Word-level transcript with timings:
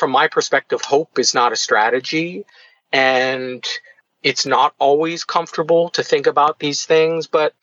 from 0.00 0.10
my 0.10 0.26
perspective, 0.26 0.82
hope 0.82 1.18
is 1.20 1.34
not 1.34 1.52
a 1.52 1.56
strategy. 1.56 2.44
And 2.92 3.64
it's 4.22 4.46
not 4.46 4.74
always 4.78 5.24
comfortable 5.24 5.90
to 5.90 6.02
think 6.02 6.26
about 6.26 6.58
these 6.58 6.84
things, 6.84 7.26
but 7.26 7.54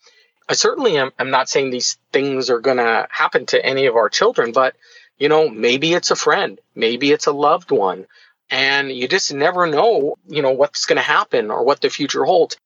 I 0.48 0.54
certainly 0.54 0.96
am, 0.96 1.12
am 1.18 1.30
not 1.30 1.48
saying 1.48 1.70
these 1.70 1.98
things 2.12 2.50
are 2.50 2.60
going 2.60 2.78
to 2.78 3.06
happen 3.10 3.46
to 3.46 3.64
any 3.64 3.86
of 3.86 3.96
our 3.96 4.08
children, 4.08 4.52
but 4.52 4.74
you 5.18 5.28
know, 5.28 5.48
maybe 5.48 5.92
it's 5.92 6.10
a 6.10 6.16
friend, 6.16 6.60
maybe 6.74 7.10
it's 7.10 7.26
a 7.26 7.32
loved 7.32 7.70
one, 7.70 8.06
and 8.50 8.90
you 8.90 9.08
just 9.08 9.34
never 9.34 9.66
know, 9.66 10.16
you 10.28 10.42
know, 10.42 10.52
what's 10.52 10.86
going 10.86 10.96
to 10.96 11.02
happen 11.02 11.50
or 11.50 11.64
what 11.64 11.80
the 11.80 11.90
future 11.90 12.24
holds. 12.24 12.56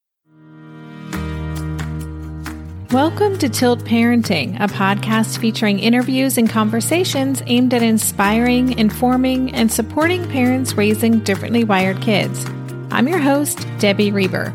Welcome 2.92 3.38
to 3.38 3.48
Tilt 3.48 3.86
Parenting, 3.86 4.56
a 4.56 4.66
podcast 4.66 5.38
featuring 5.38 5.78
interviews 5.78 6.36
and 6.36 6.46
conversations 6.46 7.42
aimed 7.46 7.72
at 7.72 7.82
inspiring, 7.82 8.78
informing, 8.78 9.54
and 9.54 9.72
supporting 9.72 10.28
parents 10.28 10.74
raising 10.74 11.20
differently 11.20 11.64
wired 11.64 12.02
kids. 12.02 12.44
I'm 12.90 13.08
your 13.08 13.18
host, 13.18 13.66
Debbie 13.78 14.12
Reber. 14.12 14.52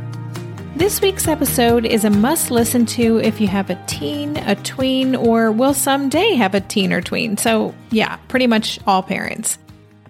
This 0.75 1.01
week's 1.01 1.27
episode 1.27 1.83
is 1.83 2.05
a 2.05 2.11
must 2.11 2.51
listen 2.51 2.85
to 2.85 3.17
if 3.17 3.41
you 3.41 3.47
have 3.47 3.71
a 3.71 3.85
teen, 3.87 4.37
a 4.37 4.53
tween, 4.57 5.15
or 5.15 5.51
will 5.51 5.73
someday 5.73 6.35
have 6.35 6.53
a 6.53 6.61
teen 6.61 6.93
or 6.93 7.01
tween. 7.01 7.37
So, 7.37 7.73
yeah, 7.89 8.17
pretty 8.27 8.45
much 8.45 8.79
all 8.85 9.01
parents. 9.01 9.57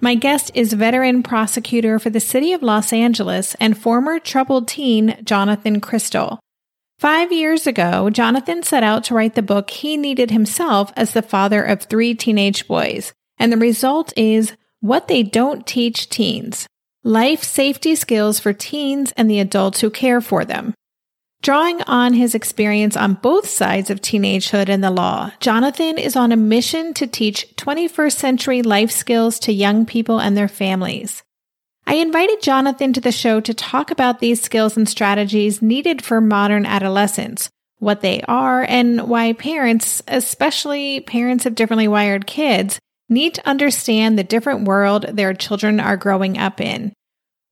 My 0.02 0.16
guest 0.16 0.52
is 0.54 0.74
veteran 0.74 1.24
prosecutor 1.24 1.98
for 1.98 2.10
the 2.10 2.20
city 2.20 2.52
of 2.52 2.62
Los 2.62 2.92
Angeles 2.92 3.56
and 3.62 3.78
former 3.78 4.20
troubled 4.20 4.68
teen 4.68 5.18
Jonathan 5.24 5.80
Cristall. 5.80 6.40
Five 7.00 7.32
years 7.32 7.68
ago, 7.68 8.10
Jonathan 8.10 8.64
set 8.64 8.82
out 8.82 9.04
to 9.06 9.14
write 9.14 9.36
the 9.36 9.44
book 9.44 9.70
he 9.70 9.98
needed 9.98 10.32
himself 10.32 10.92
as 10.96 11.12
the 11.12 11.22
father 11.22 11.62
of 11.64 11.84
three 11.84 12.16
teenage 12.16 12.68
boys. 12.68 13.14
And 13.38 13.52
the 13.52 13.58
result 13.58 14.12
is 14.18 14.54
What 14.80 15.08
They 15.08 15.22
Don't 15.22 15.68
Teach 15.68 16.10
Teens 16.10 16.68
Life 17.04 17.44
Safety 17.44 17.94
Skills 17.94 18.40
for 18.40 18.52
Teens 18.52 19.14
and 19.16 19.30
the 19.30 19.40
Adults 19.40 19.82
Who 19.82 19.92
Care 19.92 20.22
for 20.22 20.44
Them. 20.44 20.74
Drawing 21.44 21.84
on 21.84 22.16
his 22.16 22.34
experience 22.34 22.98
on 22.98 23.14
both 23.14 23.48
sides 23.48 23.92
of 23.92 24.02
teenagehood 24.02 24.68
and 24.68 24.84
the 24.84 24.90
law, 24.90 25.32
Jonathan 25.40 26.00
is 26.00 26.16
on 26.16 26.32
a 26.32 26.36
mission 26.36 26.96
to 26.96 27.06
teach 27.06 27.46
21st 27.58 28.14
century 28.14 28.64
life 28.64 28.90
skills 28.90 29.38
to 29.40 29.54
young 29.54 29.86
people 29.86 30.20
and 30.20 30.36
their 30.36 30.48
families. 30.48 31.22
I 31.90 31.96
invited 31.96 32.42
Jonathan 32.42 32.92
to 32.94 33.02
the 33.02 33.14
show 33.14 33.40
to 33.40 33.54
talk 33.54 33.92
about 33.92 34.20
these 34.20 34.42
skills 34.42 34.76
and 34.76 34.90
strategies 34.90 35.62
needed 35.62 36.04
for 36.04 36.20
modern 36.20 36.66
adolescents, 36.66 37.50
what 37.80 38.02
they 38.02 38.22
are, 38.24 38.64
and 38.64 39.08
why 39.08 39.32
parents, 39.32 40.04
especially 40.06 41.00
parents 41.00 41.46
of 41.46 41.56
differently 41.56 41.88
wired 41.88 42.28
kids, 42.28 42.78
need 43.08 43.36
to 43.36 43.48
understand 43.48 44.20
the 44.20 44.26
different 44.26 44.68
world 44.68 45.06
their 45.14 45.34
children 45.34 45.80
are 45.80 45.96
growing 45.96 46.38
up 46.38 46.60
in. 46.60 46.92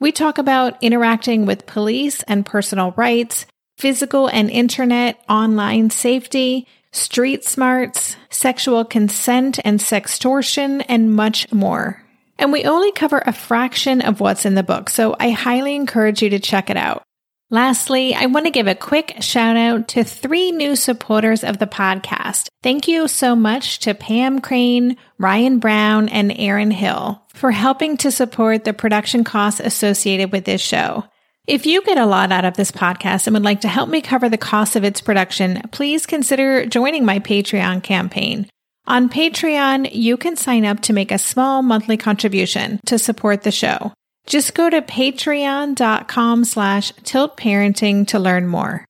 We 0.02 0.12
talk 0.12 0.38
about 0.38 0.84
interacting 0.84 1.46
with 1.46 1.66
police 1.66 2.22
and 2.24 2.46
personal 2.46 2.94
rights, 2.98 3.46
physical 3.78 4.28
and 4.28 4.50
internet 4.50 5.18
online 5.30 5.92
safety, 5.92 6.68
street 6.92 7.46
smarts, 7.46 8.18
sexual 8.30 8.84
consent 8.84 9.60
and 9.64 9.80
sextortion, 9.80 10.84
and 10.90 11.16
much 11.16 11.50
more. 11.54 12.05
And 12.38 12.52
we 12.52 12.64
only 12.64 12.92
cover 12.92 13.22
a 13.26 13.34
fraction 13.34 14.02
of 14.02 14.20
what's 14.20 14.46
in 14.46 14.56
the 14.56 14.64
book, 14.64 14.90
so 14.90 15.16
I 15.20 15.30
highly 15.30 15.76
encourage 15.76 16.22
you 16.22 16.30
to 16.32 16.40
check 16.40 16.70
it 16.70 16.78
out. 16.78 17.04
Lastly, 17.52 18.16
I 18.16 18.26
want 18.26 18.48
to 18.48 18.52
give 18.52 18.66
a 18.66 18.74
quick 18.74 19.18
shout 19.22 19.56
out 19.56 19.88
to 19.90 20.04
three 20.04 20.52
new 20.52 20.76
supporters 20.76 21.44
of 21.44 21.60
the 21.60 21.68
podcast. 21.68 22.48
Thank 22.64 22.88
you 22.88 23.08
so 23.08 23.36
much 23.36 23.80
to 23.80 23.94
Pam 23.94 24.42
Crane, 24.42 24.98
Ryan 25.20 25.60
Brown, 25.60 26.10
and 26.10 26.34
Aaron 26.36 26.72
Hill 26.72 27.22
for 27.34 27.52
helping 27.52 27.98
to 27.98 28.12
support 28.12 28.64
the 28.64 28.74
production 28.74 29.24
costs 29.24 29.60
associated 29.60 30.32
with 30.32 30.46
this 30.46 30.62
show. 30.62 31.06
If 31.48 31.68
you 31.68 31.84
get 31.84 32.00
a 32.00 32.08
lot 32.08 32.32
out 32.32 32.46
of 32.46 32.56
this 32.56 32.72
podcast 32.72 33.28
and 33.28 33.36
would 33.36 33.44
like 33.44 33.62
to 33.62 33.68
help 33.68 33.90
me 33.90 34.02
cover 34.02 34.28
the 34.28 34.38
cost 34.38 34.76
of 34.76 34.84
its 34.84 35.00
production, 35.00 35.62
please 35.72 36.08
consider 36.08 36.66
joining 36.66 37.06
my 37.06 37.20
Patreon 37.20 37.84
campaign. 37.84 38.50
On 38.88 39.10
Patreon, 39.10 39.90
you 39.94 40.16
can 40.16 40.36
sign 40.36 40.64
up 40.64 40.82
to 40.82 40.94
make 40.94 41.12
a 41.12 41.18
small 41.18 41.64
monthly 41.64 41.98
contribution 41.98 42.80
to 42.86 43.00
support 43.00 43.42
the 43.42 43.52
show. 43.52 43.92
Just 44.28 44.54
go 44.54 44.70
to 44.70 44.80
patreon.com 44.80 46.46
slash 46.46 46.94
tiltparenting 46.94 48.06
to 48.08 48.20
learn 48.20 48.46
more. 48.46 48.86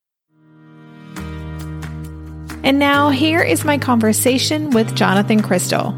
And 2.62 2.78
now 2.78 3.08
here 3.08 3.40
is 3.40 3.64
my 3.64 3.78
conversation 3.78 4.68
with 4.68 4.94
Jonathan 4.94 5.40
Cristall. 5.40 5.94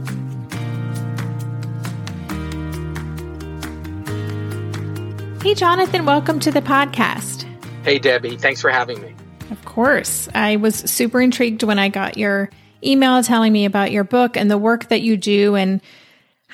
Hey, 5.43 5.55
Jonathan, 5.55 6.07
welcome 6.07 6.39
to 6.41 6.53
the 6.53 6.63
podcast. 6.63 7.47
Hey, 7.83 7.99
Debbie. 7.99 8.37
Thanks 8.37 8.61
for 8.61 8.71
having 8.71 9.01
me. 9.01 9.13
Of 9.51 9.65
course. 9.65 10.29
I 10.37 10.55
was 10.55 10.77
super 10.77 11.21
intrigued 11.21 11.65
when 11.65 11.81
I 11.81 11.89
got 11.89 12.17
your 12.17 12.49
email 12.85 13.23
telling 13.23 13.53
me 13.53 13.65
about 13.65 13.93
your 13.93 14.05
book 14.05 14.37
and 14.37 14.51
the 14.51 14.59
work 14.59 14.89
that 14.89 15.03
you 15.03 15.17
do. 15.17 15.55
And 15.55 15.81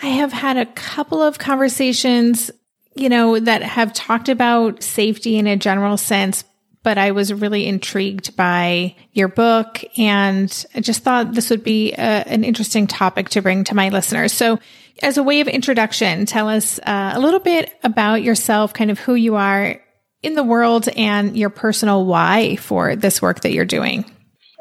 I 0.03 0.09
have 0.09 0.33
had 0.33 0.57
a 0.57 0.67
couple 0.67 1.23
of 1.23 1.39
conversations, 1.39 2.51
you 2.95 3.09
know, 3.09 3.39
that 3.39 3.63
have 3.63 3.93
talked 3.93 4.29
about 4.29 4.83
safety 4.83 5.37
in 5.37 5.47
a 5.47 5.57
general 5.57 5.97
sense, 5.97 6.45
but 6.83 6.99
I 6.99 7.13
was 7.13 7.33
really 7.33 7.67
intrigued 7.67 8.37
by 8.37 8.95
your 9.13 9.29
book 9.29 9.83
and 9.97 10.67
I 10.75 10.81
just 10.81 11.03
thought 11.03 11.33
this 11.33 11.51
would 11.51 11.65
be 11.65 11.93
a, 11.93 11.97
an 11.99 12.45
interesting 12.45 12.87
topic 12.87 13.31
to 13.31 13.43
bring 13.43 13.65
to 13.65 13.75
my 13.75 13.89
listeners. 13.89 14.33
So, 14.33 14.59
as 15.03 15.19
a 15.19 15.25
way 15.25 15.41
of 15.41 15.49
introduction, 15.49 16.25
tell 16.25 16.49
us 16.49 16.79
uh, 16.79 17.13
a 17.15 17.21
little 17.21 17.41
bit 17.41 17.77
about 17.83 18.23
yourself, 18.23 18.73
kind 18.73 18.93
of 18.93 18.99
who 19.01 19.15
you 19.15 19.35
are 19.35 19.81
in 20.23 20.35
the 20.35 20.45
world 20.45 20.89
and 20.97 21.37
your 21.37 21.51
personal 21.51 22.07
why 22.07 22.57
for 22.57 22.95
this 22.95 23.21
work 23.21 23.41
that 23.41 23.53
you're 23.53 23.65
doing. 23.65 24.05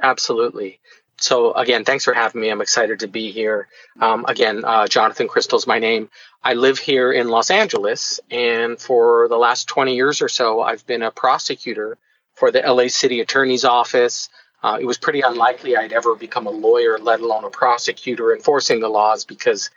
Absolutely. 0.02 0.80
So 1.24 1.54
again, 1.54 1.86
thanks 1.86 2.04
for 2.04 2.14
having 2.14 2.42
me. 2.42 2.50
I'm 2.50 2.60
excited 2.60 3.00
to 3.00 3.08
be 3.08 3.32
here. 3.32 3.70
Um, 3.98 4.26
again, 4.28 4.66
uh, 4.66 4.88
Jonathan 4.88 5.30
Cristall's 5.30 5.66
my 5.66 5.80
name. 5.80 6.10
I 6.44 6.56
live 6.56 6.80
here 6.80 7.14
in 7.14 7.30
Los 7.30 7.50
Angeles, 7.50 8.20
and 8.30 8.78
for 8.78 9.30
the 9.30 9.38
last 9.38 9.70
20 9.70 9.96
years 9.96 10.22
or 10.22 10.28
so, 10.28 10.60
I've 10.62 10.86
been 10.86 11.02
a 11.02 11.12
prosecutor 11.12 11.98
for 12.34 12.52
the 12.52 12.60
LA 12.60 12.90
City 12.90 13.22
Attorney's 13.22 13.64
Office. 13.64 14.28
Uh, 14.62 14.78
it 14.82 14.86
was 14.86 14.98
pretty 14.98 15.22
unlikely 15.22 15.78
I'd 15.78 15.94
ever 15.94 16.14
become 16.14 16.46
a 16.46 16.52
lawyer, 16.52 16.98
let 17.00 17.22
alone 17.22 17.46
a 17.46 17.50
prosecutor 17.50 18.36
enforcing 18.36 18.82
the 18.82 18.90
laws, 18.90 19.24
because 19.24 19.70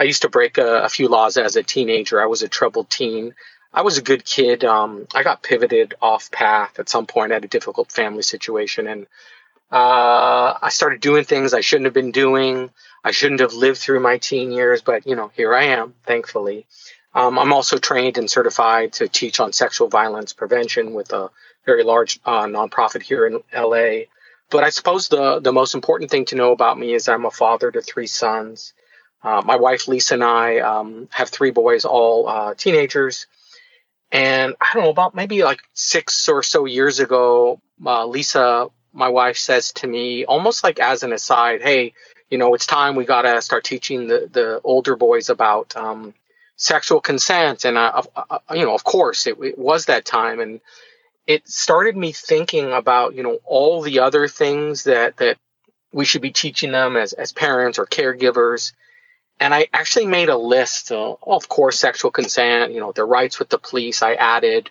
I 0.00 0.04
used 0.04 0.22
to 0.22 0.30
break 0.30 0.56
a, 0.56 0.84
a 0.84 0.88
few 0.88 1.08
laws 1.08 1.36
as 1.36 1.56
a 1.56 1.62
teenager. 1.62 2.22
I 2.22 2.26
was 2.26 2.40
a 2.40 2.48
troubled 2.48 2.88
teen. 2.88 3.34
I 3.70 3.82
was 3.82 3.98
a 3.98 4.02
good 4.02 4.24
kid. 4.24 4.64
Um, 4.64 5.06
I 5.14 5.22
got 5.22 5.42
pivoted 5.42 5.92
off 6.00 6.30
path 6.30 6.78
at 6.78 6.88
some 6.88 7.04
point. 7.04 7.32
I 7.32 7.34
had 7.34 7.44
a 7.44 7.48
difficult 7.48 7.92
family 7.92 8.22
situation, 8.22 8.86
and 8.86 9.06
uh, 9.70 10.58
I 10.62 10.68
started 10.70 11.00
doing 11.00 11.24
things 11.24 11.52
I 11.52 11.60
shouldn't 11.60 11.86
have 11.86 11.94
been 11.94 12.12
doing. 12.12 12.70
I 13.04 13.10
shouldn't 13.10 13.40
have 13.40 13.52
lived 13.52 13.78
through 13.78 14.00
my 14.00 14.18
teen 14.18 14.52
years, 14.52 14.82
but 14.82 15.06
you 15.06 15.16
know, 15.16 15.30
here 15.34 15.54
I 15.54 15.64
am, 15.64 15.94
thankfully. 16.04 16.66
Um, 17.14 17.38
I'm 17.38 17.52
also 17.52 17.78
trained 17.78 18.18
and 18.18 18.30
certified 18.30 18.92
to 18.94 19.08
teach 19.08 19.40
on 19.40 19.52
sexual 19.52 19.88
violence 19.88 20.32
prevention 20.32 20.92
with 20.92 21.12
a 21.12 21.30
very 21.64 21.82
large 21.82 22.20
uh, 22.24 22.44
nonprofit 22.44 23.02
here 23.02 23.26
in 23.26 23.42
LA. 23.54 24.04
But 24.50 24.62
I 24.62 24.70
suppose 24.70 25.08
the 25.08 25.40
the 25.40 25.52
most 25.52 25.74
important 25.74 26.10
thing 26.10 26.26
to 26.26 26.36
know 26.36 26.52
about 26.52 26.78
me 26.78 26.94
is 26.94 27.08
I'm 27.08 27.24
a 27.24 27.30
father 27.30 27.70
to 27.70 27.80
three 27.80 28.06
sons. 28.06 28.74
Uh, 29.22 29.42
my 29.44 29.56
wife 29.56 29.88
Lisa 29.88 30.14
and 30.14 30.22
I 30.22 30.58
um, 30.58 31.08
have 31.10 31.30
three 31.30 31.50
boys, 31.50 31.84
all 31.84 32.28
uh, 32.28 32.54
teenagers. 32.54 33.26
And 34.12 34.54
I 34.60 34.70
don't 34.72 34.84
know 34.84 34.90
about 34.90 35.16
maybe 35.16 35.42
like 35.42 35.60
six 35.72 36.28
or 36.28 36.44
so 36.44 36.64
years 36.64 37.00
ago, 37.00 37.60
uh, 37.84 38.06
Lisa 38.06 38.68
my 38.96 39.08
wife 39.08 39.36
says 39.36 39.72
to 39.74 39.86
me, 39.86 40.24
almost 40.24 40.64
like 40.64 40.80
as 40.80 41.02
an 41.02 41.12
aside, 41.12 41.62
hey, 41.62 41.92
you 42.30 42.38
know, 42.38 42.54
it's 42.54 42.66
time 42.66 42.96
we 42.96 43.04
got 43.04 43.22
to 43.22 43.40
start 43.42 43.62
teaching 43.62 44.08
the, 44.08 44.28
the 44.32 44.60
older 44.64 44.96
boys 44.96 45.28
about 45.28 45.76
um, 45.76 46.14
sexual 46.56 47.00
consent. 47.00 47.64
And, 47.64 47.76
uh, 47.76 48.02
uh, 48.16 48.38
you 48.52 48.64
know, 48.64 48.74
of 48.74 48.84
course, 48.84 49.26
it, 49.26 49.36
it, 49.42 49.58
was 49.58 49.86
that 49.86 50.04
time. 50.04 50.40
And 50.40 50.60
it 51.26 51.46
started 51.48 51.96
me 51.96 52.12
thinking 52.12 52.72
about, 52.72 53.14
you 53.14 53.22
know, 53.22 53.38
all 53.44 53.82
the 53.82 54.00
other 54.00 54.28
things 54.28 54.84
that, 54.84 55.18
that 55.18 55.36
we 55.92 56.04
should 56.04 56.22
be 56.22 56.32
teaching 56.32 56.72
them 56.72 56.96
as, 56.96 57.12
as 57.12 57.32
parents 57.32 57.78
or 57.78 57.86
caregivers. 57.86 58.72
And 59.38 59.54
I 59.54 59.68
actually 59.72 60.06
made 60.06 60.30
a 60.30 60.36
list, 60.36 60.90
of 60.90 61.48
course, 61.48 61.78
sexual 61.78 62.10
consent, 62.10 62.72
you 62.72 62.80
know, 62.80 62.92
their 62.92 63.06
rights 63.06 63.38
with 63.38 63.50
the 63.50 63.58
police. 63.58 64.02
I 64.02 64.14
added, 64.14 64.70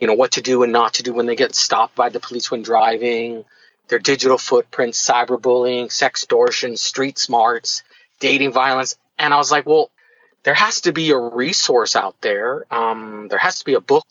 you 0.00 0.06
know, 0.06 0.14
what 0.14 0.32
to 0.32 0.40
do 0.40 0.62
and 0.62 0.72
not 0.72 0.94
to 0.94 1.02
do 1.02 1.12
when 1.12 1.26
they 1.26 1.36
get 1.36 1.54
stopped 1.54 1.94
by 1.94 2.08
the 2.08 2.18
police 2.18 2.50
when 2.50 2.62
driving, 2.62 3.44
their 3.88 3.98
digital 3.98 4.38
footprints, 4.38 5.04
cyberbullying, 5.04 5.86
sextortion, 5.86 6.78
street 6.78 7.18
smarts, 7.18 7.82
dating 8.20 8.52
violence. 8.52 8.96
And 9.18 9.34
I 9.34 9.36
was 9.36 9.50
like, 9.50 9.66
well, 9.66 9.90
there 10.44 10.54
has 10.54 10.82
to 10.82 10.92
be 10.92 11.10
a 11.10 11.18
resource 11.18 11.96
out 11.96 12.20
there. 12.20 12.64
Um, 12.72 13.28
there 13.28 13.38
has 13.38 13.58
to 13.58 13.64
be 13.64 13.74
a 13.74 13.80
book 13.80 14.06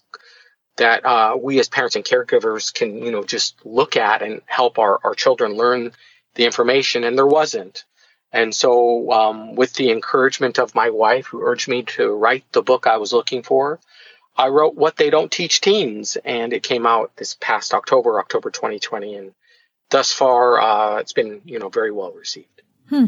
that 0.78 1.06
uh, 1.06 1.38
we 1.42 1.60
as 1.60 1.70
parents 1.70 1.96
and 1.96 2.06
caregivers 2.06 2.74
can, 2.74 3.04
you 3.04 3.12
know, 3.12 3.24
just 3.24 3.56
look 3.66 3.96
at 3.96 4.22
and 4.22 4.42
help 4.46 4.78
our, 4.78 5.00
our 5.04 5.16
children 5.16 5.54
learn 5.54 5.92
the 6.36 6.46
information. 6.46 7.04
And 7.04 7.18
there 7.18 7.28
wasn't. 7.28 7.84
And 8.32 8.54
so, 8.54 9.12
um, 9.12 9.56
with 9.56 9.74
the 9.74 9.90
encouragement 9.92 10.60
of 10.60 10.76
my 10.76 10.90
wife, 10.90 11.28
who 11.28 11.42
urged 11.42 11.70
me 11.70 11.84
to 11.84 12.10
write 12.12 12.44
the 12.52 12.62
book 12.62 12.86
I 12.86 12.98
was 12.98 13.14
looking 13.14 13.42
for, 13.42 13.80
I 14.36 14.50
wrote 14.50 14.76
What 14.76 14.98
They 14.98 15.10
Don't 15.10 15.32
Teach 15.32 15.62
Teens, 15.62 16.18
and 16.24 16.54
it 16.54 16.62
came 16.62 16.86
out 16.86 17.16
this 17.16 17.36
past 17.40 17.74
October, 17.74 18.20
October 18.20 18.52
2020. 18.52 19.16
And 19.16 19.34
thus 19.90 20.12
far, 20.12 20.60
uh, 20.60 20.98
it's 21.00 21.14
been, 21.14 21.42
you 21.46 21.60
know, 21.60 21.70
very 21.70 21.92
well 21.92 22.12
received. 22.12 22.62
Hmm. 22.90 23.06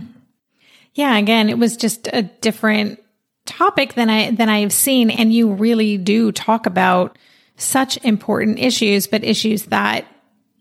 Yeah, 0.94 1.18
again, 1.18 1.50
it 1.50 1.58
was 1.58 1.78
just 1.78 2.08
a 2.12 2.24
different 2.24 3.02
topic 3.46 3.94
than 3.94 4.10
I 4.10 4.32
than 4.32 4.50
I've 4.50 4.74
seen, 4.74 5.10
and 5.10 5.34
you 5.34 5.52
really 5.52 5.98
do 5.98 6.32
talk 6.32 6.66
about 6.66 7.18
such 7.58 7.98
important 8.04 8.60
issues, 8.60 9.08
but 9.08 9.24
issues 9.24 9.66
that, 9.66 10.06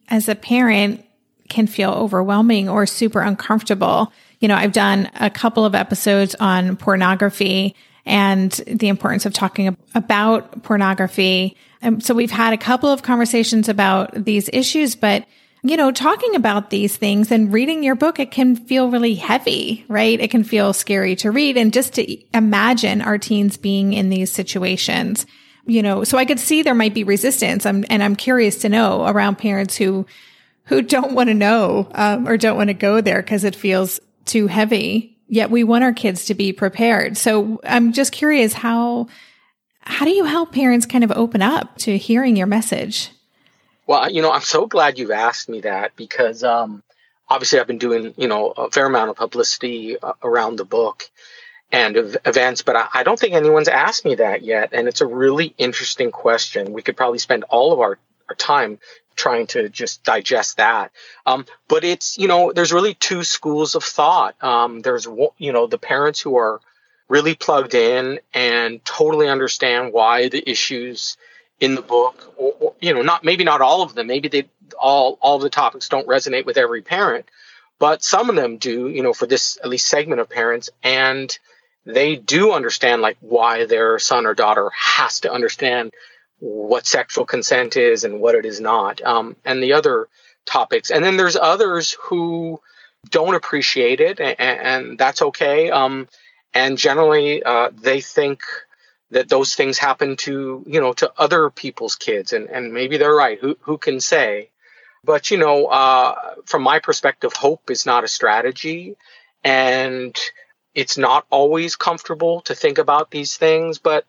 as 0.09 0.29
a 0.29 0.35
parent, 0.35 1.05
can 1.49 1.67
feel 1.67 1.91
overwhelming 1.91 2.69
or 2.69 2.87
super 2.87 3.21
uncomfortable. 3.21 4.13
You 4.41 4.49
know, 4.49 4.55
I've 4.55 4.73
done 4.73 5.11
a 5.19 5.31
couple 5.31 5.65
of 5.65 5.75
episodes 5.75 6.35
on 6.39 6.77
pornography 6.77 7.75
and 8.05 8.53
the 8.67 8.89
importance 8.89 9.27
of 9.27 9.33
talking 9.33 9.77
about 9.95 10.63
pornography. 10.63 11.57
And 11.81 12.03
so 12.03 12.15
we've 12.15 12.31
had 12.31 12.53
a 12.53 12.59
couple 12.59 12.91
of 12.91 13.03
conversations 13.03 13.69
about 13.69 14.25
these 14.25 14.49
issues, 14.53 14.97
but 14.97 15.27
you 15.71 15.77
know, 15.77 15.91
talking 15.91 16.35
about 16.35 16.71
these 16.71 16.97
things 16.97 17.31
and 17.31 17.53
reading 17.53 17.83
your 17.83 17.95
book, 17.95 18.19
it 18.19 18.31
can 18.31 18.55
feel 18.55 18.91
really 18.91 19.15
heavy, 19.15 19.85
right? 19.89 20.21
It 20.21 20.31
can 20.31 20.45
feel 20.45 20.73
scary 20.73 21.17
to 21.17 21.31
read 21.31 21.57
and 21.57 21.73
just 21.73 21.95
to 21.95 22.37
imagine 22.37 23.01
our 23.03 23.19
teens 23.19 23.57
being 23.57 23.93
in 23.93 24.11
these 24.11 24.33
situations, 24.33 25.27
you 25.67 25.83
know, 25.83 26.05
so 26.05 26.17
I 26.19 26.25
could 26.25 26.39
see 26.39 26.63
there 26.63 26.75
might 26.75 26.95
be 26.95 27.05
resistance. 27.05 27.67
I'm, 27.67 27.85
and 27.91 28.03
I'm 28.03 28.17
curious 28.17 28.59
to 28.59 28.69
know 28.69 29.07
around 29.07 29.37
parents 29.37 29.77
who, 29.77 30.07
who 30.65 30.83
don't 30.83 31.15
want 31.15 31.29
to 31.29 31.35
know, 31.35 31.91
um, 31.95 32.29
or 32.29 32.37
don't 32.37 32.57
want 32.57 32.69
to 32.69 32.75
go 32.75 33.01
there 33.01 33.21
because 33.21 33.45
it 33.45 33.57
feels 33.57 34.01
too 34.25 34.47
heavy. 34.47 35.19
Yet 35.29 35.51
we 35.51 35.65
want 35.65 35.85
our 35.85 35.93
kids 35.93 36.27
to 36.27 36.35
be 36.35 36.53
prepared. 36.53 37.17
So 37.17 37.61
I'm 37.65 37.93
just 37.93 38.13
curious 38.13 38.53
how, 38.53 39.09
how 39.81 40.05
do 40.05 40.11
you 40.11 40.25
help 40.25 40.53
parents 40.53 40.87
kind 40.87 41.05
of 41.05 41.13
open 41.13 41.43
up 41.43 41.77
to 41.79 41.99
hearing 41.99 42.37
your 42.37 42.47
message? 42.47 43.11
Well, 43.89 44.13
you 44.13 44.21
know, 44.21 44.31
I'm 44.31 44.43
so 44.43 44.67
glad 44.67 44.99
you've 44.99 45.11
asked 45.11 45.49
me 45.49 45.63
that 45.63 45.97
because 45.97 46.45
um, 46.45 46.83
obviously 47.27 47.59
I've 47.59 47.67
been 47.67 47.79
doing, 47.79 48.13
you 48.19 48.29
know, 48.29 48.51
a 48.51 48.71
fair 48.71 48.85
amount 48.85 49.09
of 49.09 49.17
publicity 49.17 49.99
uh, 49.99 50.13
around 50.23 50.57
the 50.57 50.67
book 50.67 51.09
and 51.73 51.97
events, 52.27 52.61
but 52.61 52.77
I, 52.77 52.89
I, 52.93 53.03
don't 53.03 53.19
think 53.19 53.33
anyone's 53.33 53.67
asked 53.67 54.05
me 54.05 54.17
that 54.17 54.43
yet. 54.43 54.75
And 54.75 54.89
it's 54.89 55.01
a 55.01 55.07
really 55.07 55.55
interesting 55.57 56.11
question. 56.11 56.75
We 56.75 56.83
could 56.83 56.99
probably 56.99 57.19
spend 57.19 57.45
all 57.45 57.73
of 57.73 57.81
our, 57.81 57.99
our 58.29 58.35
time 58.35 58.79
trying 59.17 59.47
to 59.49 59.71
just 59.71 60.05
digest 60.05 60.59
that. 60.59 60.93
Um, 61.25 61.47
but 61.67 61.83
it's, 61.83 62.19
you 62.19 62.29
know, 62.29 62.53
there's 62.53 62.75
really 62.75 62.93
two 62.93 63.25
schools 63.25 63.75
of 63.75 63.85
thought. 63.85 64.35
Um, 64.45 64.83
there's, 64.83 65.09
you 65.39 65.53
know, 65.53 65.67
the 65.67 65.79
parents 65.79 66.21
who 66.21 66.37
are 66.37 66.61
really 67.09 67.35
plugged 67.35 67.75
in 67.75 68.21
and 68.35 68.85
totally 68.85 69.29
understand 69.29 69.95
why 69.95 70.29
the 70.29 70.47
issues 70.47 71.17
in 71.61 71.75
the 71.75 71.83
book, 71.83 72.35
or, 72.37 72.55
or, 72.61 72.75
you 72.81 72.95
know, 72.95 73.03
not 73.03 73.25
maybe 73.25 73.45
not 73.45 73.61
all 73.61 73.83
of 73.83 73.95
them. 73.95 74.07
Maybe 74.07 74.29
they 74.29 74.49
all 74.79 75.19
all 75.21 75.39
the 75.39 75.51
topics 75.51 75.89
don't 75.89 76.07
resonate 76.07 76.47
with 76.47 76.57
every 76.57 76.83
parent, 76.83 77.27
but 77.79 78.05
some 78.05 78.31
of 78.31 78.37
them 78.37 78.59
do. 78.59 78.89
You 78.89 79.03
know, 79.03 79.13
for 79.13 79.27
this 79.27 79.59
at 79.63 79.69
least 79.69 79.89
segment 79.89 80.21
of 80.21 80.29
parents, 80.29 80.71
and 80.83 81.37
they 81.85 82.17
do 82.17 82.53
understand 82.53 83.03
like 83.03 83.17
why 83.21 83.65
their 83.65 83.99
son 83.99 84.27
or 84.27 84.35
daughter 84.35 84.71
has 84.75 85.21
to 85.21 85.33
understand 85.33 85.93
what 86.41 86.87
sexual 86.87 87.25
consent 87.25 87.77
is 87.77 88.05
and 88.05 88.21
what 88.21 88.37
it 88.37 88.45
is 88.45 88.61
not, 88.61 89.03
um, 89.03 89.35
and 89.45 89.63
the 89.63 89.73
other 89.73 90.09
topics. 90.47 90.91
And 90.91 91.05
then 91.05 91.17
there's 91.17 91.37
others 91.37 91.97
who 92.01 92.61
don't 93.11 93.35
appreciate 93.35 94.01
it, 94.01 94.21
and, 94.21 94.39
and 94.39 94.99
that's 94.99 95.23
okay. 95.23 95.71
Um, 95.71 96.09
and 96.55 96.79
generally, 96.79 97.43
uh, 97.43 97.71
they 97.75 98.01
think 98.01 98.43
that 99.11 99.29
those 99.29 99.55
things 99.55 99.79
happen 99.79 100.17
to 100.17 100.63
you 100.67 100.81
know 100.81 100.93
to 100.95 101.13
other 101.17 101.51
people's 101.51 101.97
kids. 101.97 102.33
And 102.33 102.49
and 102.49 102.73
maybe 102.73 102.99
they're 102.99 103.15
right. 103.15 103.39
Who 103.41 103.57
who 103.63 103.79
can 103.79 104.01
say? 104.01 104.51
But 105.05 105.31
you 105.31 105.39
know 105.39 105.67
uh, 105.67 106.35
from 106.45 106.63
my 106.63 106.79
perspective 106.79 107.33
hope 107.33 107.71
is 107.71 107.87
not 107.87 108.05
a 108.05 108.09
strategy. 108.09 108.97
And 109.45 110.17
it's 110.75 110.99
not 110.99 111.25
always 111.31 111.77
comfortable 111.77 112.43
to 112.43 112.55
think 112.55 112.79
about 112.79 113.11
these 113.11 113.37
things. 113.37 113.79
But 113.79 114.05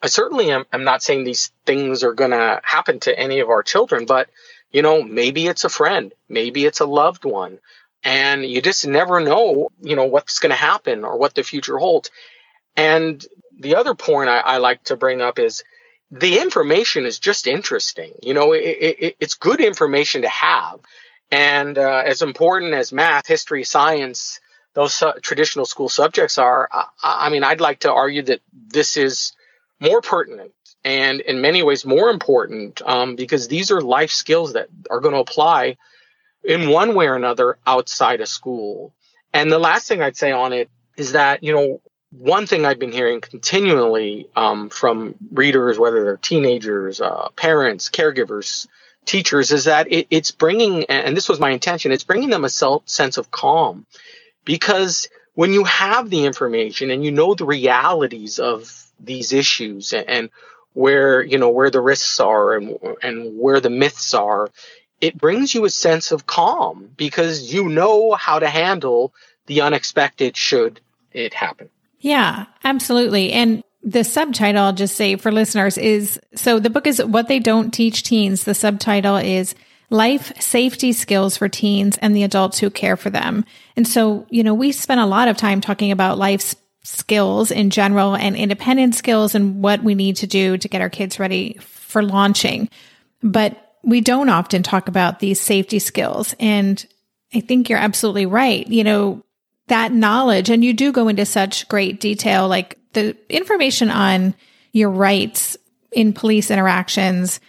i 0.00 0.06
certainly 0.06 0.50
am 0.52 0.64
i'm 0.72 0.84
not 0.84 1.02
saying 1.02 1.24
these 1.24 1.50
things 1.66 2.04
are 2.04 2.14
going 2.14 2.30
to 2.30 2.60
happen 2.62 3.00
to 3.00 3.18
any 3.18 3.40
of 3.40 3.50
our 3.50 3.62
children. 3.62 4.06
But 4.06 4.28
you 4.72 4.82
know 4.82 5.02
maybe 5.02 5.46
it's 5.46 5.64
a 5.64 5.68
friend. 5.68 6.12
Maybe 6.28 6.64
it's 6.64 6.80
a 6.80 6.86
loved 6.86 7.24
one. 7.24 7.58
And 8.04 8.46
you 8.46 8.62
just 8.62 8.86
never 8.86 9.20
know 9.20 9.68
you 9.82 9.96
know 9.96 10.06
what's 10.06 10.38
going 10.38 10.50
to 10.50 10.56
happen 10.56 11.04
or 11.04 11.18
what 11.18 11.34
the 11.34 11.42
future 11.42 11.76
holds. 11.76 12.10
And 12.76 13.26
the 13.58 13.76
other 13.76 13.94
point 13.94 14.28
I, 14.28 14.38
I, 14.38 14.56
like 14.58 14.84
to 14.84 14.96
bring 14.96 15.20
up 15.20 15.38
is 15.38 15.64
the 16.10 16.38
information 16.38 17.06
is 17.06 17.18
just 17.18 17.46
interesting. 17.46 18.12
You 18.22 18.34
know, 18.34 18.52
it, 18.52 18.60
it, 18.60 19.16
it's 19.20 19.34
good 19.34 19.60
information 19.60 20.22
to 20.22 20.28
have. 20.28 20.80
And 21.30 21.76
uh, 21.76 22.02
as 22.06 22.22
important 22.22 22.74
as 22.74 22.92
math, 22.92 23.26
history, 23.26 23.64
science, 23.64 24.40
those 24.74 24.94
su- 24.94 25.12
traditional 25.22 25.66
school 25.66 25.88
subjects 25.88 26.38
are, 26.38 26.68
I, 26.72 26.86
I 27.02 27.30
mean, 27.30 27.44
I'd 27.44 27.60
like 27.60 27.80
to 27.80 27.92
argue 27.92 28.22
that 28.22 28.40
this 28.52 28.96
is 28.96 29.32
more 29.80 30.00
pertinent 30.00 30.52
and 30.84 31.20
in 31.20 31.40
many 31.40 31.62
ways 31.62 31.84
more 31.84 32.10
important 32.10 32.80
um, 32.82 33.16
because 33.16 33.48
these 33.48 33.70
are 33.70 33.80
life 33.80 34.10
skills 34.10 34.54
that 34.54 34.68
are 34.90 35.00
going 35.00 35.14
to 35.14 35.20
apply 35.20 35.76
in 36.44 36.70
one 36.70 36.94
way 36.94 37.08
or 37.08 37.14
another 37.14 37.58
outside 37.66 38.20
of 38.20 38.28
school. 38.28 38.94
And 39.32 39.52
the 39.52 39.58
last 39.58 39.88
thing 39.88 40.00
I'd 40.00 40.16
say 40.16 40.32
on 40.32 40.52
it 40.52 40.70
is 40.96 41.12
that, 41.12 41.42
you 41.42 41.52
know, 41.52 41.80
one 42.10 42.46
thing 42.46 42.64
I've 42.64 42.78
been 42.78 42.92
hearing 42.92 43.20
continually 43.20 44.28
um, 44.34 44.70
from 44.70 45.14
readers, 45.30 45.78
whether 45.78 46.02
they're 46.02 46.16
teenagers, 46.16 47.00
uh, 47.00 47.28
parents, 47.36 47.90
caregivers, 47.90 48.66
teachers, 49.04 49.52
is 49.52 49.64
that 49.64 49.92
it, 49.92 50.06
it's 50.10 50.30
bringing, 50.30 50.84
and 50.84 51.16
this 51.16 51.28
was 51.28 51.38
my 51.38 51.50
intention, 51.50 51.92
it's 51.92 52.04
bringing 52.04 52.30
them 52.30 52.44
a 52.44 52.48
self, 52.48 52.88
sense 52.88 53.18
of 53.18 53.30
calm. 53.30 53.86
Because 54.44 55.08
when 55.34 55.52
you 55.52 55.64
have 55.64 56.08
the 56.08 56.24
information 56.24 56.90
and 56.90 57.04
you 57.04 57.10
know 57.10 57.34
the 57.34 57.44
realities 57.44 58.38
of 58.38 58.90
these 58.98 59.32
issues 59.32 59.92
and, 59.92 60.08
and 60.08 60.30
where, 60.72 61.22
you 61.22 61.38
know, 61.38 61.50
where 61.50 61.70
the 61.70 61.80
risks 61.80 62.20
are 62.20 62.56
and, 62.56 62.78
and 63.02 63.38
where 63.38 63.60
the 63.60 63.70
myths 63.70 64.14
are, 64.14 64.48
it 65.00 65.16
brings 65.16 65.54
you 65.54 65.64
a 65.64 65.70
sense 65.70 66.10
of 66.10 66.26
calm 66.26 66.90
because 66.96 67.52
you 67.52 67.68
know 67.68 68.12
how 68.12 68.38
to 68.38 68.48
handle 68.48 69.12
the 69.46 69.60
unexpected 69.60 70.36
should 70.36 70.80
it 71.12 71.34
happen. 71.34 71.68
Yeah, 72.00 72.46
absolutely. 72.64 73.32
And 73.32 73.62
the 73.82 74.04
subtitle, 74.04 74.64
I'll 74.64 74.72
just 74.72 74.96
say 74.96 75.16
for 75.16 75.32
listeners, 75.32 75.78
is 75.78 76.20
so 76.34 76.58
the 76.58 76.70
book 76.70 76.86
is 76.86 77.02
What 77.02 77.28
They 77.28 77.38
Don't 77.38 77.72
Teach 77.72 78.02
Teens. 78.02 78.44
The 78.44 78.54
subtitle 78.54 79.16
is 79.16 79.54
Life 79.90 80.32
Safety 80.40 80.92
Skills 80.92 81.36
for 81.36 81.48
Teens 81.48 81.96
and 81.98 82.14
the 82.14 82.22
Adults 82.22 82.58
Who 82.58 82.70
Care 82.70 82.96
for 82.96 83.10
Them. 83.10 83.44
And 83.76 83.86
so, 83.86 84.26
you 84.30 84.42
know, 84.42 84.54
we 84.54 84.72
spent 84.72 85.00
a 85.00 85.06
lot 85.06 85.28
of 85.28 85.36
time 85.36 85.60
talking 85.60 85.92
about 85.92 86.18
life 86.18 86.54
skills 86.82 87.50
in 87.50 87.70
general 87.70 88.14
and 88.14 88.36
independent 88.36 88.94
skills 88.94 89.34
and 89.34 89.62
what 89.62 89.82
we 89.82 89.94
need 89.94 90.16
to 90.16 90.26
do 90.26 90.56
to 90.58 90.68
get 90.68 90.80
our 90.80 90.90
kids 90.90 91.18
ready 91.18 91.58
for 91.60 92.02
launching. 92.02 92.68
But 93.22 93.76
we 93.82 94.00
don't 94.00 94.28
often 94.28 94.62
talk 94.62 94.88
about 94.88 95.20
these 95.20 95.40
safety 95.40 95.78
skills. 95.78 96.34
And 96.38 96.84
I 97.34 97.40
think 97.40 97.68
you're 97.68 97.78
absolutely 97.78 98.26
right. 98.26 98.66
You 98.66 98.84
know, 98.84 99.24
that 99.68 99.92
knowledge, 99.92 100.50
and 100.50 100.64
you 100.64 100.72
do 100.72 100.92
go 100.92 101.08
into 101.08 101.24
such 101.24 101.68
great 101.68 102.00
detail, 102.00 102.48
like 102.48 102.78
the 102.92 103.16
information 103.28 103.90
on 103.90 104.34
your 104.72 104.90
rights 104.90 105.56
in 105.92 106.12
police 106.12 106.50
interactions 106.50 107.40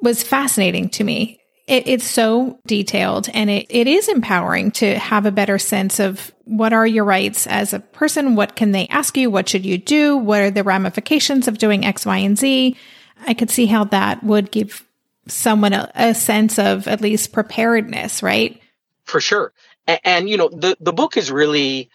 was 0.00 0.22
fascinating 0.22 0.88
to 0.90 1.04
me. 1.04 1.40
It, 1.66 1.86
it's 1.86 2.04
so 2.04 2.58
detailed 2.66 3.28
and 3.32 3.48
it, 3.48 3.66
it 3.68 3.86
is 3.86 4.08
empowering 4.08 4.72
to 4.72 4.98
have 4.98 5.26
a 5.26 5.32
better 5.32 5.58
sense 5.58 6.00
of 6.00 6.32
what 6.44 6.72
are 6.72 6.86
your 6.86 7.04
rights 7.04 7.46
as 7.46 7.72
a 7.72 7.80
person? 7.80 8.34
What 8.34 8.56
can 8.56 8.72
they 8.72 8.88
ask 8.88 9.16
you? 9.16 9.30
What 9.30 9.48
should 9.48 9.64
you 9.64 9.78
do? 9.78 10.16
What 10.16 10.40
are 10.40 10.50
the 10.50 10.64
ramifications 10.64 11.46
of 11.46 11.58
doing 11.58 11.84
X, 11.84 12.04
Y, 12.04 12.18
and 12.18 12.36
Z? 12.36 12.76
I 13.26 13.34
could 13.34 13.50
see 13.50 13.66
how 13.66 13.84
that 13.84 14.24
would 14.24 14.50
give 14.50 14.84
someone 15.28 15.72
a, 15.72 15.90
a 15.94 16.14
sense 16.14 16.58
of 16.58 16.88
at 16.88 17.00
least 17.00 17.32
preparedness, 17.32 18.22
right? 18.22 18.60
For 19.04 19.20
sure. 19.20 19.52
And, 19.86 20.28
you 20.28 20.36
know, 20.36 20.48
the, 20.48 20.76
the 20.80 20.92
book 20.92 21.16
is 21.16 21.30
really 21.30 21.90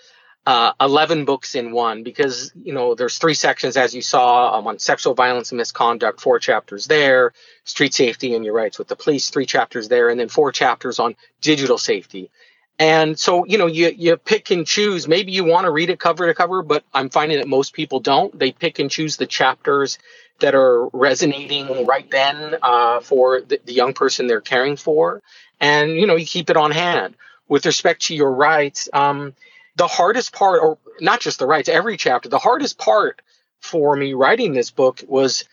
uh, 0.45 0.73
11 0.79 1.25
books 1.25 1.55
in 1.55 1.71
one 1.71 2.03
because, 2.03 2.51
you 2.61 2.73
know, 2.73 2.93
there's 2.93 3.17
three 3.17 3.33
sections, 3.33 3.77
as 3.77 3.95
you 3.95 4.01
saw, 4.01 4.57
um, 4.57 4.67
on 4.67 4.79
sexual 4.79 5.13
violence 5.13 5.51
and 5.51 5.57
misconduct, 5.57 6.21
four 6.21 6.39
chapters 6.39 6.87
there, 6.87 7.33
street 7.63 7.93
safety 7.93 8.35
and 8.35 8.45
your 8.45 8.53
rights 8.53 8.77
with 8.77 8.87
the 8.87 8.95
police, 8.95 9.29
three 9.29 9.45
chapters 9.45 9.87
there, 9.87 10.09
and 10.09 10.19
then 10.19 10.29
four 10.29 10.51
chapters 10.51 10.99
on 10.99 11.15
digital 11.41 11.77
safety. 11.77 12.29
And 12.77 13.17
so, 13.17 13.45
you 13.45 13.57
know, 13.57 13.67
you, 13.67 13.91
you 13.95 14.17
pick 14.17 14.51
and 14.51 14.67
choose. 14.67 15.07
Maybe 15.07 15.31
you 15.31 15.45
want 15.45 15.65
to 15.65 15.71
read 15.71 15.89
it 15.89 15.99
cover 15.99 16.27
to 16.27 16.33
cover, 16.33 16.61
but 16.61 16.83
I'm 16.93 17.09
finding 17.09 17.39
that 17.39 17.47
most 17.47 17.73
people 17.73 18.01
don't. 18.01 18.37
They 18.37 18.51
pick 18.51 18.79
and 18.79 18.91
choose 18.91 19.15
the 19.17 19.25
chapters 19.25 19.97
that 20.39 20.53
are 20.53 20.87
resonating 20.89 21.85
right 21.85 22.09
then 22.11 22.55
uh, 22.61 22.99
for 22.99 23.39
the, 23.39 23.61
the 23.63 23.73
young 23.73 23.93
person 23.93 24.27
they're 24.27 24.41
caring 24.41 24.75
for. 24.75 25.21
And, 25.61 25.91
you 25.91 26.05
know, 26.05 26.17
you 26.17 26.25
keep 26.25 26.49
it 26.49 26.57
on 26.57 26.71
hand 26.71 27.15
with 27.47 27.65
respect 27.65 28.03
to 28.03 28.15
your 28.15 28.31
rights, 28.31 28.89
um, 28.93 29.33
the 29.75 29.87
hardest 29.87 30.33
part, 30.33 30.61
or 30.61 30.77
not 30.99 31.19
just 31.19 31.39
the 31.39 31.47
rights, 31.47 31.69
every 31.69 31.97
chapter, 31.97 32.29
the 32.29 32.39
hardest 32.39 32.77
part 32.77 33.21
for 33.59 33.95
me 33.95 34.13
writing 34.13 34.53
this 34.53 34.71
book 34.71 35.01
was, 35.07 35.45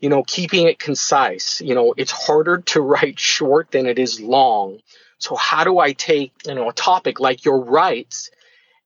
you 0.00 0.08
know, 0.08 0.22
keeping 0.24 0.66
it 0.66 0.78
concise. 0.78 1.60
You 1.60 1.74
know, 1.74 1.94
it's 1.96 2.12
harder 2.12 2.58
to 2.58 2.80
write 2.92 3.18
short 3.18 3.70
than 3.70 3.86
it 3.86 3.98
is 3.98 4.20
long. 4.20 4.78
So 5.18 5.34
how 5.34 5.64
do 5.64 5.78
I 5.78 5.92
take, 5.92 6.32
you 6.46 6.54
know, 6.54 6.68
a 6.68 6.72
topic 6.72 7.20
like 7.20 7.44
your 7.44 7.60
rights 7.60 8.30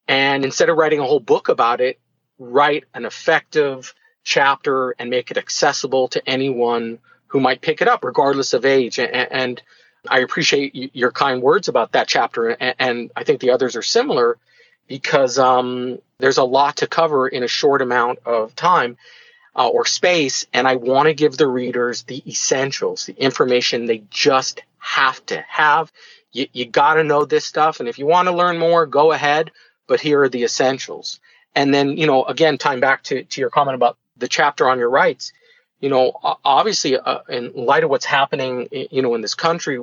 and 0.08 0.44
instead 0.44 0.68
of 0.68 0.76
writing 0.76 1.00
a 1.00 1.04
whole 1.04 1.20
book 1.20 1.48
about 1.48 1.80
it, 1.80 1.98
write 2.38 2.84
an 2.94 3.04
effective 3.04 3.94
chapter 4.24 4.94
and 4.98 5.10
make 5.10 5.30
it 5.30 5.36
accessible 5.36 6.08
to 6.08 6.28
anyone 6.28 6.98
who 7.28 7.40
might 7.40 7.60
pick 7.60 7.80
it 7.80 7.88
up, 7.88 8.04
regardless 8.04 8.52
of 8.52 8.64
age. 8.64 8.98
And, 8.98 9.10
and 9.14 9.62
I 10.08 10.20
appreciate 10.20 10.94
your 10.94 11.12
kind 11.12 11.42
words 11.42 11.68
about 11.68 11.92
that 11.92 12.08
chapter. 12.08 12.50
And, 12.50 13.10
I 13.14 13.24
think 13.24 13.40
the 13.40 13.50
others 13.50 13.76
are 13.76 13.82
similar 13.82 14.38
because 14.88 15.38
um, 15.38 15.98
there's 16.18 16.38
a 16.38 16.44
lot 16.44 16.78
to 16.78 16.86
cover 16.86 17.28
in 17.28 17.42
a 17.42 17.48
short 17.48 17.82
amount 17.82 18.20
of 18.26 18.54
time 18.56 18.96
uh, 19.54 19.68
or 19.68 19.86
space. 19.86 20.46
And 20.52 20.66
I 20.66 20.76
want 20.76 21.06
to 21.06 21.14
give 21.14 21.36
the 21.36 21.46
readers 21.46 22.02
the 22.02 22.22
essentials, 22.28 23.06
the 23.06 23.14
information 23.16 23.86
they 23.86 24.02
just 24.10 24.62
have 24.78 25.24
to 25.26 25.44
have. 25.48 25.92
You, 26.32 26.48
you 26.52 26.66
got 26.66 26.94
to 26.94 27.04
know 27.04 27.24
this 27.24 27.44
stuff. 27.44 27.78
And 27.80 27.88
if 27.88 27.98
you 27.98 28.06
want 28.06 28.26
to 28.28 28.34
learn 28.34 28.58
more, 28.58 28.86
go 28.86 29.12
ahead. 29.12 29.52
But 29.86 30.00
here 30.00 30.22
are 30.22 30.28
the 30.28 30.44
essentials. 30.44 31.20
And 31.54 31.72
then, 31.72 31.96
you 31.96 32.06
know, 32.06 32.24
again, 32.24 32.58
time 32.58 32.80
back 32.80 33.02
to, 33.04 33.24
to 33.24 33.40
your 33.40 33.50
comment 33.50 33.74
about 33.74 33.98
the 34.16 34.28
chapter 34.28 34.68
on 34.68 34.78
your 34.78 34.90
rights. 34.90 35.32
You 35.82 35.90
know, 35.90 36.12
obviously, 36.44 36.96
uh, 36.96 37.18
in 37.28 37.52
light 37.54 37.84
of 37.84 37.90
what's 37.90 38.06
happening, 38.06 38.68
you 38.70 39.02
know, 39.02 39.14
in 39.16 39.20
this 39.20 39.34
country 39.34 39.78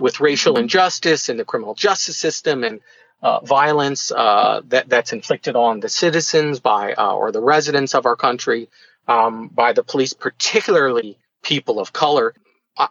with 0.00 0.18
racial 0.18 0.58
injustice 0.58 1.28
and 1.28 1.38
the 1.38 1.44
criminal 1.44 1.74
justice 1.74 2.16
system 2.16 2.64
and 2.64 2.80
uh, 3.22 3.40
violence 3.40 4.10
uh, 4.10 4.62
that 4.68 4.88
that's 4.88 5.12
inflicted 5.12 5.54
on 5.54 5.80
the 5.80 5.88
citizens 5.88 6.60
by 6.60 6.94
uh, 6.94 7.12
or 7.12 7.30
the 7.30 7.40
residents 7.42 7.94
of 7.94 8.06
our 8.06 8.16
country 8.16 8.68
um, 9.06 9.48
by 9.48 9.72
the 9.74 9.82
police, 9.82 10.14
particularly 10.14 11.18
people 11.42 11.78
of 11.78 11.92
color. 11.92 12.34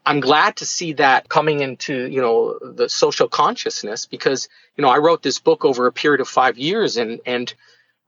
I'm 0.05 0.21
glad 0.21 0.57
to 0.57 0.65
see 0.65 0.93
that 0.93 1.27
coming 1.27 1.59
into, 1.59 2.07
you 2.07 2.21
know, 2.21 2.57
the 2.57 2.87
social 2.87 3.27
consciousness 3.27 4.05
because, 4.05 4.47
you 4.77 4.81
know, 4.81 4.89
I 4.89 4.99
wrote 4.99 5.21
this 5.21 5.39
book 5.39 5.65
over 5.65 5.87
a 5.87 5.91
period 5.91 6.21
of 6.21 6.29
five 6.29 6.57
years 6.57 6.97
and, 6.97 7.19
and 7.25 7.53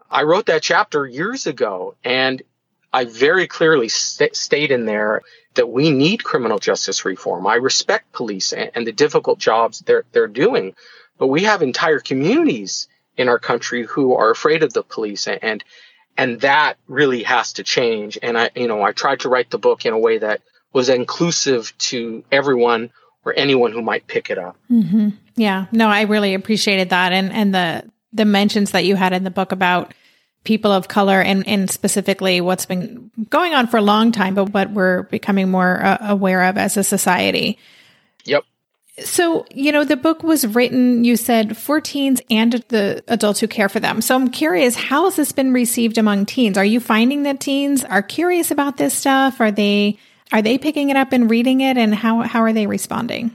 I 0.10 0.24
wrote 0.24 0.46
that 0.46 0.62
chapter 0.62 1.06
years 1.06 1.48
ago 1.48 1.96
and 2.04 2.42
I 2.96 3.04
very 3.04 3.46
clearly 3.46 3.90
st- 3.90 4.38
state 4.38 4.72
in 4.72 4.86
there 4.86 5.22
that 5.56 5.68
we 5.68 5.92
need 5.92 6.24
criminal 6.24 6.60
justice 6.60 7.04
reform. 7.04 7.46
I 7.46 7.56
respect 7.56 8.14
police 8.14 8.54
and, 8.54 8.72
and 8.74 8.88
the 8.88 8.94
difficult 8.94 9.38
jobs 9.38 9.80
they're, 9.80 10.06
they're 10.14 10.28
doing, 10.46 10.76
but 11.18 11.28
we 11.28 11.44
have 11.44 11.62
entire 11.62 12.00
communities 12.00 12.88
in 13.18 13.28
our 13.28 13.40
country 13.40 13.84
who 13.84 14.14
are 14.14 14.32
afraid 14.32 14.64
of 14.64 14.72
the 14.72 14.84
police 14.84 15.28
and, 15.28 15.62
and 16.18 16.40
that 16.40 16.78
really 16.88 17.24
has 17.24 17.54
to 17.54 17.64
change. 17.64 18.18
And 18.24 18.38
I, 18.38 18.50
you 18.56 18.70
know, 18.70 18.82
I 18.82 18.94
tried 18.94 19.20
to 19.22 19.30
write 19.30 19.50
the 19.50 19.58
book 19.58 19.86
in 19.86 19.92
a 19.94 20.00
way 20.00 20.18
that 20.20 20.40
was 20.72 20.88
inclusive 20.88 21.78
to 21.90 22.24
everyone 22.32 22.92
or 23.26 23.34
anyone 23.36 23.74
who 23.74 23.82
might 23.82 24.08
pick 24.08 24.30
it 24.30 24.38
up. 24.38 24.56
Mm-hmm. 24.72 25.10
Yeah, 25.36 25.66
no, 25.74 25.90
I 25.90 26.04
really 26.04 26.34
appreciated 26.34 26.92
that, 26.92 27.12
and 27.12 27.34
and 27.34 27.54
the 27.54 27.92
the 28.14 28.24
mentions 28.24 28.72
that 28.72 28.86
you 28.86 28.96
had 28.96 29.12
in 29.12 29.26
the 29.26 29.32
book 29.32 29.52
about 29.52 29.94
people 30.46 30.72
of 30.72 30.88
color 30.88 31.20
and 31.20 31.46
and 31.48 31.70
specifically 31.70 32.40
what's 32.40 32.66
been 32.66 33.12
going 33.30 33.54
on 33.54 33.68
for 33.68 33.78
a 33.78 33.82
long 33.82 34.14
time, 34.14 34.36
but 34.36 34.52
what 34.52 34.72
we're 34.72 35.04
becoming 35.04 35.52
more 35.52 35.84
uh, 35.84 35.98
aware 36.02 36.44
of 36.44 36.58
as 36.58 36.78
a 36.78 36.84
society. 36.84 37.58
Yep. 38.24 38.44
So, 39.00 39.46
you 39.52 39.74
know, 39.74 39.84
the 39.84 39.98
book 39.98 40.24
was 40.24 40.48
written, 40.48 41.04
you 41.04 41.18
said, 41.18 41.58
for 41.58 41.82
teens 41.82 42.22
and 42.30 42.54
the 42.70 43.04
adults 43.10 43.42
who 43.42 43.48
care 43.48 43.68
for 43.68 43.82
them. 43.82 44.00
So 44.00 44.16
I'm 44.16 44.30
curious, 44.30 44.76
how 44.76 45.04
has 45.04 45.18
this 45.18 45.34
been 45.34 45.52
received 45.52 45.98
among 45.98 46.26
teens? 46.26 46.58
Are 46.58 46.64
you 46.64 46.80
finding 46.80 47.24
that 47.24 47.42
teens 47.42 47.84
are 47.84 48.02
curious 48.02 48.52
about 48.52 48.78
this 48.78 48.94
stuff? 48.94 49.42
Are 49.42 49.52
they 49.52 49.98
are 50.32 50.42
they 50.42 50.58
picking 50.58 50.90
it 50.90 50.96
up 50.96 51.12
and 51.12 51.30
reading 51.30 51.62
it, 51.62 51.78
and 51.78 51.94
how 51.94 52.22
how 52.22 52.42
are 52.42 52.54
they 52.54 52.68
responding? 52.68 53.32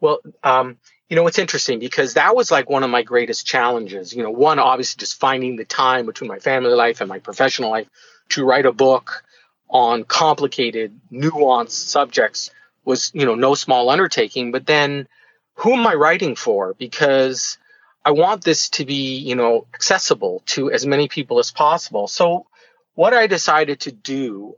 Well, 0.00 0.20
um, 0.42 0.78
you 1.10 1.16
know, 1.16 1.26
it's 1.26 1.40
interesting 1.40 1.80
because 1.80 2.14
that 2.14 2.36
was 2.36 2.52
like 2.52 2.70
one 2.70 2.84
of 2.84 2.90
my 2.90 3.02
greatest 3.02 3.44
challenges. 3.44 4.14
You 4.14 4.22
know, 4.22 4.30
one 4.30 4.60
obviously 4.60 5.00
just 5.00 5.18
finding 5.18 5.56
the 5.56 5.64
time 5.64 6.06
between 6.06 6.28
my 6.28 6.38
family 6.38 6.72
life 6.72 7.00
and 7.00 7.08
my 7.08 7.18
professional 7.18 7.70
life 7.70 7.88
to 8.30 8.44
write 8.44 8.64
a 8.64 8.72
book 8.72 9.24
on 9.68 10.04
complicated, 10.04 10.98
nuanced 11.12 11.88
subjects 11.88 12.52
was, 12.84 13.10
you 13.12 13.26
know, 13.26 13.34
no 13.34 13.56
small 13.56 13.90
undertaking. 13.90 14.52
But 14.52 14.66
then, 14.66 15.08
who 15.54 15.74
am 15.74 15.84
I 15.84 15.94
writing 15.94 16.36
for? 16.36 16.74
Because 16.74 17.58
I 18.04 18.12
want 18.12 18.44
this 18.44 18.70
to 18.70 18.84
be, 18.84 19.18
you 19.18 19.34
know, 19.34 19.66
accessible 19.74 20.42
to 20.46 20.70
as 20.70 20.86
many 20.86 21.08
people 21.08 21.40
as 21.40 21.50
possible. 21.50 22.06
So, 22.06 22.46
what 22.94 23.14
I 23.14 23.26
decided 23.26 23.80
to 23.80 23.92
do 23.92 24.54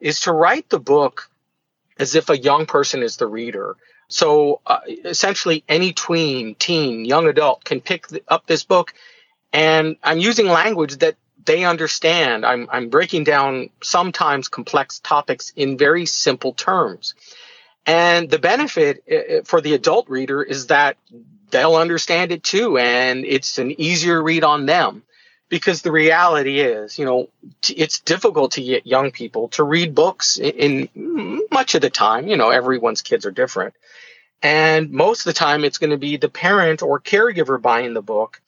is 0.00 0.20
to 0.20 0.32
write 0.32 0.70
the 0.70 0.80
book 0.80 1.28
as 1.98 2.14
if 2.14 2.30
a 2.30 2.38
young 2.38 2.64
person 2.64 3.02
is 3.02 3.18
the 3.18 3.26
reader. 3.26 3.76
So 4.10 4.60
uh, 4.66 4.80
essentially, 4.86 5.64
any 5.68 5.92
tween, 5.92 6.56
teen, 6.56 7.04
young 7.04 7.26
adult 7.28 7.64
can 7.64 7.80
pick 7.80 8.06
up 8.28 8.46
this 8.46 8.64
book, 8.64 8.92
and 9.52 9.96
I'm 10.02 10.18
using 10.18 10.46
language 10.46 10.96
that 10.98 11.16
they 11.46 11.64
understand. 11.64 12.44
I'm, 12.44 12.68
I'm 12.70 12.90
breaking 12.90 13.24
down 13.24 13.70
sometimes 13.82 14.48
complex 14.48 14.98
topics 14.98 15.52
in 15.56 15.78
very 15.78 16.06
simple 16.06 16.52
terms. 16.52 17.14
And 17.86 18.28
the 18.28 18.38
benefit 18.38 19.46
for 19.46 19.60
the 19.60 19.74
adult 19.74 20.08
reader 20.10 20.42
is 20.42 20.66
that 20.66 20.96
they'll 21.50 21.76
understand 21.76 22.32
it 22.32 22.42
too, 22.42 22.78
and 22.78 23.24
it's 23.24 23.58
an 23.58 23.80
easier 23.80 24.22
read 24.22 24.44
on 24.44 24.66
them 24.66 25.02
because 25.50 25.82
the 25.82 25.92
reality 25.92 26.60
is, 26.60 26.98
you 26.98 27.04
know, 27.04 27.28
it's 27.68 27.98
difficult 27.98 28.52
to 28.52 28.62
get 28.62 28.86
young 28.86 29.10
people 29.10 29.48
to 29.48 29.64
read 29.64 29.94
books 29.94 30.38
in, 30.38 30.88
much 31.50 31.74
of 31.74 31.82
the 31.82 31.90
time. 31.90 32.28
You 32.28 32.36
know, 32.36 32.50
everyone's 32.50 33.02
kids 33.02 33.26
are 33.26 33.32
different. 33.32 33.74
And 34.42 34.92
most 34.92 35.20
of 35.20 35.24
the 35.24 35.38
time, 35.38 35.64
it's 35.64 35.78
going 35.78 35.90
to 35.90 35.98
be 35.98 36.16
the 36.16 36.28
parent 36.28 36.82
or 36.82 37.00
caregiver 37.00 37.60
buying 37.60 37.92
the 37.92 38.00
book. 38.00 38.40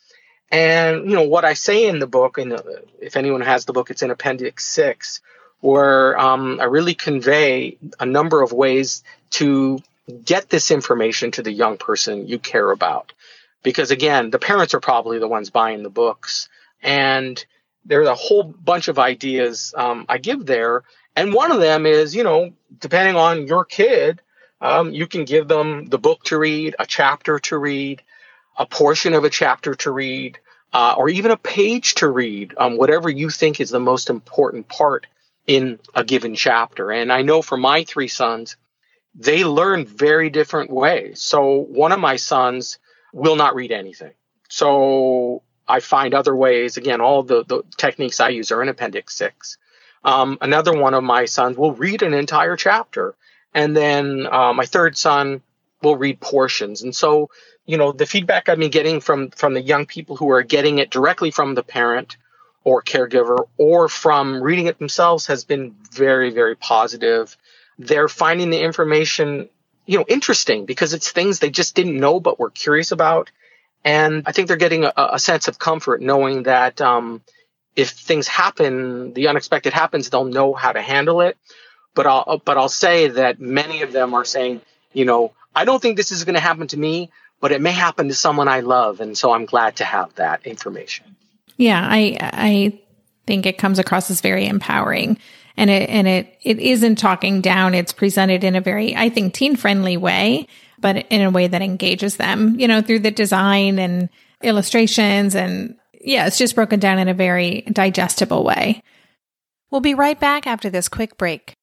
And, 0.51 1.11
you 1.11 1.17
know, 1.17 1.25
what 1.25 1.45
I 1.45 1.55
say 1.55 1.89
in 1.89 1.99
the 1.99 2.07
book, 2.07 2.39
and 2.39 2.59
if 3.01 3.17
anyone 3.17 3.41
has 3.41 3.65
the 3.65 3.73
book, 3.73 3.91
it's 3.91 4.03
in 4.03 4.11
Appendix 4.11 4.65
6, 4.65 5.21
where 5.61 6.17
um, 6.19 6.61
I 6.61 6.65
really 6.65 6.95
convey 6.95 7.79
a 7.99 8.07
number 8.07 8.43
of 8.43 8.53
ways 8.53 9.03
to 9.31 9.81
get 10.25 10.49
this 10.49 10.71
information 10.71 11.33
to 11.33 11.43
the 11.43 11.53
young 11.53 11.79
person 11.79 12.29
you 12.29 12.39
care 12.39 12.71
about. 12.71 13.13
Because 13.65 13.91
again, 13.91 14.31
the 14.31 14.39
parents 14.39 14.75
are 14.75 14.81
probably 14.81 15.19
the 15.19 15.29
ones 15.29 15.51
buying 15.51 15.83
the 15.83 15.91
books 15.91 16.49
and 16.83 17.45
there's 17.85 18.09
a 18.09 18.15
whole 18.15 18.43
bunch 18.43 18.89
of 18.89 18.99
ideas 18.99 19.75
um, 19.77 20.07
I 20.09 20.19
give 20.19 20.47
there. 20.47 20.83
And 21.17 21.33
one 21.35 21.53
of 21.53 21.61
them 21.61 21.87
is, 21.87 22.15
you 22.15 22.25
know, 22.25 22.53
depending 22.79 23.17
on 23.17 23.47
your 23.47 23.65
kid, 23.65 24.21
um, 24.61 24.93
you 24.93 25.07
can 25.07 25.25
give 25.25 25.49
them 25.49 25.87
the 25.87 25.99
book 25.99 26.23
to 26.25 26.39
read, 26.39 26.77
a 26.79 26.87
chapter 26.87 27.39
to 27.41 27.59
read, 27.59 28.03
a 28.57 28.67
portion 28.67 29.15
of 29.15 29.25
a 29.25 29.31
chapter 29.31 29.75
to 29.75 29.91
read, 29.91 30.39
uh, 30.73 30.95
or 30.97 31.09
even 31.09 31.31
a 31.31 31.37
page 31.37 31.97
to 31.97 32.09
read, 32.09 32.55
um, 32.57 32.77
whatever 32.77 33.11
you 33.11 33.29
think 33.29 33.61
is 33.61 33.71
the 33.71 33.81
most 33.81 34.09
important 34.09 34.69
part 34.69 35.07
in 35.47 35.79
a 35.95 36.05
given 36.05 36.35
chapter. 36.35 36.91
And 36.91 37.13
I 37.13 37.23
know 37.23 37.43
for 37.43 37.57
my 37.57 37.85
three 37.85 38.09
sons, 38.09 38.57
they 39.15 39.45
learn 39.45 39.85
very 39.85 40.31
different 40.31 40.71
ways. 40.71 41.21
So 41.21 41.57
one 41.57 41.93
of 41.93 42.01
my 42.01 42.17
sons 42.17 42.79
will 43.13 43.37
not 43.37 43.55
read 43.55 43.73
anything. 43.73 44.13
So 44.49 45.43
I 45.73 45.81
find 45.81 46.13
other 46.13 46.37
ways. 46.37 46.77
Again, 46.77 47.01
all 47.01 47.23
the, 47.23 47.45
the 47.45 47.63
techniques 47.79 48.21
I 48.21 48.29
use 48.29 48.53
are 48.53 48.63
in 48.63 48.69
Appendix 48.69 49.17
6. 49.17 49.57
Um, 50.05 50.37
another 50.43 50.77
one 50.79 50.93
of 50.93 51.03
my 51.03 51.25
sons 51.25 51.57
will 51.57 51.73
read 51.73 52.03
an 52.03 52.13
entire 52.13 52.57
chapter. 52.57 53.15
And 53.55 53.75
then 53.75 54.27
uh, 54.31 54.53
my 54.53 54.67
third 54.67 54.99
son 54.99 55.41
will 55.83 55.97
read 55.97 56.21
portions. 56.21 56.83
And 56.83 56.95
so, 56.95 57.31
you 57.65 57.79
know, 57.79 57.91
the 57.93 58.05
feedback 58.05 58.51
I've 58.51 58.59
been 58.59 58.71
getting 58.71 59.01
from, 59.01 59.31
from 59.31 59.55
the 59.55 59.63
young 59.63 59.87
people 59.87 60.17
who 60.17 60.31
are 60.33 60.43
getting 60.43 60.79
it 60.79 60.91
directly 60.91 61.31
from 61.31 61.55
the 61.55 61.63
parent 61.63 62.19
or 62.65 62.83
caregiver 62.83 63.49
or 63.57 63.89
from 63.89 64.43
reading 64.43 64.67
it 64.67 64.79
themselves 64.79 65.27
has 65.29 65.45
been 65.45 65.75
very, 65.91 66.33
very 66.33 66.55
positive. 66.55 67.35
They're 67.79 68.09
finding 68.09 68.51
the 68.51 68.61
information, 68.61 69.49
you 69.87 69.99
know, 69.99 70.05
interesting 70.07 70.67
because 70.67 70.93
it's 70.93 71.11
things 71.11 71.39
they 71.39 71.51
just 71.51 71.75
didn't 71.75 71.99
know 71.99 72.21
but 72.21 72.39
were 72.39 72.51
curious 72.51 72.93
about. 72.93 73.31
And 73.85 74.23
I 74.27 74.33
think 74.33 74.49
they're 74.49 74.57
getting 74.57 74.85
a, 74.85 74.93
a 74.97 75.19
sense 75.19 75.49
of 75.49 75.59
comfort 75.59 76.01
knowing 76.01 76.45
that 76.45 76.81
um, 76.81 77.23
if 77.75 77.91
things 77.91 78.29
happen, 78.29 79.13
the 79.13 79.29
unexpected 79.29 79.73
happens, 79.73 80.11
they'll 80.11 80.25
know 80.25 80.55
how 80.55 80.73
to 80.73 80.81
handle 80.81 81.21
it. 81.21 81.37
But 81.95 82.07
I'll 82.07 82.41
but 82.45 82.57
I'll 82.57 82.71
say 82.71 83.09
that 83.09 83.41
many 83.41 83.83
of 83.83 83.93
them 83.93 84.15
are 84.15 84.25
saying, 84.25 84.63
you 84.93 85.05
know, 85.05 85.33
I 85.55 85.65
don't 85.65 85.81
think 85.83 85.97
this 85.97 86.11
is 86.11 86.25
going 86.25 86.35
to 86.35 86.41
happen 86.41 86.67
to 86.69 86.79
me, 86.79 87.11
but 87.41 87.53
it 87.53 87.61
may 87.61 87.73
happen 87.73 88.09
to 88.09 88.15
someone 88.15 88.49
I 88.49 88.61
love, 88.61 89.01
and 89.01 89.19
so 89.19 89.33
I'm 89.33 89.45
glad 89.45 89.77
to 89.77 89.85
have 89.85 90.15
that 90.15 90.47
information. 90.47 91.17
Yeah, 91.59 91.87
I 91.87 92.17
I 92.21 92.81
think 93.27 93.45
it 93.45 93.59
comes 93.59 93.79
across 93.79 94.11
as 94.11 94.21
very 94.21 94.47
empowering. 94.47 95.19
And 95.55 95.69
it 95.69 95.91
and 95.91 96.09
it 96.09 96.39
it 96.43 96.59
isn't 96.59 96.97
talking 96.97 97.43
down. 97.43 97.75
It's 97.75 97.93
presented 97.93 98.43
in 98.43 98.57
a 98.57 98.61
very, 98.63 98.97
I 98.97 99.11
think, 99.11 99.35
teen 99.35 99.55
friendly 99.55 99.99
way 99.99 100.49
but 100.83 101.07
in 101.09 101.23
a 101.23 101.31
way 101.31 101.47
that 101.47 101.63
engages 101.63 102.17
them, 102.17 102.61
you 102.61 102.69
know, 102.69 102.83
through 102.83 102.99
the 102.99 103.11
design 103.11 103.79
and 103.79 104.11
illustrations 104.43 105.35
and 105.35 105.77
yeah, 106.05 106.27
it's 106.27 106.37
just 106.37 106.55
broken 106.57 106.81
down 106.81 106.99
in 106.99 107.09
a 107.09 107.15
very 107.15 107.63
digestible 107.73 108.45
way. 108.45 108.83
We'll 109.71 109.81
be 109.81 109.95
right 109.95 110.19
back 110.19 110.47
after 110.47 110.69
this 110.69 110.89
quick 110.89 111.17
break. 111.17 111.55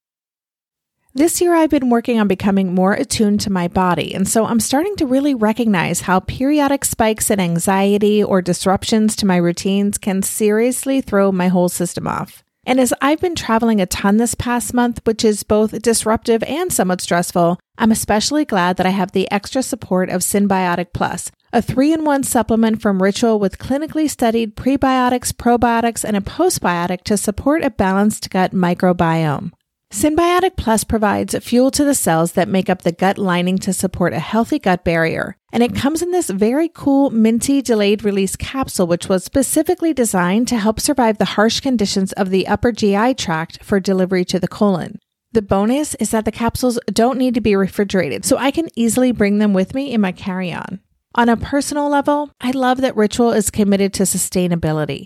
This 1.13 1.41
year, 1.41 1.55
I've 1.55 1.71
been 1.71 1.89
working 1.89 2.19
on 2.19 2.27
becoming 2.27 2.73
more 2.73 2.93
attuned 2.93 3.41
to 3.41 3.49
my 3.49 3.67
body, 3.67 4.13
and 4.13 4.27
so 4.27 4.45
I'm 4.45 4.59
starting 4.59 4.95
to 4.97 5.07
really 5.07 5.33
recognize 5.33 6.01
how 6.01 6.19
periodic 6.19 6.85
spikes 6.85 7.31
in 7.31 7.39
anxiety 7.39 8.23
or 8.23 8.41
disruptions 8.41 9.15
to 9.17 9.25
my 9.25 9.38
routines 9.38 9.97
can 9.97 10.21
seriously 10.21 11.01
throw 11.01 11.31
my 11.31 11.47
whole 11.47 11.67
system 11.67 12.07
off. 12.07 12.43
And 12.65 12.79
as 12.79 12.93
I've 13.01 13.21
been 13.21 13.35
traveling 13.35 13.81
a 13.81 13.85
ton 13.85 14.17
this 14.17 14.35
past 14.35 14.73
month, 14.73 15.01
which 15.05 15.23
is 15.23 15.43
both 15.43 15.81
disruptive 15.81 16.43
and 16.43 16.71
somewhat 16.71 17.01
stressful, 17.01 17.59
I'm 17.77 17.91
especially 17.91 18.45
glad 18.45 18.77
that 18.77 18.85
I 18.85 18.91
have 18.91 19.11
the 19.11 19.31
extra 19.31 19.63
support 19.63 20.09
of 20.09 20.21
Synbiotic 20.21 20.87
Plus, 20.93 21.31
a 21.53 21.61
three 21.61 21.93
in 21.93 22.03
one 22.03 22.23
supplement 22.23 22.81
from 22.81 23.01
Ritual 23.01 23.39
with 23.39 23.57
clinically 23.57 24.09
studied 24.09 24.55
prebiotics, 24.55 25.31
probiotics, 25.31 26.03
and 26.03 26.17
a 26.17 26.21
postbiotic 26.21 27.03
to 27.03 27.17
support 27.17 27.63
a 27.63 27.69
balanced 27.69 28.29
gut 28.29 28.51
microbiome. 28.51 29.51
Synbiotic 29.91 30.55
Plus 30.55 30.83
provides 30.83 31.35
fuel 31.39 31.71
to 31.71 31.83
the 31.83 31.95
cells 31.95 32.33
that 32.33 32.47
make 32.47 32.69
up 32.69 32.83
the 32.83 32.91
gut 32.91 33.17
lining 33.17 33.57
to 33.57 33.73
support 33.73 34.13
a 34.13 34.19
healthy 34.19 34.59
gut 34.59 34.83
barrier. 34.83 35.35
And 35.51 35.63
it 35.63 35.75
comes 35.75 36.01
in 36.01 36.11
this 36.11 36.29
very 36.29 36.69
cool 36.69 37.09
minty 37.09 37.61
delayed 37.61 38.03
release 38.03 38.35
capsule, 38.35 38.87
which 38.87 39.09
was 39.09 39.23
specifically 39.23 39.93
designed 39.93 40.47
to 40.49 40.57
help 40.57 40.79
survive 40.79 41.17
the 41.17 41.25
harsh 41.25 41.59
conditions 41.59 42.13
of 42.13 42.29
the 42.29 42.47
upper 42.47 42.71
GI 42.71 43.15
tract 43.15 43.63
for 43.63 43.79
delivery 43.79 44.23
to 44.25 44.39
the 44.39 44.47
colon. 44.47 44.99
The 45.31 45.41
bonus 45.41 45.95
is 45.95 46.11
that 46.11 46.25
the 46.25 46.31
capsules 46.31 46.79
don't 46.91 47.17
need 47.17 47.35
to 47.35 47.41
be 47.41 47.55
refrigerated, 47.55 48.25
so 48.25 48.37
I 48.37 48.51
can 48.51 48.69
easily 48.75 49.11
bring 49.11 49.37
them 49.37 49.53
with 49.53 49.75
me 49.75 49.91
in 49.91 50.01
my 50.01 50.11
carry 50.11 50.51
on. 50.51 50.79
On 51.15 51.29
a 51.29 51.37
personal 51.37 51.89
level, 51.89 52.31
I 52.41 52.51
love 52.51 52.81
that 52.81 52.95
Ritual 52.95 53.31
is 53.31 53.51
committed 53.51 53.93
to 53.95 54.03
sustainability. 54.03 55.05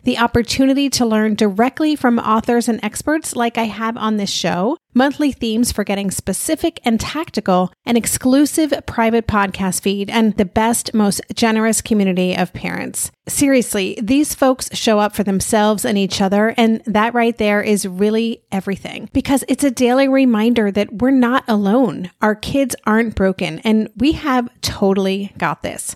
the 0.03 0.17
opportunity 0.17 0.89
to 0.89 1.05
learn 1.05 1.35
directly 1.35 1.95
from 1.95 2.19
authors 2.19 2.67
and 2.67 2.83
experts 2.83 3.35
like 3.35 3.57
I 3.57 3.65
have 3.65 3.97
on 3.97 4.17
this 4.17 4.29
show, 4.29 4.77
monthly 4.93 5.31
themes 5.31 5.71
for 5.71 5.83
getting 5.83 6.11
specific 6.11 6.79
and 6.83 6.99
tactical, 6.99 7.71
an 7.85 7.97
exclusive 7.97 8.73
private 8.85 9.27
podcast 9.27 9.81
feed, 9.81 10.09
and 10.09 10.35
the 10.37 10.45
best, 10.45 10.93
most 10.93 11.21
generous 11.33 11.81
community 11.81 12.35
of 12.35 12.53
parents. 12.53 13.11
Seriously, 13.27 13.97
these 14.01 14.35
folks 14.35 14.69
show 14.75 14.99
up 14.99 15.15
for 15.15 15.23
themselves 15.23 15.85
and 15.85 15.97
each 15.97 16.21
other, 16.21 16.53
and 16.57 16.81
that 16.85 17.13
right 17.13 17.37
there 17.37 17.61
is 17.61 17.87
really 17.87 18.43
everything 18.51 19.09
because 19.13 19.43
it's 19.47 19.63
a 19.63 19.71
daily 19.71 20.07
reminder 20.07 20.71
that 20.71 20.93
we're 21.01 21.11
not 21.11 21.43
alone. 21.47 22.11
Our 22.21 22.35
kids 22.35 22.75
aren't 22.85 23.15
broken, 23.15 23.59
and 23.59 23.89
we 23.95 24.13
have 24.13 24.49
totally 24.61 25.31
got 25.37 25.61
this. 25.63 25.95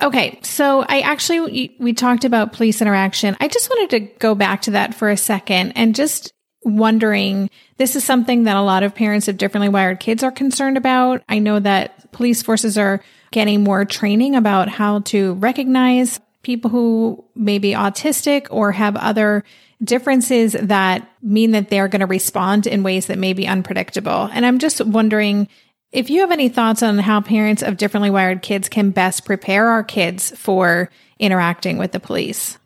Okay, 0.00 0.38
so 0.42 0.84
I 0.88 1.00
actually 1.00 1.76
we 1.80 1.92
talked 1.92 2.24
about 2.24 2.52
police 2.52 2.80
interaction. 2.80 3.36
I 3.40 3.48
just 3.48 3.68
wanted 3.68 3.90
to 3.90 4.00
go 4.18 4.34
back 4.34 4.62
to 4.62 4.72
that 4.72 4.94
for 4.94 5.10
a 5.10 5.16
second 5.16 5.72
and 5.72 5.94
just 5.94 6.32
wondering 6.64 7.50
this 7.78 7.96
is 7.96 8.04
something 8.04 8.44
that 8.44 8.56
a 8.56 8.62
lot 8.62 8.82
of 8.82 8.94
parents 8.94 9.28
of 9.28 9.36
differently 9.36 9.68
wired 9.68 10.00
kids 10.00 10.22
are 10.22 10.30
concerned 10.30 10.76
about. 10.76 11.22
I 11.28 11.38
know 11.40 11.58
that 11.60 12.12
police 12.12 12.42
forces 12.42 12.78
are 12.78 13.02
getting 13.30 13.64
more 13.64 13.84
training 13.84 14.36
about 14.36 14.68
how 14.68 15.00
to 15.00 15.34
recognize 15.34 16.20
people 16.42 16.70
who 16.70 17.24
may 17.34 17.58
be 17.58 17.72
autistic 17.72 18.46
or 18.50 18.72
have 18.72 18.96
other 18.96 19.44
differences 19.82 20.52
that 20.52 21.08
mean 21.22 21.52
that 21.52 21.70
they're 21.70 21.88
going 21.88 22.00
to 22.00 22.06
respond 22.06 22.66
in 22.66 22.82
ways 22.82 23.06
that 23.06 23.18
may 23.18 23.32
be 23.32 23.46
unpredictable. 23.46 24.28
And 24.32 24.44
I'm 24.46 24.58
just 24.58 24.84
wondering 24.84 25.48
if 25.92 26.10
you 26.10 26.20
have 26.20 26.30
any 26.30 26.48
thoughts 26.48 26.82
on 26.82 26.98
how 26.98 27.20
parents 27.20 27.62
of 27.62 27.76
differently 27.76 28.10
wired 28.10 28.42
kids 28.42 28.68
can 28.68 28.90
best 28.90 29.24
prepare 29.24 29.68
our 29.68 29.82
kids 29.82 30.36
for 30.36 30.90
interacting 31.18 31.78
with 31.78 31.92
the 31.92 32.00
police. 32.00 32.58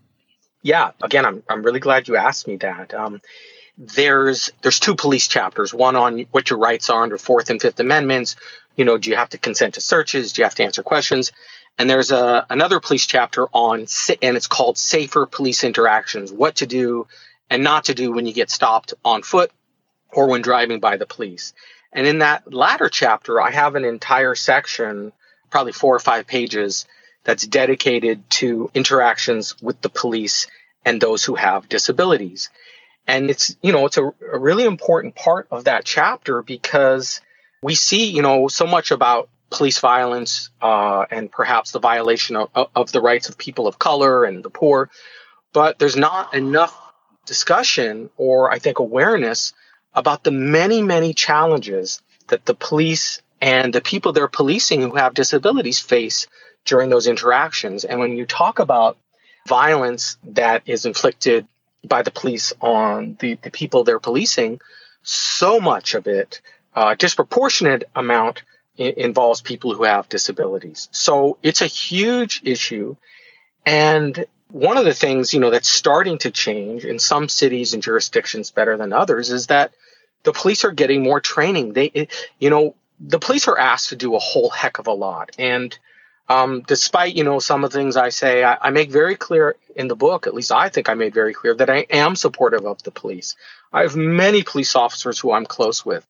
Yeah, 0.62 0.92
again, 1.02 1.24
I'm, 1.24 1.42
I'm 1.48 1.62
really 1.62 1.80
glad 1.80 2.08
you 2.08 2.16
asked 2.16 2.46
me 2.46 2.56
that. 2.56 2.94
Um, 2.94 3.20
there's 3.78 4.50
there's 4.62 4.78
two 4.78 4.94
police 4.94 5.26
chapters. 5.26 5.72
One 5.72 5.96
on 5.96 6.20
what 6.30 6.50
your 6.50 6.58
rights 6.58 6.90
are 6.90 7.02
under 7.02 7.18
Fourth 7.18 7.50
and 7.50 7.60
Fifth 7.60 7.80
Amendments. 7.80 8.36
You 8.76 8.84
know, 8.84 8.98
do 8.98 9.10
you 9.10 9.16
have 9.16 9.30
to 9.30 9.38
consent 9.38 9.74
to 9.74 9.80
searches? 9.80 10.32
Do 10.32 10.42
you 10.42 10.44
have 10.44 10.54
to 10.56 10.64
answer 10.64 10.82
questions? 10.82 11.32
And 11.78 11.88
there's 11.88 12.12
a 12.12 12.46
another 12.50 12.80
police 12.80 13.06
chapter 13.06 13.48
on 13.52 13.86
and 14.20 14.36
it's 14.36 14.46
called 14.46 14.76
Safer 14.78 15.26
Police 15.26 15.64
Interactions: 15.64 16.30
What 16.30 16.56
to 16.56 16.66
do 16.66 17.06
and 17.50 17.64
not 17.64 17.84
to 17.84 17.94
do 17.94 18.12
when 18.12 18.26
you 18.26 18.32
get 18.32 18.50
stopped 18.50 18.94
on 19.04 19.22
foot 19.22 19.50
or 20.12 20.28
when 20.28 20.42
driving 20.42 20.80
by 20.80 20.96
the 20.96 21.06
police. 21.06 21.54
And 21.92 22.06
in 22.06 22.18
that 22.20 22.52
latter 22.52 22.88
chapter, 22.88 23.40
I 23.40 23.50
have 23.50 23.74
an 23.74 23.84
entire 23.84 24.34
section, 24.34 25.12
probably 25.50 25.72
four 25.72 25.94
or 25.94 26.00
five 26.00 26.26
pages, 26.26 26.86
that's 27.24 27.46
dedicated 27.46 28.28
to 28.30 28.70
interactions 28.74 29.60
with 29.62 29.80
the 29.80 29.88
police 29.88 30.46
and 30.84 31.00
those 31.00 31.24
who 31.24 31.34
have 31.34 31.68
disabilities. 31.68 32.50
And 33.06 33.30
it's, 33.30 33.56
you 33.62 33.72
know, 33.72 33.86
it's 33.86 33.96
a, 33.96 34.04
a 34.04 34.38
really 34.38 34.64
important 34.64 35.14
part 35.14 35.48
of 35.50 35.64
that 35.64 35.84
chapter 35.84 36.42
because 36.42 37.20
we 37.62 37.74
see, 37.74 38.10
you 38.10 38.22
know, 38.22 38.48
so 38.48 38.66
much 38.66 38.90
about 38.90 39.28
police 39.50 39.78
violence 39.78 40.50
uh, 40.60 41.04
and 41.10 41.30
perhaps 41.30 41.72
the 41.72 41.78
violation 41.78 42.36
of, 42.36 42.68
of 42.74 42.90
the 42.90 43.00
rights 43.00 43.28
of 43.28 43.36
people 43.38 43.66
of 43.66 43.78
color 43.78 44.24
and 44.24 44.42
the 44.42 44.50
poor, 44.50 44.90
but 45.52 45.78
there's 45.78 45.96
not 45.96 46.34
enough 46.34 46.76
discussion 47.26 48.10
or 48.16 48.50
I 48.50 48.58
think 48.58 48.78
awareness 48.78 49.52
about 49.94 50.24
the 50.24 50.30
many, 50.30 50.82
many 50.82 51.14
challenges 51.14 52.02
that 52.28 52.44
the 52.46 52.54
police 52.54 53.20
and 53.40 53.72
the 53.72 53.80
people 53.80 54.12
they're 54.12 54.28
policing 54.28 54.82
who 54.82 54.96
have 54.96 55.14
disabilities 55.14 55.80
face 55.80 56.26
during 56.64 56.90
those 56.90 57.06
interactions. 57.06 57.84
And 57.84 57.98
when 58.00 58.16
you 58.16 58.24
talk 58.24 58.58
about 58.58 58.96
violence 59.48 60.16
that 60.24 60.62
is 60.66 60.86
inflicted 60.86 61.46
by 61.84 62.02
the 62.02 62.12
police 62.12 62.52
on 62.60 63.16
the, 63.20 63.34
the 63.42 63.50
people 63.50 63.82
they're 63.82 63.98
policing, 63.98 64.60
so 65.02 65.60
much 65.60 65.94
of 65.94 66.06
it, 66.06 66.40
a 66.74 66.78
uh, 66.78 66.94
disproportionate 66.94 67.84
amount, 67.94 68.44
I- 68.78 68.94
involves 68.96 69.42
people 69.42 69.74
who 69.74 69.84
have 69.84 70.08
disabilities. 70.08 70.88
So 70.92 71.38
it's 71.42 71.60
a 71.60 71.66
huge 71.66 72.40
issue. 72.44 72.96
And 73.66 74.24
one 74.52 74.76
of 74.76 74.84
the 74.84 74.94
things, 74.94 75.32
you 75.32 75.40
know, 75.40 75.50
that's 75.50 75.68
starting 75.68 76.18
to 76.18 76.30
change 76.30 76.84
in 76.84 76.98
some 76.98 77.28
cities 77.28 77.72
and 77.72 77.82
jurisdictions 77.82 78.50
better 78.50 78.76
than 78.76 78.92
others 78.92 79.30
is 79.30 79.46
that 79.46 79.72
the 80.24 80.32
police 80.32 80.64
are 80.64 80.70
getting 80.70 81.02
more 81.02 81.20
training. 81.20 81.72
They, 81.72 82.08
you 82.38 82.50
know, 82.50 82.74
the 83.00 83.18
police 83.18 83.48
are 83.48 83.58
asked 83.58 83.88
to 83.88 83.96
do 83.96 84.14
a 84.14 84.18
whole 84.18 84.50
heck 84.50 84.78
of 84.78 84.86
a 84.86 84.92
lot. 84.92 85.30
And 85.38 85.76
um, 86.28 86.62
despite, 86.66 87.16
you 87.16 87.24
know, 87.24 87.38
some 87.38 87.64
of 87.64 87.72
the 87.72 87.78
things 87.78 87.96
I 87.96 88.10
say, 88.10 88.44
I, 88.44 88.58
I 88.60 88.70
make 88.70 88.90
very 88.90 89.16
clear 89.16 89.56
in 89.74 89.88
the 89.88 89.96
book, 89.96 90.26
at 90.26 90.34
least 90.34 90.52
I 90.52 90.68
think 90.68 90.88
I 90.88 90.94
made 90.94 91.14
very 91.14 91.32
clear 91.32 91.54
that 91.54 91.70
I 91.70 91.86
am 91.90 92.14
supportive 92.14 92.66
of 92.66 92.82
the 92.82 92.90
police. 92.90 93.36
I 93.72 93.82
have 93.82 93.96
many 93.96 94.42
police 94.42 94.76
officers 94.76 95.18
who 95.18 95.32
I'm 95.32 95.46
close 95.46 95.84
with 95.84 96.06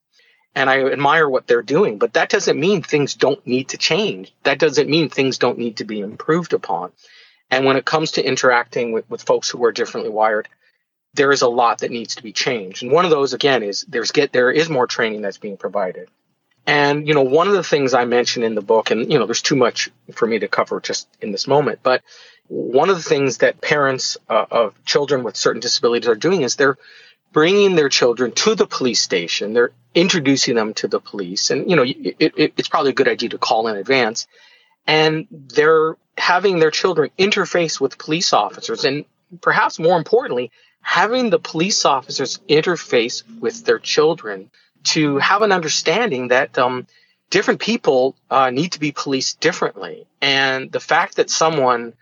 and 0.54 0.68
I 0.68 0.82
admire 0.82 1.28
what 1.28 1.46
they're 1.46 1.62
doing, 1.62 1.98
but 1.98 2.14
that 2.14 2.28
doesn't 2.28 2.58
mean 2.58 2.82
things 2.82 3.14
don't 3.14 3.44
need 3.46 3.70
to 3.70 3.78
change. 3.78 4.34
That 4.42 4.58
doesn't 4.58 4.90
mean 4.90 5.08
things 5.08 5.38
don't 5.38 5.58
need 5.58 5.78
to 5.78 5.84
be 5.84 6.00
improved 6.00 6.52
upon. 6.52 6.92
And 7.52 7.66
when 7.66 7.76
it 7.76 7.84
comes 7.84 8.12
to 8.12 8.26
interacting 8.26 8.92
with, 8.92 9.08
with 9.10 9.22
folks 9.22 9.50
who 9.50 9.62
are 9.64 9.72
differently 9.72 10.10
wired, 10.10 10.48
there 11.14 11.30
is 11.30 11.42
a 11.42 11.48
lot 11.48 11.80
that 11.80 11.90
needs 11.90 12.14
to 12.14 12.22
be 12.22 12.32
changed. 12.32 12.82
And 12.82 12.90
one 12.90 13.04
of 13.04 13.10
those, 13.10 13.34
again, 13.34 13.62
is 13.62 13.84
there's 13.86 14.10
get 14.10 14.32
there 14.32 14.50
is 14.50 14.70
more 14.70 14.86
training 14.86 15.20
that's 15.20 15.36
being 15.36 15.58
provided. 15.58 16.08
And 16.66 17.06
you 17.06 17.12
know, 17.12 17.22
one 17.22 17.48
of 17.48 17.54
the 17.54 17.62
things 17.62 17.92
I 17.92 18.06
mentioned 18.06 18.46
in 18.46 18.54
the 18.54 18.62
book, 18.62 18.90
and 18.90 19.12
you 19.12 19.18
know, 19.18 19.26
there's 19.26 19.42
too 19.42 19.56
much 19.56 19.90
for 20.14 20.26
me 20.26 20.38
to 20.38 20.48
cover 20.48 20.80
just 20.80 21.06
in 21.20 21.30
this 21.30 21.46
moment, 21.46 21.80
but 21.82 22.02
one 22.48 22.88
of 22.88 22.96
the 22.96 23.02
things 23.02 23.38
that 23.38 23.60
parents 23.60 24.16
uh, 24.30 24.46
of 24.50 24.84
children 24.86 25.22
with 25.22 25.36
certain 25.36 25.60
disabilities 25.60 26.08
are 26.08 26.14
doing 26.14 26.42
is 26.42 26.56
they're 26.56 26.78
bringing 27.32 27.74
their 27.74 27.88
children 27.90 28.32
to 28.32 28.54
the 28.54 28.66
police 28.66 29.00
station. 29.00 29.52
They're 29.52 29.72
introducing 29.94 30.54
them 30.54 30.72
to 30.74 30.88
the 30.88 31.00
police. 31.00 31.50
And, 31.50 31.68
you 31.68 31.76
know, 31.76 31.84
it, 31.84 32.16
it, 32.18 32.52
it's 32.56 32.68
probably 32.68 32.90
a 32.90 32.94
good 32.94 33.08
idea 33.08 33.30
to 33.30 33.38
call 33.38 33.68
in 33.68 33.76
advance. 33.76 34.26
And 34.86 35.26
they're 35.30 35.96
having 36.16 36.58
their 36.58 36.70
children 36.70 37.10
interface 37.18 37.80
with 37.80 37.98
police 37.98 38.32
officers. 38.32 38.84
And 38.84 39.04
perhaps 39.40 39.78
more 39.78 39.96
importantly, 39.96 40.50
having 40.80 41.30
the 41.30 41.38
police 41.38 41.84
officers 41.84 42.40
interface 42.48 43.22
with 43.40 43.64
their 43.64 43.78
children 43.78 44.50
to 44.84 45.18
have 45.18 45.42
an 45.42 45.52
understanding 45.52 46.28
that 46.28 46.58
um, 46.58 46.86
different 47.30 47.60
people 47.60 48.14
uh, 48.30 48.50
need 48.50 48.72
to 48.72 48.80
be 48.80 48.92
policed 48.92 49.40
differently. 49.40 50.06
And 50.20 50.70
the 50.70 50.80
fact 50.80 51.16
that 51.16 51.30
someone 51.30 51.94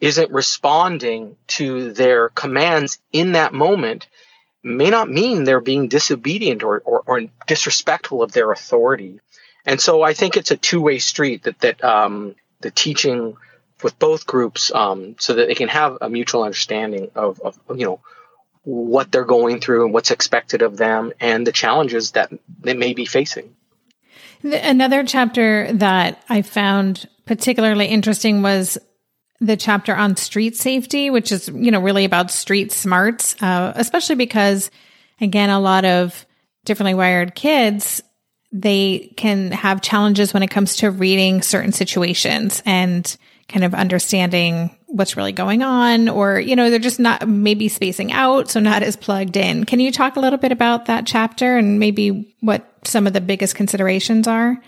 isn't 0.00 0.30
responding 0.30 1.36
to 1.48 1.92
their 1.92 2.28
commands 2.28 2.98
in 3.12 3.32
that 3.32 3.52
moment 3.52 4.06
may 4.62 4.90
not 4.90 5.10
mean 5.10 5.44
they're 5.44 5.60
being 5.60 5.88
disobedient 5.88 6.62
or, 6.62 6.80
or, 6.84 7.02
or 7.06 7.22
disrespectful 7.46 8.22
of 8.22 8.32
their 8.32 8.52
authority. 8.52 9.20
And 9.66 9.80
so 9.80 10.02
I 10.02 10.14
think 10.14 10.36
it's 10.36 10.50
a 10.50 10.56
two-way 10.56 10.98
street 10.98 11.42
that, 11.42 11.58
that 11.60 11.82
um, 11.84 12.34
the 12.60 12.70
teaching 12.70 13.36
with 13.82 13.98
both 13.98 14.26
groups 14.26 14.72
um, 14.74 15.16
so 15.18 15.34
that 15.34 15.48
they 15.48 15.54
can 15.54 15.68
have 15.68 15.98
a 16.00 16.08
mutual 16.08 16.42
understanding 16.42 17.10
of, 17.14 17.40
of, 17.40 17.58
you 17.74 17.84
know, 17.84 18.00
what 18.64 19.10
they're 19.10 19.24
going 19.24 19.60
through 19.60 19.84
and 19.84 19.94
what's 19.94 20.10
expected 20.10 20.62
of 20.62 20.76
them 20.76 21.12
and 21.20 21.46
the 21.46 21.52
challenges 21.52 22.12
that 22.12 22.30
they 22.60 22.74
may 22.74 22.92
be 22.92 23.06
facing. 23.06 23.54
Another 24.42 25.04
chapter 25.04 25.72
that 25.72 26.22
I 26.28 26.42
found 26.42 27.08
particularly 27.24 27.86
interesting 27.86 28.42
was 28.42 28.78
the 29.40 29.56
chapter 29.56 29.94
on 29.94 30.16
street 30.16 30.56
safety, 30.56 31.10
which 31.10 31.32
is, 31.32 31.48
you 31.48 31.70
know, 31.70 31.80
really 31.80 32.04
about 32.04 32.30
street 32.30 32.72
smarts, 32.72 33.40
uh, 33.42 33.72
especially 33.76 34.16
because, 34.16 34.70
again, 35.20 35.50
a 35.50 35.60
lot 35.60 35.84
of 35.84 36.26
differently 36.64 36.94
wired 36.94 37.34
kids, 37.34 38.02
they 38.52 39.12
can 39.16 39.52
have 39.52 39.82
challenges 39.82 40.34
when 40.34 40.42
it 40.42 40.50
comes 40.50 40.76
to 40.76 40.90
reading 40.90 41.42
certain 41.42 41.72
situations 41.72 42.62
and 42.66 43.16
kind 43.48 43.64
of 43.64 43.74
understanding 43.74 44.76
what's 44.86 45.16
really 45.16 45.32
going 45.32 45.62
on, 45.62 46.08
or, 46.08 46.38
you 46.38 46.54
know, 46.54 46.70
they're 46.70 46.78
just 46.78 47.00
not 47.00 47.26
maybe 47.26 47.68
spacing 47.68 48.12
out, 48.12 48.50
so 48.50 48.60
not 48.60 48.82
as 48.82 48.96
plugged 48.96 49.36
in. 49.36 49.64
Can 49.64 49.80
you 49.80 49.90
talk 49.90 50.16
a 50.16 50.20
little 50.20 50.38
bit 50.38 50.52
about 50.52 50.86
that 50.86 51.06
chapter 51.06 51.56
and 51.56 51.78
maybe 51.78 52.34
what 52.40 52.66
some 52.84 53.06
of 53.06 53.12
the 53.12 53.20
biggest 53.20 53.54
considerations 53.54 54.26
are? 54.26 54.62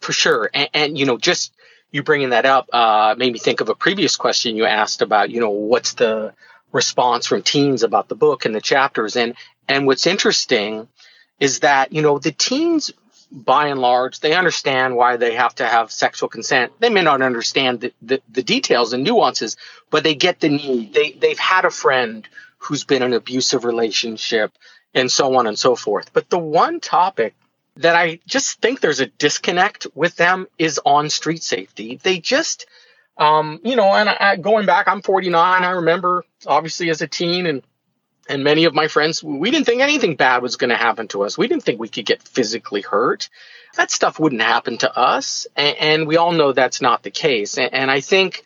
For 0.00 0.12
sure. 0.12 0.50
And, 0.52 0.68
and 0.74 0.98
you 0.98 1.06
know, 1.06 1.18
just 1.18 1.52
you 1.90 2.02
bringing 2.02 2.30
that 2.30 2.46
up 2.46 2.68
uh, 2.72 3.14
made 3.16 3.32
me 3.32 3.38
think 3.38 3.60
of 3.60 3.68
a 3.68 3.74
previous 3.74 4.16
question 4.16 4.56
you 4.56 4.64
asked 4.64 5.02
about, 5.02 5.30
you 5.30 5.40
know, 5.40 5.50
what's 5.50 5.94
the 5.94 6.34
response 6.72 7.26
from 7.26 7.42
teens 7.42 7.82
about 7.82 8.08
the 8.08 8.14
book 8.14 8.44
and 8.44 8.54
the 8.54 8.60
chapters. 8.60 9.16
And, 9.16 9.34
and 9.68 9.86
what's 9.86 10.06
interesting 10.06 10.88
is 11.40 11.60
that, 11.60 11.92
you 11.92 12.02
know, 12.02 12.18
the 12.18 12.32
teens, 12.32 12.92
by 13.30 13.68
and 13.68 13.80
large, 13.80 14.20
they 14.20 14.34
understand 14.34 14.96
why 14.96 15.16
they 15.16 15.34
have 15.34 15.54
to 15.56 15.66
have 15.66 15.90
sexual 15.90 16.28
consent. 16.28 16.72
They 16.78 16.90
may 16.90 17.02
not 17.02 17.22
understand 17.22 17.80
the, 17.80 17.92
the, 18.02 18.22
the 18.30 18.42
details 18.42 18.92
and 18.92 19.04
nuances, 19.04 19.56
but 19.90 20.04
they 20.04 20.14
get 20.14 20.40
the 20.40 20.48
need. 20.48 20.94
They, 20.94 21.12
they've 21.12 21.38
had 21.38 21.64
a 21.64 21.70
friend 21.70 22.26
who's 22.58 22.84
been 22.84 23.02
in 23.02 23.12
an 23.12 23.14
abusive 23.14 23.64
relationship 23.64 24.52
and 24.94 25.10
so 25.10 25.36
on 25.36 25.46
and 25.46 25.58
so 25.58 25.76
forth. 25.76 26.12
But 26.12 26.30
the 26.30 26.38
one 26.38 26.80
topic 26.80 27.34
that 27.76 27.94
I 27.94 28.20
just 28.26 28.60
think 28.60 28.80
there's 28.80 29.00
a 29.00 29.06
disconnect 29.06 29.86
with 29.94 30.16
them 30.16 30.46
is 30.58 30.80
on 30.84 31.10
street 31.10 31.42
safety. 31.42 32.00
They 32.02 32.18
just, 32.18 32.66
um, 33.18 33.60
you 33.62 33.76
know, 33.76 33.92
and 33.92 34.08
I, 34.08 34.36
going 34.36 34.66
back, 34.66 34.88
I'm 34.88 35.02
49. 35.02 35.64
I 35.64 35.70
remember 35.70 36.24
obviously 36.46 36.90
as 36.90 37.02
a 37.02 37.06
teen 37.06 37.46
and 37.46 37.62
and 38.28 38.42
many 38.44 38.64
of 38.64 38.74
my 38.74 38.88
friends, 38.88 39.22
we 39.22 39.50
didn't 39.50 39.66
think 39.66 39.80
anything 39.80 40.16
bad 40.16 40.42
was 40.42 40.56
going 40.56 40.70
to 40.70 40.76
happen 40.76 41.08
to 41.08 41.22
us. 41.22 41.38
We 41.38 41.48
didn't 41.48 41.62
think 41.62 41.80
we 41.80 41.88
could 41.88 42.06
get 42.06 42.22
physically 42.22 42.82
hurt. 42.82 43.28
That 43.76 43.90
stuff 43.90 44.18
wouldn't 44.18 44.42
happen 44.42 44.78
to 44.78 44.98
us. 44.98 45.46
And, 45.54 45.76
and 45.78 46.06
we 46.06 46.16
all 46.16 46.32
know 46.32 46.52
that's 46.52 46.80
not 46.80 47.02
the 47.02 47.10
case. 47.10 47.58
And, 47.58 47.72
and, 47.72 47.90
I 47.90 48.00
think, 48.00 48.44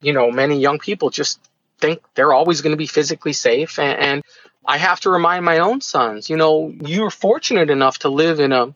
you 0.00 0.12
know, 0.12 0.30
many 0.30 0.60
young 0.60 0.78
people 0.78 1.10
just 1.10 1.40
think 1.78 2.02
they're 2.14 2.32
always 2.32 2.62
going 2.62 2.72
to 2.72 2.78
be 2.78 2.86
physically 2.86 3.32
safe. 3.32 3.78
And, 3.78 3.98
and 4.00 4.22
I 4.64 4.78
have 4.78 5.00
to 5.00 5.10
remind 5.10 5.44
my 5.44 5.58
own 5.58 5.80
sons, 5.80 6.30
you 6.30 6.36
know, 6.36 6.68
you're 6.68 7.10
fortunate 7.10 7.70
enough 7.70 8.00
to 8.00 8.08
live 8.08 8.40
in 8.40 8.52
a 8.52 8.74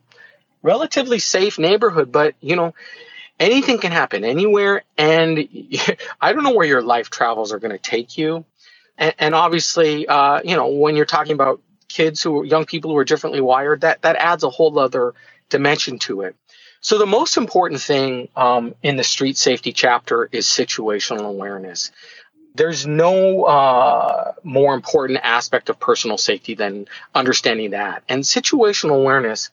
relatively 0.61 1.19
safe 1.19 1.59
neighborhood, 1.59 2.11
but 2.11 2.35
you 2.41 2.55
know, 2.55 2.73
anything 3.39 3.77
can 3.77 3.91
happen 3.91 4.23
anywhere. 4.23 4.83
And 4.97 5.37
I 6.21 6.33
don't 6.33 6.43
know 6.43 6.55
where 6.55 6.67
your 6.67 6.81
life 6.81 7.09
travels 7.09 7.53
are 7.53 7.59
going 7.59 7.71
to 7.71 7.77
take 7.77 8.17
you. 8.17 8.45
And, 8.97 9.13
and 9.19 9.35
obviously, 9.35 10.07
uh, 10.07 10.41
you 10.43 10.55
know, 10.55 10.67
when 10.67 10.95
you're 10.95 11.05
talking 11.05 11.33
about 11.33 11.61
kids 11.87 12.21
who 12.21 12.41
are 12.41 12.45
young 12.45 12.65
people 12.65 12.91
who 12.91 12.97
are 12.97 13.05
differently 13.05 13.41
wired, 13.41 13.81
that, 13.81 14.01
that 14.01 14.15
adds 14.15 14.43
a 14.43 14.49
whole 14.49 14.77
other 14.79 15.13
dimension 15.49 15.99
to 15.99 16.21
it. 16.21 16.35
So 16.81 16.97
the 16.97 17.05
most 17.05 17.37
important 17.37 17.81
thing 17.81 18.27
um, 18.35 18.75
in 18.83 18.97
the 18.97 19.03
street 19.03 19.37
safety 19.37 19.71
chapter 19.71 20.27
is 20.31 20.45
situational 20.47 21.29
awareness 21.29 21.91
there's 22.55 22.85
no 22.85 23.43
uh, 23.43 24.33
more 24.43 24.75
important 24.75 25.19
aspect 25.23 25.69
of 25.69 25.79
personal 25.79 26.17
safety 26.17 26.53
than 26.55 26.87
understanding 27.15 27.71
that. 27.71 28.03
And 28.07 28.23
situational 28.23 28.97
awareness 28.97 29.49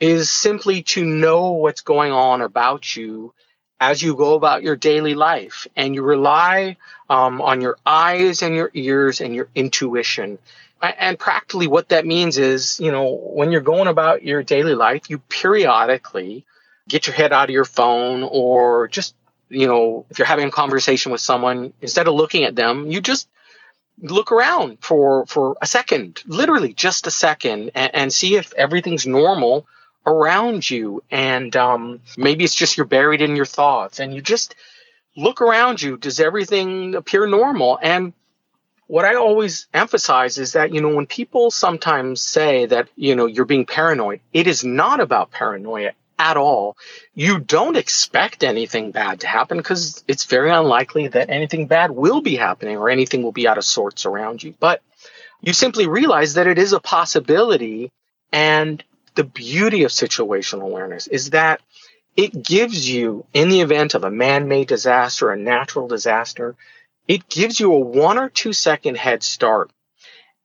is 0.00 0.30
simply 0.30 0.82
to 0.82 1.04
know 1.04 1.52
what's 1.52 1.82
going 1.82 2.12
on 2.12 2.42
about 2.42 2.96
you 2.96 3.32
as 3.80 4.02
you 4.02 4.14
go 4.14 4.34
about 4.34 4.62
your 4.62 4.76
daily 4.76 5.14
life. 5.14 5.66
And 5.76 5.94
you 5.94 6.02
rely 6.02 6.76
um, 7.10 7.40
on 7.40 7.60
your 7.60 7.78
eyes 7.84 8.42
and 8.42 8.54
your 8.54 8.70
ears 8.74 9.20
and 9.20 9.34
your 9.34 9.48
intuition. 9.54 10.38
And 10.80 11.18
practically, 11.18 11.66
what 11.66 11.88
that 11.88 12.06
means 12.06 12.38
is, 12.38 12.78
you 12.80 12.92
know, 12.92 13.10
when 13.10 13.50
you're 13.50 13.62
going 13.62 13.88
about 13.88 14.22
your 14.22 14.42
daily 14.42 14.74
life, 14.74 15.08
you 15.08 15.18
periodically 15.18 16.44
get 16.88 17.06
your 17.06 17.16
head 17.16 17.32
out 17.32 17.48
of 17.48 17.54
your 17.54 17.64
phone 17.64 18.22
or 18.22 18.88
just 18.88 19.14
you 19.48 19.66
know, 19.66 20.06
if 20.10 20.18
you're 20.18 20.26
having 20.26 20.48
a 20.48 20.52
conversation 20.52 21.12
with 21.12 21.20
someone, 21.20 21.72
instead 21.80 22.08
of 22.08 22.14
looking 22.14 22.44
at 22.44 22.56
them, 22.56 22.90
you 22.90 23.00
just 23.00 23.28
look 24.02 24.32
around 24.32 24.78
for, 24.80 25.26
for 25.26 25.56
a 25.62 25.66
second, 25.66 26.22
literally 26.26 26.72
just 26.72 27.06
a 27.06 27.10
second 27.10 27.70
and, 27.74 27.94
and 27.94 28.12
see 28.12 28.36
if 28.36 28.52
everything's 28.54 29.06
normal 29.06 29.66
around 30.06 30.68
you. 30.68 31.02
And, 31.10 31.54
um, 31.56 32.00
maybe 32.16 32.44
it's 32.44 32.54
just 32.54 32.76
you're 32.76 32.86
buried 32.86 33.20
in 33.20 33.36
your 33.36 33.46
thoughts 33.46 34.00
and 34.00 34.14
you 34.14 34.22
just 34.22 34.54
look 35.16 35.40
around 35.40 35.82
you. 35.82 35.96
Does 35.96 36.20
everything 36.20 36.94
appear 36.94 37.26
normal? 37.26 37.78
And 37.82 38.12
what 38.86 39.04
I 39.04 39.16
always 39.16 39.66
emphasize 39.74 40.38
is 40.38 40.52
that, 40.52 40.72
you 40.72 40.80
know, 40.80 40.94
when 40.94 41.06
people 41.06 41.50
sometimes 41.50 42.20
say 42.20 42.66
that, 42.66 42.88
you 42.94 43.16
know, 43.16 43.26
you're 43.26 43.44
being 43.44 43.66
paranoid, 43.66 44.20
it 44.32 44.46
is 44.46 44.64
not 44.64 45.00
about 45.00 45.32
paranoia 45.32 45.92
at 46.18 46.36
all, 46.36 46.76
you 47.14 47.38
don't 47.38 47.76
expect 47.76 48.42
anything 48.42 48.90
bad 48.90 49.20
to 49.20 49.26
happen 49.26 49.58
because 49.58 50.02
it's 50.08 50.24
very 50.24 50.50
unlikely 50.50 51.08
that 51.08 51.30
anything 51.30 51.66
bad 51.66 51.90
will 51.90 52.20
be 52.22 52.36
happening 52.36 52.76
or 52.76 52.88
anything 52.88 53.22
will 53.22 53.32
be 53.32 53.48
out 53.48 53.58
of 53.58 53.64
sorts 53.64 54.06
around 54.06 54.42
you. 54.42 54.54
But 54.58 54.82
you 55.42 55.52
simply 55.52 55.86
realize 55.86 56.34
that 56.34 56.46
it 56.46 56.58
is 56.58 56.72
a 56.72 56.80
possibility. 56.80 57.92
And 58.32 58.82
the 59.16 59.24
beauty 59.24 59.84
of 59.84 59.90
situational 59.90 60.62
awareness 60.62 61.06
is 61.06 61.30
that 61.30 61.60
it 62.16 62.42
gives 62.42 62.88
you, 62.88 63.26
in 63.34 63.48
the 63.48 63.60
event 63.60 63.94
of 63.94 64.04
a 64.04 64.10
man 64.10 64.48
made 64.48 64.68
disaster, 64.68 65.30
a 65.30 65.36
natural 65.36 65.88
disaster, 65.88 66.54
it 67.08 67.28
gives 67.28 67.60
you 67.60 67.72
a 67.72 67.78
one 67.78 68.18
or 68.18 68.28
two 68.28 68.52
second 68.52 68.96
head 68.96 69.22
start. 69.22 69.70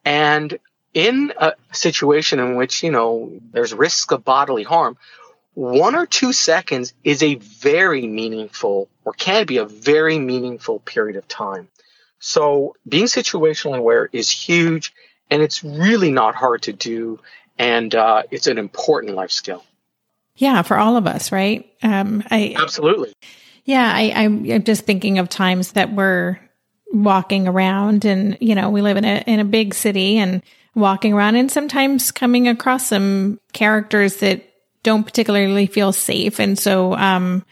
And 0.04 0.60
in 0.94 1.32
a 1.38 1.54
situation 1.72 2.40
in 2.40 2.56
which, 2.56 2.84
you 2.84 2.92
know, 2.92 3.32
there's 3.52 3.74
risk 3.74 4.12
of 4.12 4.26
bodily 4.26 4.64
harm, 4.64 4.98
one 5.54 5.96
or 5.96 6.06
two 6.06 6.34
seconds 6.34 6.94
is 7.04 7.24
a 7.24 7.36
very 7.36 8.08
meaningful 8.08 8.90
or 9.06 9.14
can 9.14 9.46
be 9.46 9.58
a 9.58 9.66
very 9.66 10.20
meaningful 10.20 10.80
period 10.80 11.18
of 11.18 11.28
time. 11.28 11.68
So 12.20 12.76
being 12.88 13.06
situationally 13.06 13.78
aware 13.78 14.10
is 14.12 14.30
huge 14.30 14.94
and 15.30 15.42
it's 15.42 15.64
really 15.64 16.12
not 16.12 16.36
hard 16.36 16.64
to 16.64 16.74
do. 16.74 17.20
And 17.62 17.94
uh, 17.94 18.24
it's 18.32 18.48
an 18.48 18.58
important 18.58 19.14
life 19.14 19.30
skill. 19.30 19.64
Yeah, 20.36 20.64
for 20.64 20.78
all 20.78 20.98
of 20.98 21.06
us, 21.06 21.32
right? 21.32 21.72
Um, 21.84 22.24
I 22.32 22.56
absolutely. 22.58 23.14
Yeah, 23.66 23.92
I, 23.94 24.12
I'm 24.16 24.64
just 24.64 24.86
thinking 24.86 25.20
of 25.20 25.30
times 25.30 25.74
that 25.74 25.94
we're 25.94 26.40
walking 26.92 27.48
around, 27.48 28.04
and 28.04 28.36
you 28.42 28.56
know, 28.56 28.72
we 28.72 28.82
live 28.82 28.98
in 28.98 29.06
a 29.06 29.24
in 29.28 29.40
a 29.40 29.46
big 29.46 29.76
city, 29.76 30.18
and 30.18 30.42
walking 30.74 31.14
around, 31.14 31.36
and 31.36 31.52
sometimes 31.52 32.12
coming 32.12 32.48
across 32.48 32.88
some 32.88 33.40
characters 33.54 34.18
that 34.18 34.44
don't 34.82 35.04
particularly 35.04 35.68
feel 35.68 35.94
safe, 35.94 36.40
and 36.40 36.58
so 36.58 36.96
um, 36.96 37.46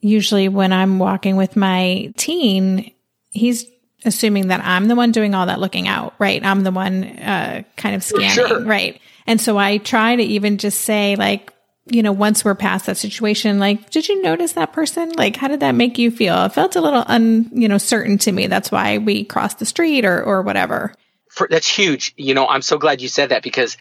usually 0.00 0.50
when 0.50 0.74
I'm 0.74 0.98
walking 0.98 1.36
with 1.36 1.56
my 1.56 2.12
teen, 2.18 2.92
he's 3.30 3.64
assuming 4.04 4.48
that 4.48 4.60
I'm 4.62 4.88
the 4.88 4.94
one 4.94 5.12
doing 5.12 5.34
all 5.34 5.46
that 5.46 5.60
looking 5.60 5.88
out, 5.88 6.12
right? 6.18 6.44
I'm 6.44 6.62
the 6.62 6.70
one 6.70 7.04
uh, 7.04 7.62
kind 7.78 7.96
of 7.96 8.04
scanning, 8.04 8.30
sure. 8.30 8.62
right? 8.62 9.00
And 9.26 9.40
so 9.40 9.58
I 9.58 9.78
try 9.78 10.16
to 10.16 10.22
even 10.22 10.58
just 10.58 10.82
say, 10.82 11.16
like, 11.16 11.52
you 11.88 12.02
know, 12.02 12.12
once 12.12 12.44
we're 12.44 12.54
past 12.54 12.86
that 12.86 12.96
situation, 12.96 13.58
like, 13.58 13.90
did 13.90 14.08
you 14.08 14.20
notice 14.22 14.52
that 14.52 14.72
person? 14.72 15.12
Like, 15.12 15.36
how 15.36 15.48
did 15.48 15.60
that 15.60 15.74
make 15.74 15.98
you 15.98 16.10
feel? 16.10 16.44
It 16.44 16.52
felt 16.52 16.74
a 16.76 16.80
little 16.80 17.04
un, 17.06 17.48
you 17.52 17.68
know, 17.68 17.78
certain 17.78 18.18
to 18.18 18.32
me. 18.32 18.48
That's 18.48 18.72
why 18.72 18.98
we 18.98 19.24
crossed 19.24 19.58
the 19.58 19.66
street 19.66 20.04
or, 20.04 20.22
or 20.22 20.42
whatever. 20.42 20.92
For, 21.30 21.46
that's 21.48 21.68
huge. 21.68 22.12
You 22.16 22.34
know, 22.34 22.46
I'm 22.46 22.62
so 22.62 22.78
glad 22.78 23.00
you 23.00 23.08
said 23.08 23.28
that 23.28 23.42
because 23.42 23.76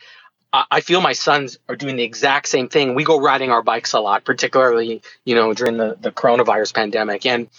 I, 0.53 0.65
I 0.69 0.81
feel 0.81 1.01
my 1.01 1.13
sons 1.13 1.57
are 1.67 1.75
doing 1.75 1.95
the 1.95 2.03
exact 2.03 2.47
same 2.47 2.69
thing. 2.69 2.93
We 2.93 3.03
go 3.03 3.19
riding 3.19 3.49
our 3.49 3.63
bikes 3.63 3.93
a 3.93 3.99
lot, 3.99 4.23
particularly, 4.23 5.01
you 5.23 5.33
know, 5.33 5.53
during 5.53 5.77
the, 5.77 5.97
the 5.99 6.11
coronavirus 6.11 6.75
pandemic. 6.75 7.25
And 7.25 7.49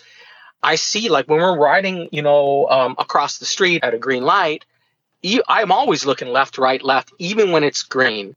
I 0.62 0.76
see 0.76 1.08
like 1.08 1.26
when 1.28 1.40
we're 1.40 1.58
riding, 1.58 2.08
you 2.12 2.22
know, 2.22 2.68
um, 2.68 2.94
across 2.98 3.38
the 3.38 3.46
street 3.46 3.82
at 3.82 3.94
a 3.94 3.98
green 3.98 4.22
light, 4.22 4.64
I'm 5.48 5.72
always 5.72 6.06
looking 6.06 6.28
left, 6.28 6.58
right, 6.58 6.82
left, 6.82 7.12
even 7.18 7.52
when 7.52 7.64
it's 7.64 7.82
green 7.82 8.36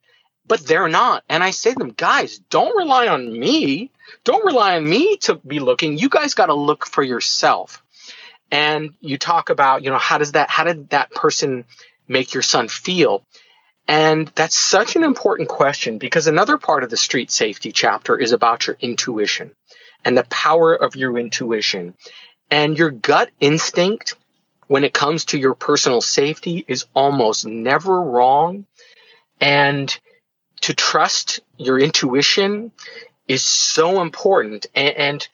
but 0.50 0.66
they're 0.66 0.90
not. 0.90 1.24
And 1.30 1.44
I 1.44 1.52
say 1.52 1.72
to 1.72 1.80
them, 1.80 1.94
guys, 1.96 2.40
don't 2.50 2.76
rely 2.76 3.08
on 3.08 3.32
me. 3.32 3.92
Don't 4.24 4.44
rely 4.44 4.76
on 4.76 4.90
me 4.90 5.18
to 5.18 5.36
be 5.36 5.60
looking. 5.60 5.98
You 5.98 6.10
guys 6.10 6.34
got 6.34 6.48
to 6.48 6.56
look 6.56 6.88
for 6.88 7.04
yourself. 7.04 7.82
And 8.52 8.96
you 9.00 9.20
talk 9.20 9.52
about, 9.52 9.84
you 9.84 9.92
know, 9.92 10.00
how 10.00 10.18
does 10.18 10.32
that, 10.32 10.50
how 10.50 10.64
did 10.64 10.90
that 10.90 11.12
person 11.12 11.66
make 12.08 12.34
your 12.34 12.42
son 12.42 12.68
feel? 12.68 13.24
And 13.88 14.28
that's 14.30 14.58
such 14.58 14.96
an 14.96 15.04
important 15.04 15.50
question 15.50 16.00
because 16.00 16.26
another 16.26 16.58
part 16.58 16.84
of 16.84 16.90
the 16.90 16.98
street 16.98 17.30
safety 17.30 17.72
chapter 17.72 18.18
is 18.18 18.32
about 18.32 18.66
your 18.66 18.76
intuition 18.80 19.52
and 20.04 20.18
the 20.18 20.24
power 20.24 20.74
of 20.74 20.96
your 20.96 21.16
intuition. 21.18 21.94
And 22.50 22.76
your 22.76 22.90
gut 22.90 23.30
instinct 23.40 24.16
when 24.70 24.84
it 24.84 24.94
comes 24.94 25.26
to 25.26 25.40
your 25.40 25.56
personal 25.56 26.00
safety 26.00 26.64
is 26.68 26.86
almost 26.94 27.44
never 27.44 28.00
wrong. 28.00 28.68
And 29.42 30.00
to 30.62 30.76
trust 30.76 31.40
your 31.58 31.80
intuition 31.80 32.72
is 33.28 33.42
so 33.42 34.00
important. 34.00 34.68
And, 34.76 34.96
and 34.96 35.28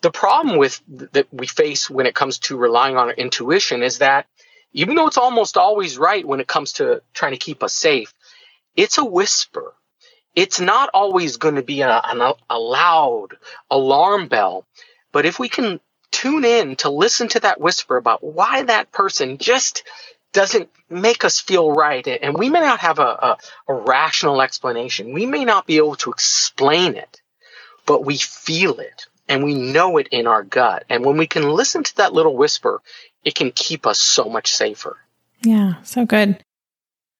the 0.00 0.10
problem 0.10 0.58
with 0.58 0.82
that 1.12 1.28
we 1.32 1.46
face 1.46 1.88
when 1.88 2.06
it 2.06 2.16
comes 2.16 2.40
to 2.40 2.56
relying 2.56 2.96
on 2.96 3.06
our 3.06 3.14
intuition 3.14 3.84
is 3.84 3.98
that 3.98 4.26
even 4.72 4.96
though 4.96 5.06
it's 5.06 5.18
almost 5.18 5.56
always 5.56 5.96
right 5.96 6.26
when 6.26 6.40
it 6.40 6.48
comes 6.48 6.72
to 6.74 7.00
trying 7.14 7.32
to 7.32 7.38
keep 7.38 7.62
us 7.62 7.72
safe, 7.72 8.12
it's 8.74 8.98
a 8.98 9.04
whisper. 9.04 9.72
It's 10.34 10.58
not 10.60 10.90
always 10.92 11.36
going 11.36 11.54
to 11.54 11.62
be 11.62 11.82
a, 11.82 11.90
a, 11.90 12.34
a 12.50 12.58
loud 12.58 13.36
alarm 13.70 14.26
bell. 14.26 14.66
But 15.12 15.26
if 15.26 15.38
we 15.38 15.48
can 15.48 15.78
tune 16.20 16.44
in 16.44 16.76
to 16.76 16.90
listen 16.90 17.28
to 17.28 17.40
that 17.40 17.60
whisper 17.60 17.96
about 17.96 18.22
why 18.22 18.62
that 18.62 18.92
person 18.92 19.38
just 19.38 19.84
doesn't 20.32 20.68
make 20.88 21.24
us 21.24 21.40
feel 21.40 21.72
right. 21.72 22.06
And 22.06 22.36
we 22.36 22.50
may 22.50 22.60
not 22.60 22.80
have 22.80 22.98
a, 22.98 23.02
a, 23.02 23.38
a, 23.68 23.74
rational 23.74 24.42
explanation. 24.42 25.12
We 25.12 25.26
may 25.26 25.44
not 25.44 25.66
be 25.66 25.78
able 25.78 25.96
to 25.96 26.10
explain 26.10 26.94
it, 26.94 27.20
but 27.86 28.04
we 28.04 28.16
feel 28.16 28.78
it 28.78 29.06
and 29.28 29.42
we 29.42 29.54
know 29.54 29.96
it 29.96 30.08
in 30.08 30.26
our 30.26 30.42
gut. 30.42 30.84
And 30.88 31.04
when 31.04 31.16
we 31.16 31.26
can 31.26 31.48
listen 31.48 31.82
to 31.84 31.96
that 31.96 32.12
little 32.12 32.36
whisper, 32.36 32.80
it 33.24 33.34
can 33.34 33.50
keep 33.50 33.86
us 33.86 33.98
so 33.98 34.28
much 34.28 34.52
safer. 34.52 34.98
Yeah, 35.42 35.74
so 35.82 36.04
good. 36.04 36.44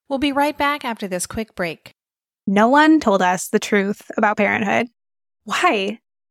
We'll 0.09 0.19
be 0.19 0.33
right 0.33 0.57
back 0.57 0.85
after 0.85 1.09
this 1.09 1.27
quick 1.27 1.55
break. 1.55 1.93
No 2.47 2.69
one 2.69 3.01
told 3.01 3.23
us 3.23 3.49
the 3.49 3.59
truth 3.59 4.11
about 4.17 4.37
parenthood. 4.37 4.89
Why? 5.45 6.01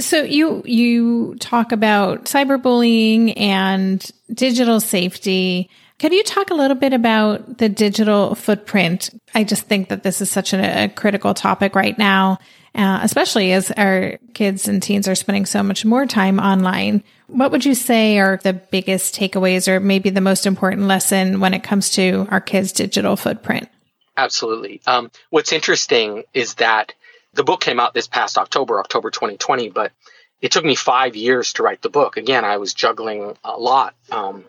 So 0.00 0.22
you 0.22 0.62
you 0.64 1.36
talk 1.36 1.72
about 1.72 2.24
cyberbullying 2.24 3.38
and 3.38 4.04
digital 4.32 4.80
safety. 4.80 5.70
Can 5.98 6.12
you 6.12 6.24
talk 6.24 6.50
a 6.50 6.54
little 6.54 6.76
bit 6.76 6.92
about 6.92 7.58
the 7.58 7.68
digital 7.68 8.34
footprint? 8.34 9.10
I 9.34 9.44
just 9.44 9.64
think 9.64 9.88
that 9.88 10.02
this 10.02 10.20
is 10.20 10.30
such 10.30 10.52
a, 10.52 10.84
a 10.84 10.88
critical 10.88 11.32
topic 11.34 11.74
right 11.74 11.96
now, 11.96 12.38
uh, 12.74 13.00
especially 13.02 13.52
as 13.52 13.70
our 13.70 14.18
kids 14.34 14.68
and 14.68 14.82
teens 14.82 15.08
are 15.08 15.14
spending 15.14 15.46
so 15.46 15.62
much 15.62 15.84
more 15.84 16.04
time 16.04 16.38
online. 16.38 17.02
What 17.28 17.50
would 17.52 17.64
you 17.64 17.74
say 17.74 18.18
are 18.18 18.38
the 18.42 18.52
biggest 18.52 19.14
takeaways 19.14 19.68
or 19.68 19.80
maybe 19.80 20.10
the 20.10 20.20
most 20.20 20.46
important 20.46 20.82
lesson 20.82 21.40
when 21.40 21.54
it 21.54 21.62
comes 21.62 21.90
to 21.90 22.26
our 22.30 22.40
kids' 22.40 22.72
digital 22.72 23.16
footprint? 23.16 23.68
Absolutely. 24.16 24.80
Um, 24.86 25.10
what's 25.30 25.52
interesting 25.52 26.24
is 26.34 26.54
that 26.54 26.92
the 27.36 27.44
book 27.44 27.60
came 27.60 27.78
out 27.78 27.94
this 27.94 28.08
past 28.08 28.38
October, 28.38 28.80
October 28.80 29.10
2020, 29.10 29.70
but 29.70 29.92
it 30.40 30.52
took 30.52 30.64
me 30.64 30.74
five 30.74 31.16
years 31.16 31.52
to 31.54 31.62
write 31.62 31.82
the 31.82 31.90
book. 31.90 32.16
Again, 32.16 32.44
I 32.44 32.56
was 32.56 32.74
juggling 32.74 33.36
a 33.44 33.56
lot. 33.56 33.94
Um, 34.10 34.44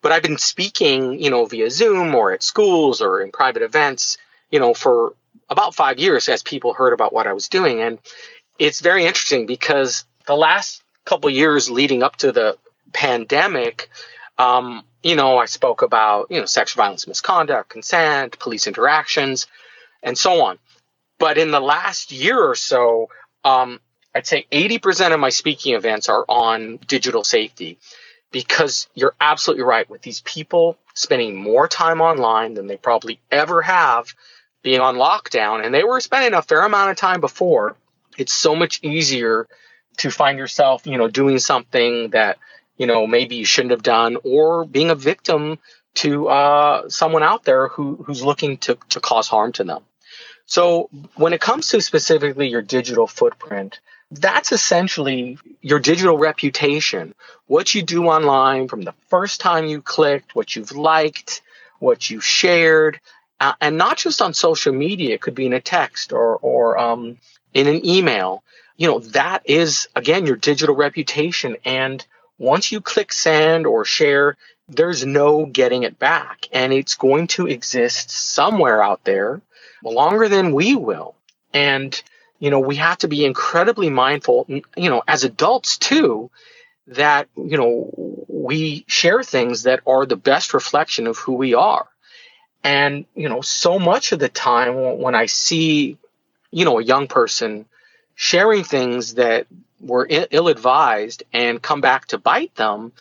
but 0.00 0.12
I've 0.12 0.22
been 0.22 0.38
speaking, 0.38 1.20
you 1.20 1.30
know, 1.30 1.44
via 1.46 1.70
Zoom 1.70 2.14
or 2.14 2.32
at 2.32 2.42
schools 2.42 3.02
or 3.02 3.20
in 3.20 3.32
private 3.32 3.62
events, 3.62 4.18
you 4.50 4.60
know, 4.60 4.72
for 4.74 5.14
about 5.50 5.74
five 5.74 5.98
years 5.98 6.28
as 6.28 6.42
people 6.42 6.72
heard 6.72 6.92
about 6.92 7.12
what 7.12 7.26
I 7.26 7.32
was 7.32 7.48
doing. 7.48 7.80
And 7.80 7.98
it's 8.58 8.80
very 8.80 9.04
interesting 9.04 9.46
because 9.46 10.04
the 10.26 10.36
last 10.36 10.82
couple 11.04 11.30
years 11.30 11.70
leading 11.70 12.02
up 12.02 12.16
to 12.16 12.32
the 12.32 12.56
pandemic, 12.92 13.88
um, 14.38 14.84
you 15.02 15.16
know, 15.16 15.38
I 15.38 15.46
spoke 15.46 15.82
about, 15.82 16.30
you 16.30 16.38
know, 16.38 16.46
sexual 16.46 16.82
violence, 16.82 17.06
misconduct, 17.06 17.70
consent, 17.70 18.38
police 18.38 18.66
interactions, 18.66 19.46
and 20.02 20.16
so 20.16 20.44
on. 20.44 20.58
But 21.18 21.38
in 21.38 21.50
the 21.50 21.60
last 21.60 22.12
year 22.12 22.40
or 22.40 22.54
so, 22.54 23.08
um, 23.44 23.80
I'd 24.14 24.26
say 24.26 24.46
80% 24.50 25.12
of 25.12 25.20
my 25.20 25.30
speaking 25.30 25.74
events 25.74 26.08
are 26.08 26.24
on 26.28 26.78
digital 26.86 27.24
safety 27.24 27.78
because 28.30 28.88
you're 28.94 29.14
absolutely 29.20 29.64
right. 29.64 29.88
With 29.88 30.02
these 30.02 30.20
people 30.20 30.78
spending 30.94 31.36
more 31.36 31.68
time 31.68 32.00
online 32.00 32.54
than 32.54 32.66
they 32.66 32.76
probably 32.76 33.20
ever 33.30 33.62
have 33.62 34.14
being 34.62 34.80
on 34.80 34.96
lockdown 34.96 35.64
and 35.64 35.72
they 35.72 35.84
were 35.84 36.00
spending 36.00 36.34
a 36.34 36.42
fair 36.42 36.62
amount 36.62 36.90
of 36.90 36.96
time 36.96 37.20
before 37.20 37.76
it's 38.16 38.32
so 38.32 38.56
much 38.56 38.80
easier 38.82 39.46
to 39.96 40.10
find 40.10 40.38
yourself 40.38 40.86
you 40.86 40.98
know 40.98 41.08
doing 41.08 41.38
something 41.38 42.10
that 42.10 42.38
you 42.76 42.86
know 42.86 43.06
maybe 43.06 43.36
you 43.36 43.44
shouldn't 43.44 43.70
have 43.70 43.82
done 43.82 44.16
or 44.24 44.64
being 44.64 44.90
a 44.90 44.94
victim 44.94 45.58
to 45.94 46.28
uh, 46.28 46.88
someone 46.88 47.22
out 47.22 47.44
there 47.44 47.68
who, 47.68 47.96
who's 48.04 48.22
looking 48.22 48.58
to, 48.58 48.76
to 48.88 49.00
cause 49.00 49.26
harm 49.28 49.52
to 49.52 49.64
them 49.64 49.82
so 50.48 50.90
when 51.14 51.32
it 51.32 51.40
comes 51.40 51.68
to 51.68 51.80
specifically 51.80 52.48
your 52.48 52.62
digital 52.62 53.06
footprint 53.06 53.78
that's 54.10 54.52
essentially 54.52 55.38
your 55.60 55.80
digital 55.80 56.16
reputation. 56.16 57.14
What 57.46 57.74
you 57.74 57.82
do 57.82 58.06
online 58.06 58.68
from 58.68 58.82
the 58.82 58.94
first 59.08 59.40
time 59.40 59.66
you 59.66 59.82
clicked, 59.82 60.34
what 60.34 60.56
you've 60.56 60.72
liked, 60.72 61.42
what 61.78 62.08
you 62.08 62.20
shared, 62.20 63.00
uh, 63.40 63.52
and 63.60 63.76
not 63.76 63.98
just 63.98 64.22
on 64.22 64.34
social 64.34 64.72
media. 64.72 65.14
It 65.14 65.20
could 65.20 65.34
be 65.34 65.46
in 65.46 65.52
a 65.52 65.60
text 65.60 66.12
or, 66.12 66.36
or 66.36 66.78
um, 66.78 67.18
in 67.52 67.66
an 67.66 67.84
email. 67.84 68.42
You 68.76 68.88
know, 68.88 68.98
that 69.00 69.42
is, 69.44 69.88
again, 69.94 70.26
your 70.26 70.36
digital 70.36 70.74
reputation. 70.74 71.56
And 71.64 72.04
once 72.38 72.72
you 72.72 72.80
click 72.80 73.12
send 73.12 73.66
or 73.66 73.84
share, 73.84 74.36
there's 74.68 75.04
no 75.04 75.44
getting 75.44 75.82
it 75.82 75.98
back. 75.98 76.46
And 76.52 76.72
it's 76.72 76.94
going 76.94 77.26
to 77.28 77.46
exist 77.46 78.10
somewhere 78.10 78.82
out 78.82 79.04
there 79.04 79.42
longer 79.84 80.28
than 80.28 80.52
we 80.52 80.74
will. 80.74 81.14
And 81.52 82.00
you 82.38 82.50
know, 82.50 82.60
we 82.60 82.76
have 82.76 82.98
to 82.98 83.08
be 83.08 83.24
incredibly 83.24 83.90
mindful, 83.90 84.46
you 84.48 84.90
know, 84.90 85.02
as 85.08 85.24
adults 85.24 85.76
too, 85.78 86.30
that, 86.88 87.28
you 87.36 87.58
know, 87.58 88.24
we 88.28 88.84
share 88.86 89.22
things 89.22 89.64
that 89.64 89.80
are 89.86 90.06
the 90.06 90.16
best 90.16 90.54
reflection 90.54 91.06
of 91.06 91.18
who 91.18 91.34
we 91.34 91.54
are. 91.54 91.86
And, 92.62 93.06
you 93.14 93.28
know, 93.28 93.40
so 93.40 93.78
much 93.78 94.12
of 94.12 94.18
the 94.18 94.28
time 94.28 94.98
when 95.00 95.14
I 95.14 95.26
see, 95.26 95.98
you 96.50 96.64
know, 96.64 96.78
a 96.78 96.84
young 96.84 97.08
person 97.08 97.66
sharing 98.14 98.64
things 98.64 99.14
that 99.14 99.46
were 99.80 100.06
ill 100.08 100.48
advised 100.48 101.22
and 101.32 101.62
come 101.62 101.80
back 101.80 102.06
to 102.08 102.18
bite 102.18 102.54
them, 102.54 102.92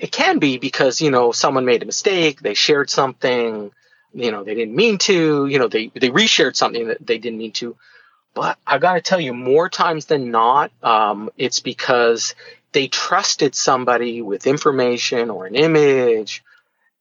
it 0.00 0.12
can 0.12 0.38
be 0.38 0.58
because, 0.58 1.00
you 1.00 1.10
know, 1.10 1.32
someone 1.32 1.64
made 1.64 1.82
a 1.82 1.86
mistake, 1.86 2.40
they 2.40 2.54
shared 2.54 2.90
something, 2.90 3.72
you 4.14 4.30
know, 4.30 4.44
they 4.44 4.54
didn't 4.54 4.74
mean 4.74 4.98
to, 4.98 5.46
you 5.46 5.58
know, 5.58 5.68
they, 5.68 5.90
they 5.94 6.10
reshared 6.10 6.56
something 6.56 6.88
that 6.88 7.06
they 7.06 7.18
didn't 7.18 7.38
mean 7.38 7.52
to 7.52 7.76
but 8.34 8.58
I 8.66 8.78
got 8.78 8.94
to 8.94 9.00
tell 9.00 9.20
you, 9.20 9.34
more 9.34 9.68
times 9.68 10.06
than 10.06 10.30
not, 10.30 10.72
um, 10.82 11.30
it's 11.36 11.60
because 11.60 12.34
they 12.72 12.88
trusted 12.88 13.54
somebody 13.54 14.22
with 14.22 14.46
information 14.46 15.28
or 15.28 15.46
an 15.46 15.54
image, 15.54 16.42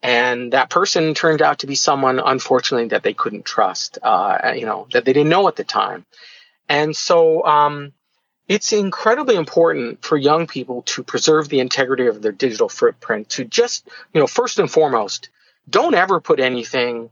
and 0.04 0.52
that 0.54 0.70
person 0.70 1.14
turned 1.14 1.42
out 1.42 1.60
to 1.60 1.68
be 1.68 1.76
someone, 1.76 2.20
unfortunately, 2.20 2.90
that 2.90 3.04
they 3.04 3.14
couldn't 3.14 3.46
trust. 3.46 3.98
Uh, 4.02 4.54
you 4.56 4.66
know, 4.66 4.88
that 4.92 5.06
they 5.06 5.14
didn't 5.14 5.30
know 5.30 5.48
at 5.48 5.56
the 5.56 5.64
time, 5.64 6.06
and 6.68 6.96
so 6.96 7.46
um, 7.46 7.94
it's 8.50 8.74
incredibly 8.74 9.36
important 9.36 10.04
for 10.04 10.18
young 10.18 10.48
people 10.48 10.82
to 10.82 11.04
preserve 11.04 11.48
the 11.48 11.62
integrity 11.62 12.08
of 12.08 12.22
their 12.22 12.34
digital 12.34 12.68
footprint. 12.68 13.30
To 13.30 13.46
just, 13.46 13.88
you 14.14 14.20
know, 14.20 14.28
first 14.28 14.60
and 14.60 14.70
foremost, 14.70 15.30
don't 15.70 15.96
ever 15.96 16.20
put 16.20 16.40
anything 16.40 17.10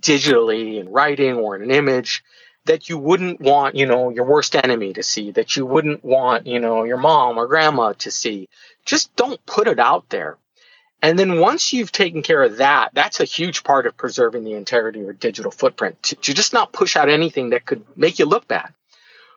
digitally 0.00 0.78
in 0.80 0.90
writing 0.90 1.36
or 1.36 1.56
in 1.56 1.62
an 1.62 1.70
image 1.70 2.22
that 2.66 2.88
you 2.88 2.98
wouldn't 2.98 3.40
want, 3.40 3.74
you 3.74 3.86
know, 3.86 4.10
your 4.10 4.24
worst 4.24 4.56
enemy 4.56 4.92
to 4.94 5.02
see, 5.02 5.30
that 5.32 5.56
you 5.56 5.66
wouldn't 5.66 6.02
want, 6.04 6.46
you 6.46 6.60
know, 6.60 6.84
your 6.84 6.96
mom 6.96 7.38
or 7.38 7.46
grandma 7.46 7.92
to 7.92 8.10
see. 8.10 8.48
Just 8.84 9.14
don't 9.16 9.44
put 9.44 9.68
it 9.68 9.78
out 9.78 10.08
there. 10.08 10.38
And 11.02 11.18
then 11.18 11.38
once 11.38 11.74
you've 11.74 11.92
taken 11.92 12.22
care 12.22 12.42
of 12.42 12.56
that, 12.58 12.90
that's 12.94 13.20
a 13.20 13.24
huge 13.24 13.62
part 13.62 13.86
of 13.86 13.96
preserving 13.96 14.44
the 14.44 14.54
integrity 14.54 15.00
of 15.00 15.04
your 15.04 15.12
digital 15.12 15.50
footprint 15.50 16.02
to, 16.04 16.16
to 16.16 16.32
just 16.32 16.54
not 16.54 16.72
push 16.72 16.96
out 16.96 17.10
anything 17.10 17.50
that 17.50 17.66
could 17.66 17.84
make 17.96 18.18
you 18.18 18.24
look 18.24 18.48
bad. 18.48 18.72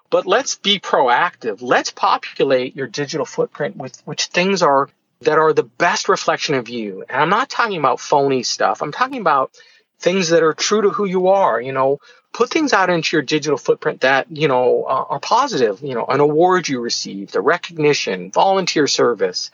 But 0.10 0.26
let's 0.26 0.56
be 0.56 0.80
proactive. 0.80 1.62
Let's 1.62 1.92
populate 1.92 2.78
your 2.78 2.88
digital 2.88 3.26
footprint 3.26 3.76
with 3.76 4.02
which 4.06 4.28
things 4.28 4.62
are 4.62 4.90
that 5.22 5.38
are 5.38 5.54
the 5.54 5.64
best 5.64 6.10
reflection 6.10 6.56
of 6.56 6.70
you. 6.70 7.04
And 7.10 7.22
I'm 7.22 7.30
not 7.30 7.50
talking 7.50 7.78
about 7.78 8.00
phony 8.00 8.44
stuff. 8.44 8.82
I'm 8.82 8.92
talking 8.92 9.22
about 9.22 9.52
things 10.00 10.30
that 10.30 10.44
are 10.44 10.54
true 10.54 10.84
to 10.84 10.90
who 10.90 11.06
you 11.06 11.28
are. 11.30 11.60
You 11.60 11.72
know, 11.72 12.00
put 12.34 12.52
things 12.52 12.74
out 12.74 12.90
into 12.90 13.16
your 13.16 13.24
digital 13.24 13.58
footprint 13.58 14.02
that, 14.02 14.28
you 14.30 14.48
know, 14.48 14.84
uh, 14.84 15.06
are 15.10 15.20
positive, 15.20 15.82
you 15.82 15.96
know, 15.96 16.06
an 16.06 16.20
award 16.20 16.68
you 16.68 16.80
received, 16.80 17.36
a 17.36 17.42
recognition, 17.42 18.32
volunteer 18.32 18.86
service, 18.88 19.50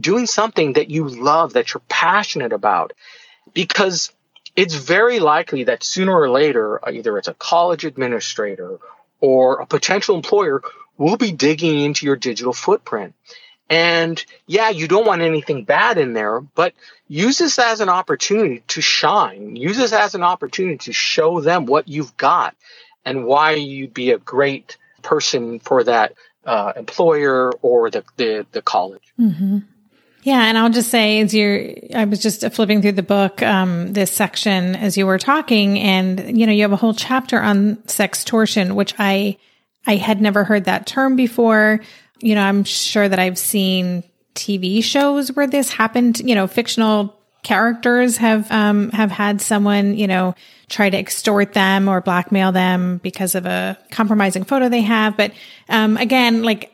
doing 0.00 0.26
something 0.26 0.74
that 0.74 0.90
you 0.90 1.08
love, 1.08 1.52
that 1.52 1.74
you're 1.74 1.82
passionate 1.88 2.52
about. 2.52 2.94
Because 3.52 4.12
it's 4.56 4.74
very 4.74 5.18
likely 5.18 5.64
that 5.64 5.84
sooner 5.84 6.18
or 6.18 6.30
later, 6.30 6.82
uh, 6.86 6.90
either 6.90 7.18
it's 7.18 7.28
a 7.28 7.34
college 7.34 7.84
administrator 7.84 8.78
or 9.20 9.60
a 9.60 9.66
potential 9.66 10.16
employer 10.16 10.62
will 10.96 11.16
be 11.16 11.32
digging 11.32 11.80
into 11.80 12.06
your 12.06 12.16
digital 12.16 12.52
footprint. 12.52 13.14
And 13.72 14.22
yeah, 14.46 14.68
you 14.68 14.86
don't 14.86 15.06
want 15.06 15.22
anything 15.22 15.64
bad 15.64 15.96
in 15.96 16.12
there, 16.12 16.42
but 16.42 16.74
use 17.08 17.38
this 17.38 17.58
as 17.58 17.80
an 17.80 17.88
opportunity 17.88 18.62
to 18.68 18.82
shine. 18.82 19.56
Use 19.56 19.78
this 19.78 19.94
as 19.94 20.14
an 20.14 20.22
opportunity 20.22 20.76
to 20.76 20.92
show 20.92 21.40
them 21.40 21.64
what 21.64 21.88
you've 21.88 22.14
got 22.18 22.54
and 23.06 23.24
why 23.24 23.52
you'd 23.52 23.94
be 23.94 24.10
a 24.10 24.18
great 24.18 24.76
person 25.00 25.58
for 25.58 25.84
that 25.84 26.12
uh, 26.44 26.74
employer 26.76 27.50
or 27.62 27.88
the, 27.88 28.04
the, 28.18 28.46
the 28.52 28.60
college. 28.60 29.14
Mm-hmm. 29.18 29.60
Yeah, 30.22 30.42
and 30.42 30.58
I'll 30.58 30.68
just 30.68 30.90
say, 30.90 31.20
as 31.20 31.32
you're, 31.32 31.70
I 31.94 32.04
was 32.04 32.20
just 32.20 32.46
flipping 32.52 32.82
through 32.82 32.92
the 32.92 33.02
book, 33.02 33.42
um, 33.42 33.94
this 33.94 34.12
section 34.12 34.76
as 34.76 34.98
you 34.98 35.06
were 35.06 35.18
talking, 35.18 35.78
and 35.78 36.38
you 36.38 36.46
know, 36.46 36.52
you 36.52 36.60
have 36.60 36.72
a 36.72 36.76
whole 36.76 36.92
chapter 36.92 37.40
on 37.40 37.76
sextortion, 37.86 38.74
which 38.74 38.94
I, 38.98 39.38
I 39.86 39.96
had 39.96 40.20
never 40.20 40.44
heard 40.44 40.66
that 40.66 40.86
term 40.86 41.16
before 41.16 41.80
you 42.22 42.34
know, 42.34 42.42
I'm 42.42 42.64
sure 42.64 43.08
that 43.08 43.18
I've 43.18 43.38
seen 43.38 44.04
TV 44.34 44.82
shows 44.82 45.32
where 45.32 45.46
this 45.46 45.70
happened, 45.70 46.20
you 46.20 46.34
know, 46.34 46.46
fictional 46.46 47.18
characters 47.42 48.18
have 48.18 48.50
um 48.52 48.90
have 48.90 49.10
had 49.10 49.40
someone, 49.40 49.96
you 49.96 50.06
know, 50.06 50.34
try 50.68 50.88
to 50.88 50.96
extort 50.96 51.52
them 51.52 51.88
or 51.88 52.00
blackmail 52.00 52.52
them 52.52 52.98
because 52.98 53.34
of 53.34 53.46
a 53.46 53.76
compromising 53.90 54.44
photo 54.44 54.68
they 54.68 54.80
have, 54.80 55.16
but 55.16 55.32
um 55.68 55.96
again, 55.96 56.42
like 56.44 56.72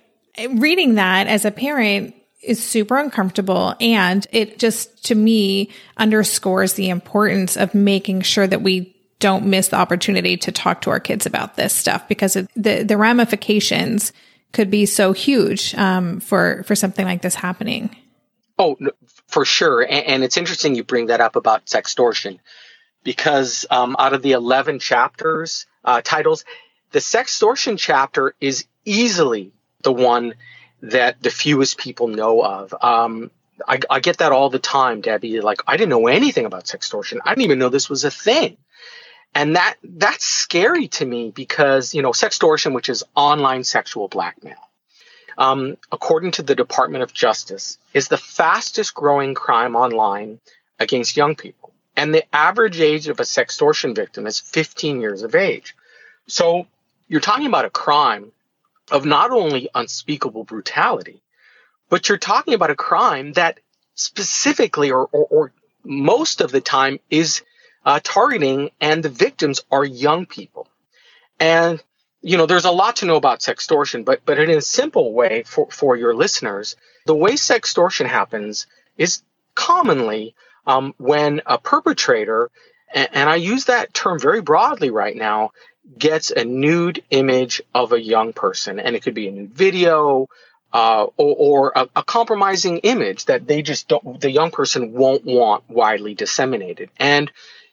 reading 0.51 0.95
that 0.95 1.27
as 1.27 1.45
a 1.45 1.51
parent 1.51 2.15
is 2.43 2.63
super 2.63 2.97
uncomfortable. 2.97 3.75
And 3.81 4.27
it 4.31 4.59
just 4.59 5.07
to 5.07 5.15
me 5.15 5.71
underscores 5.97 6.75
the 6.75 6.91
importance 6.91 7.57
of 7.57 7.75
making 7.75 8.21
sure 8.23 8.47
that 8.47 8.63
we 8.63 8.95
don't 9.21 9.47
miss 9.47 9.69
the 9.69 9.77
opportunity 9.77 10.37
to 10.37 10.53
talk 10.53 10.83
to 10.83 10.91
our 10.91 11.01
kids 11.01 11.27
about 11.27 11.57
this 11.57 11.75
stuff 11.75 12.07
because 12.09 12.35
the 12.35 12.85
the 12.85 12.97
ramifications 12.97 14.13
could 14.53 14.71
be 14.71 14.87
so 14.87 15.13
huge 15.13 15.75
um, 15.75 16.21
for 16.21 16.63
for 16.65 16.75
something 16.75 17.05
like 17.05 17.23
this 17.23 17.35
happening. 17.35 17.95
Oh, 18.59 18.77
for 19.29 19.45
sure, 19.45 19.83
and, 19.83 20.07
and 20.07 20.25
it's 20.25 20.37
interesting 20.37 20.75
you 20.75 20.85
bring 20.85 21.07
that 21.07 21.21
up 21.21 21.37
about 21.37 21.67
sextortion, 21.67 22.39
because 23.05 23.66
um, 23.70 23.97
out 23.99 24.14
of 24.14 24.22
the 24.22 24.33
eleven 24.33 24.79
chapters 24.79 25.66
uh, 25.85 26.01
titles, 26.03 26.45
the 26.93 26.99
sextortion 26.99 27.79
chapter 27.79 28.35
is 28.41 28.66
easily 28.85 29.53
the 29.83 29.93
one 29.93 30.35
that 30.83 31.22
the 31.22 31.31
fewest 31.31 31.79
people 31.79 32.09
know 32.09 32.43
of. 32.43 32.75
Um, 32.81 33.31
I, 33.66 33.81
I, 33.91 34.01
get 34.01 34.18
that 34.18 34.33
all 34.33 34.51
the 34.51 34.59
time, 34.59 35.01
Debbie. 35.01 35.41
Like, 35.41 35.62
I 35.66 35.77
didn't 35.77 35.91
know 35.91 36.07
anything 36.07 36.47
about 36.47 36.64
sextortion. 36.64 37.18
I 37.25 37.31
didn't 37.31 37.45
even 37.45 37.59
know 37.59 37.68
this 37.68 37.91
was 37.91 38.05
a 38.05 38.11
thing. 38.11 38.57
And 39.35 39.57
that 39.57 39.76
that's 39.85 40.24
scary 40.24 40.89
to 40.89 41.07
me 41.07 41.31
because, 41.31 41.95
you 41.95 42.03
know, 42.03 42.11
sextortion, 42.11 42.74
which 42.74 42.89
is 42.89 43.05
online 43.14 43.64
sexual 43.64 44.09
blackmail, 44.09 44.57
um, 45.37 45.76
according 45.93 46.33
to 46.33 46.43
the 46.43 46.55
Department 46.55 47.03
of 47.03 47.12
Justice, 47.12 47.79
is 47.95 48.09
the 48.09 48.16
fastest 48.16 48.95
growing 48.95 49.35
crime 49.35 49.76
online 49.76 50.41
against 50.79 51.16
young 51.16 51.37
people. 51.37 51.72
And 51.97 52.14
the 52.14 52.24
average 52.35 52.81
age 52.81 53.09
of 53.09 53.20
a 53.20 53.24
sextortion 53.24 53.95
victim 53.95 54.26
is 54.26 54.41
15 54.41 55.01
years 55.01 55.22
of 55.22 55.35
age. 55.35 55.74
So 56.26 56.66
you're 57.09 57.20
talking 57.20 57.47
about 57.47 57.64
a 57.64 57.70
crime 57.70 58.33
of 58.91 59.05
not 59.05 59.31
only 59.31 59.68
unspeakable 59.74 60.45
brutality, 60.45 61.20
but 61.89 62.09
you're 62.09 62.18
talking 62.18 62.55
about 62.55 62.70
a 62.70 62.76
crime 62.76 63.33
that 63.33 63.61
specifically 63.95 64.91
or, 64.91 65.07
or, 65.07 65.26
or 65.31 65.53
most 65.85 66.41
of 66.41 66.53
the 66.53 66.61
time 66.61 67.01
is 67.11 67.43
uh, 67.85 68.01
targeting 68.03 68.70
and 68.81 69.03
the 69.03 69.09
victims 69.09 69.61
are 69.70 69.85
young 69.85 70.26
people. 70.26 70.68
And, 71.41 71.83
you 72.20 72.37
know, 72.37 72.47
there's 72.47 72.64
a 72.64 72.70
lot 72.70 72.97
to 72.97 73.07
know 73.07 73.16
about 73.16 73.41
sextortion, 73.41 74.05
but, 74.05 74.24
but 74.24 74.39
in 74.39 74.51
a 74.51 74.61
simple 74.61 75.12
way 75.12 75.45
for, 75.45 75.70
for 75.70 75.97
your 75.97 76.14
listeners, 76.14 76.76
the 77.07 77.14
way 77.14 77.33
sextortion 77.33 78.07
happens 78.07 78.66
is 78.97 79.22
commonly 79.55 80.35
um, 80.66 80.95
when 80.99 81.41
a 81.47 81.59
perpetrator, 81.59 82.51
and, 82.93 83.09
and 83.12 83.31
I 83.31 83.37
use 83.37 83.66
that 83.66 83.95
term 83.95 84.18
very 84.18 84.43
broadly 84.43 84.91
right 84.91 85.16
now, 85.16 85.53
gets 85.97 86.31
a 86.31 86.45
nude 86.45 87.03
image 87.11 87.62
of 87.74 87.93
a 87.93 88.01
young 88.01 88.33
person. 88.33 88.79
And 88.79 88.95
it 88.95 89.03
could 89.03 89.14
be 89.14 89.29
a 89.29 89.33
nude 89.33 89.55
video, 89.55 90.29
uh, 90.72 91.07
or, 91.16 91.37
or 91.39 91.72
a, 91.74 91.89
a, 91.97 92.03
compromising 92.03 92.79
image 92.79 93.24
that 93.24 93.47
they 93.47 93.62
just 93.62 93.89
don't, 93.89 94.20
the 94.20 94.31
young 94.31 94.51
person 94.51 94.93
won't 94.93 95.24
want 95.24 95.64
widely 95.68 96.14
disseminated. 96.14 96.91
And 96.99 97.31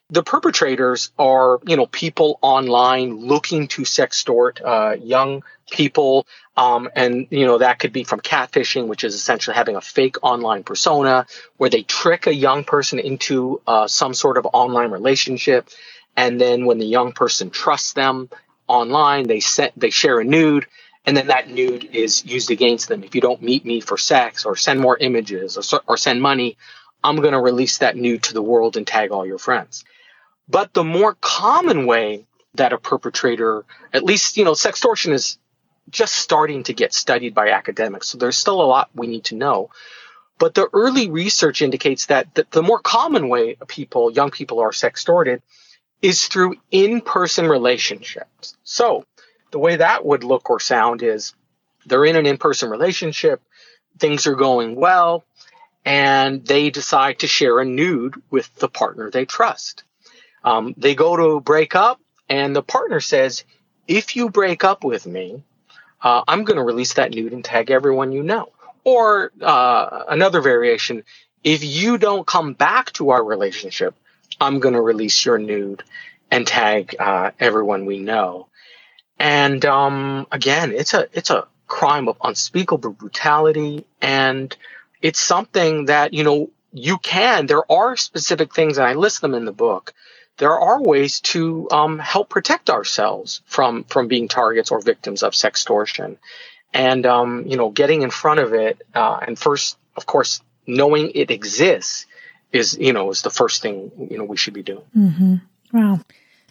the 0.10 0.24
perpetrators 0.24 1.12
are, 1.18 1.60
you 1.66 1.76
know, 1.76 1.88
people 1.88 2.38
online 2.42 3.18
looking 3.22 3.68
to 3.70 3.82
sextort 3.82 4.62
uh, 4.64 4.96
young 5.02 5.44
people, 5.72 6.28
um, 6.56 6.90
and 6.96 7.28
you 7.32 7.46
know 7.46 7.58
that 7.58 7.80
could 7.80 7.92
be 7.92 8.04
from 8.04 8.20
catfishing, 8.20 8.88
which 8.88 9.04
is 9.04 9.16
essentially 9.16 9.56
having 9.56 9.76
a 9.76 9.82
fake 9.82 10.18
online 10.22 10.64
persona 10.64 11.26
where 11.58 11.72
they 11.72 11.82
trick 11.82 12.28
a 12.28 12.34
young 12.34 12.64
person 12.64 13.00
into 13.00 13.62
uh, 13.66 13.88
some 13.88 14.14
sort 14.14 14.38
of 14.38 14.46
online 14.54 14.92
relationship, 14.92 15.70
and 16.16 16.40
then 16.40 16.66
when 16.66 16.78
the 16.78 16.86
young 16.86 17.12
person 17.12 17.50
trusts 17.50 17.94
them 17.94 18.30
online, 18.68 19.28
they 19.28 19.40
set 19.40 19.74
they 19.76 19.90
share 19.90 20.20
a 20.20 20.24
nude, 20.24 20.68
and 21.08 21.18
then 21.18 21.28
that 21.28 21.50
nude 21.50 21.84
is 21.96 22.24
used 22.26 22.52
against 22.52 22.90
them. 22.90 23.04
If 23.04 23.16
you 23.16 23.22
don't 23.22 23.42
meet 23.42 23.66
me 23.66 23.82
for 23.82 23.98
sex 23.98 24.46
or 24.46 24.56
send 24.56 24.80
more 24.80 24.98
images 24.98 25.58
or, 25.58 25.82
or 25.88 25.98
send 25.98 26.22
money, 26.22 26.58
I'm 27.04 27.18
going 27.18 27.34
to 27.34 27.40
release 27.40 27.80
that 27.80 27.98
nude 27.98 28.24
to 28.24 28.34
the 28.34 28.42
world 28.42 28.78
and 28.78 28.86
tag 28.86 29.12
all 29.12 29.26
your 29.26 29.40
friends. 29.40 29.84
But 30.48 30.74
the 30.74 30.84
more 30.84 31.16
common 31.20 31.86
way 31.86 32.26
that 32.56 32.74
a 32.74 32.78
perpetrator, 32.78 33.66
at 33.94 34.04
least, 34.04 34.38
you 34.38 34.46
know, 34.46 34.54
sextortion 34.54 35.12
is 35.12 35.38
just 35.90 36.16
starting 36.16 36.64
to 36.64 36.74
get 36.74 36.94
studied 36.94 37.34
by 37.34 37.50
academics. 37.50 38.10
So 38.10 38.18
there's 38.18 38.38
still 38.38 38.62
a 38.62 38.66
lot 38.66 38.90
we 38.94 39.08
need 39.08 39.26
to 39.26 39.36
know. 39.36 39.70
But 40.38 40.54
the 40.54 40.68
early 40.74 41.10
research 41.10 41.62
indicates 41.62 42.08
that 42.08 42.34
the, 42.36 42.46
the 42.52 42.64
more 42.64 42.80
common 42.80 43.30
way 43.30 43.58
people, 43.68 44.12
young 44.12 44.32
people 44.32 44.60
are 44.60 44.72
sextorted 44.72 45.42
is 46.02 46.26
through 46.26 46.56
in-person 46.72 47.48
relationships. 47.48 48.58
So 48.64 49.06
the 49.52 49.60
way 49.60 49.78
that 49.78 50.06
would 50.06 50.24
look 50.24 50.50
or 50.50 50.60
sound 50.60 51.02
is 51.04 51.34
they're 51.86 52.06
in 52.06 52.16
an 52.16 52.26
in-person 52.26 52.70
relationship, 52.70 53.42
things 53.98 54.28
are 54.28 54.36
going 54.36 54.76
well, 54.76 55.24
and 55.86 56.46
they 56.46 56.70
decide 56.70 57.20
to 57.20 57.28
share 57.28 57.60
a 57.60 57.66
nude 57.66 58.22
with 58.30 58.54
the 58.56 58.68
partner 58.68 59.10
they 59.10 59.26
trust. 59.26 59.84
Um, 60.46 60.76
they 60.78 60.94
go 60.94 61.18
to 61.18 61.42
break 61.42 61.76
up, 61.76 62.00
and 62.30 62.56
the 62.56 62.62
partner 62.62 63.00
says, 63.00 63.44
if 63.88 64.16
you 64.16 64.30
break 64.30 64.64
up 64.64 64.84
with 64.84 65.08
me, 65.08 65.44
uh, 66.02 66.24
I'm 66.28 66.44
going 66.44 66.58
to 66.58 66.64
release 66.64 66.94
that 66.94 67.12
nude 67.12 67.34
and 67.34 67.44
tag 67.44 67.72
everyone 67.72 68.12
you 68.12 68.22
know. 68.22 68.52
Or 68.84 69.32
uh, 69.42 70.04
another 70.08 70.42
variation, 70.42 71.04
if 71.44 71.64
you 71.64 71.98
don't 71.98 72.28
come 72.28 72.54
back 72.54 72.94
to 72.94 73.10
our 73.10 73.24
relationship, 73.24 73.96
I'm 74.40 74.60
going 74.60 74.76
to 74.76 74.82
release 74.82 75.26
your 75.26 75.40
nude 75.40 75.84
and 76.30 76.46
tag 76.46 76.96
uh, 77.00 77.32
everyone 77.40 77.86
we 77.86 78.00
know. 78.00 78.48
And 79.18 79.66
um, 79.66 80.28
again, 80.32 80.74
it's 80.74 80.94
a 80.94 81.08
it's 81.14 81.32
a 81.32 81.48
crime 81.66 82.08
of 82.08 82.18
unspeakable 82.22 82.92
brutality, 82.92 83.86
and 84.02 84.56
it's 85.02 85.20
something 85.22 85.86
that 85.86 86.14
you 86.14 86.24
know 86.24 86.52
you 86.72 86.98
can. 86.98 87.48
There 87.48 87.72
are 87.72 87.96
specific 87.96 88.54
things, 88.54 88.78
and 88.78 88.86
I 88.86 88.94
list 88.94 89.22
them 89.22 89.34
in 89.34 89.46
the 89.46 89.54
book 89.54 89.94
there 90.38 90.58
are 90.58 90.82
ways 90.82 91.22
to 91.22 91.70
um, 91.72 92.00
help 92.00 92.30
protect 92.30 92.70
ourselves 92.70 93.42
from 93.46 93.84
from 93.86 94.08
being 94.08 94.28
targets 94.28 94.72
or 94.72 94.82
victims 94.82 95.24
of 95.24 95.34
sextortion, 95.34 96.18
and 96.74 97.06
um, 97.06 97.46
you 97.48 97.58
know, 97.58 97.70
getting 97.70 98.02
in 98.02 98.10
front 98.10 98.40
of 98.40 98.54
it, 98.54 98.82
uh, 98.94 99.20
and 99.26 99.40
first, 99.40 99.78
of 99.96 100.06
course, 100.06 100.42
knowing 100.68 101.12
it 101.16 101.32
exists 101.32 102.06
is 102.52 102.78
you 102.78 102.94
know 102.94 103.10
is 103.12 103.22
the 103.22 103.30
first 103.30 103.62
thing 103.62 103.92
you 104.10 104.18
know 104.18 104.26
we 104.26 104.38
should 104.38 104.54
be 104.54 104.64
doing. 104.64 104.84
Mm-hmm. 104.96 105.36
Wow, 105.74 106.00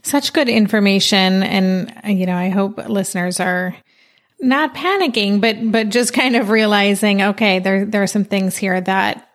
such 0.02 0.32
good 0.32 0.48
information, 0.48 1.42
and 1.42 2.18
you 2.18 2.26
know, 2.26 2.36
I 2.36 2.48
hope 2.48 2.78
listeners 2.88 3.38
are 3.38 3.76
not 4.40 4.74
panicking, 4.74 5.40
but 5.40 5.70
but 5.70 5.90
just 5.90 6.12
kind 6.12 6.36
of 6.36 6.50
realizing, 6.50 7.22
okay, 7.22 7.58
there 7.58 7.84
there 7.84 8.02
are 8.02 8.08
some 8.08 8.24
things 8.24 8.56
here 8.56 8.80
that 8.80 9.28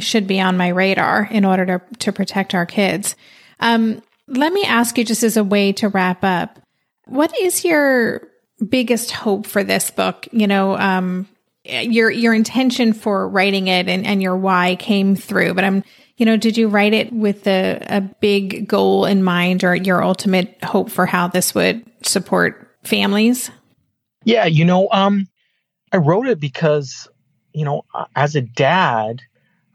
should 0.00 0.26
be 0.26 0.40
on 0.40 0.56
my 0.56 0.68
radar 0.68 1.28
in 1.30 1.44
order 1.44 1.66
to 1.66 1.96
to 1.98 2.12
protect 2.12 2.54
our 2.54 2.66
kids. 2.66 3.16
Um, 3.60 4.02
let 4.28 4.52
me 4.52 4.64
ask 4.64 4.98
you 4.98 5.04
just 5.04 5.22
as 5.22 5.36
a 5.36 5.44
way 5.44 5.72
to 5.74 5.88
wrap 5.88 6.24
up, 6.24 6.58
what 7.06 7.36
is 7.40 7.64
your 7.64 8.28
biggest 8.68 9.12
hope 9.12 9.46
for 9.46 9.62
this 9.62 9.90
book? 9.90 10.28
You 10.32 10.46
know, 10.46 10.76
um, 10.76 11.28
your 11.64 12.10
your 12.10 12.34
intention 12.34 12.92
for 12.92 13.28
writing 13.28 13.68
it 13.68 13.88
and, 13.88 14.06
and 14.06 14.22
your 14.22 14.36
why 14.36 14.76
came 14.76 15.16
through, 15.16 15.54
but 15.54 15.64
I'm 15.64 15.84
you 16.16 16.24
know, 16.24 16.36
did 16.36 16.56
you 16.56 16.68
write 16.68 16.94
it 16.94 17.12
with 17.12 17.46
a, 17.46 17.84
a 17.88 18.00
big 18.00 18.66
goal 18.66 19.04
in 19.04 19.22
mind 19.22 19.64
or 19.64 19.74
your 19.74 20.02
ultimate 20.02 20.56
hope 20.64 20.90
for 20.90 21.04
how 21.04 21.28
this 21.28 21.54
would 21.54 21.84
support 22.02 22.74
families? 22.84 23.50
Yeah, 24.24 24.46
you 24.46 24.64
know, 24.64 24.88
um, 24.92 25.28
I 25.92 25.98
wrote 25.98 26.26
it 26.26 26.40
because, 26.40 27.06
you 27.52 27.64
know, 27.64 27.84
as 28.14 28.34
a 28.34 28.40
dad, 28.40 29.20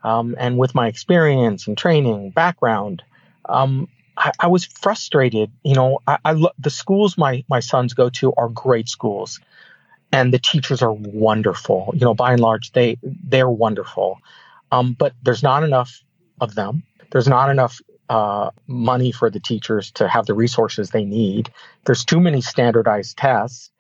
um, 0.04 0.36
and 0.40 0.58
with 0.58 0.74
my 0.74 0.88
experience 0.88 1.68
and 1.68 1.78
training 1.78 2.32
background, 2.32 3.04
um, 3.46 3.88
I, 4.18 4.32
I, 4.40 4.48
was 4.48 4.66
frustrated. 4.66 5.52
You 5.64 5.76
know, 5.76 6.00
I, 6.08 6.18
I 6.24 6.32
lo- 6.34 6.52
the 6.60 6.70
schools 6.70 7.18
my 7.18 7.44
my 7.50 7.60
sons 7.60 7.94
go 7.94 8.10
to 8.10 8.34
are 8.34 8.50
great 8.50 8.90
schools, 8.90 9.40
and 10.12 10.34
the 10.34 10.40
teachers 10.40 10.82
are 10.82 10.94
wonderful. 10.94 11.92
You 11.94 12.02
know, 12.02 12.14
by 12.14 12.34
and 12.34 12.42
large, 12.42 12.72
they 12.72 12.98
they're 13.04 13.50
wonderful. 13.50 14.20
Um, 14.72 14.94
but 14.94 15.14
there's 15.24 15.44
not 15.44 15.64
enough 15.64 16.04
of 16.40 16.56
them. 16.56 16.84
There's 17.12 17.28
not 17.28 17.50
enough 17.50 17.82
uh, 18.10 18.52
money 18.68 19.12
for 19.12 19.30
the 19.30 19.40
teachers 19.40 19.92
to 19.92 20.08
have 20.08 20.26
the 20.26 20.34
resources 20.34 20.90
they 20.90 21.06
need. 21.06 21.52
There's 21.86 22.06
too 22.06 22.20
many 22.20 22.42
standardized 22.42 23.18
tests, 23.18 23.72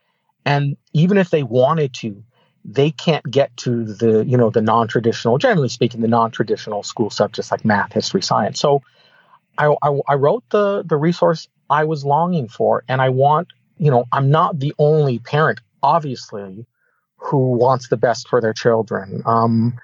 and 0.45 0.77
even 0.93 1.17
if 1.17 1.29
they 1.29 1.43
wanted 1.43 1.93
to, 1.95 2.23
they 2.63 2.91
can't 2.91 3.29
get 3.29 3.55
to 3.57 3.85
the 3.85 4.25
you 4.25 4.37
know 4.37 4.49
the 4.49 4.61
non-traditional, 4.61 5.37
generally 5.37 5.69
speaking, 5.69 6.01
the 6.01 6.07
non-traditional 6.07 6.83
school 6.83 7.09
subjects 7.09 7.51
like 7.51 7.65
math, 7.65 7.93
history, 7.93 8.21
science. 8.21 8.59
So 8.59 8.81
I, 9.61 9.75
I, 9.83 9.99
I 10.07 10.15
wrote 10.15 10.43
the 10.49 10.83
the 10.83 10.97
resource 10.97 11.47
I 11.69 11.83
was 11.83 12.03
longing 12.03 12.47
for, 12.47 12.83
and 12.87 13.01
I 13.01 13.09
want 13.09 13.49
you 13.77 13.91
know 13.91 14.05
I'm 14.11 14.31
not 14.31 14.59
the 14.59 14.73
only 14.79 15.19
parent, 15.19 15.59
obviously, 15.83 16.65
who 17.17 17.51
wants 17.51 17.89
the 17.89 17.97
best 17.97 18.27
for 18.27 18.41
their 18.41 18.53
children. 18.53 19.21
Um, 19.25 19.79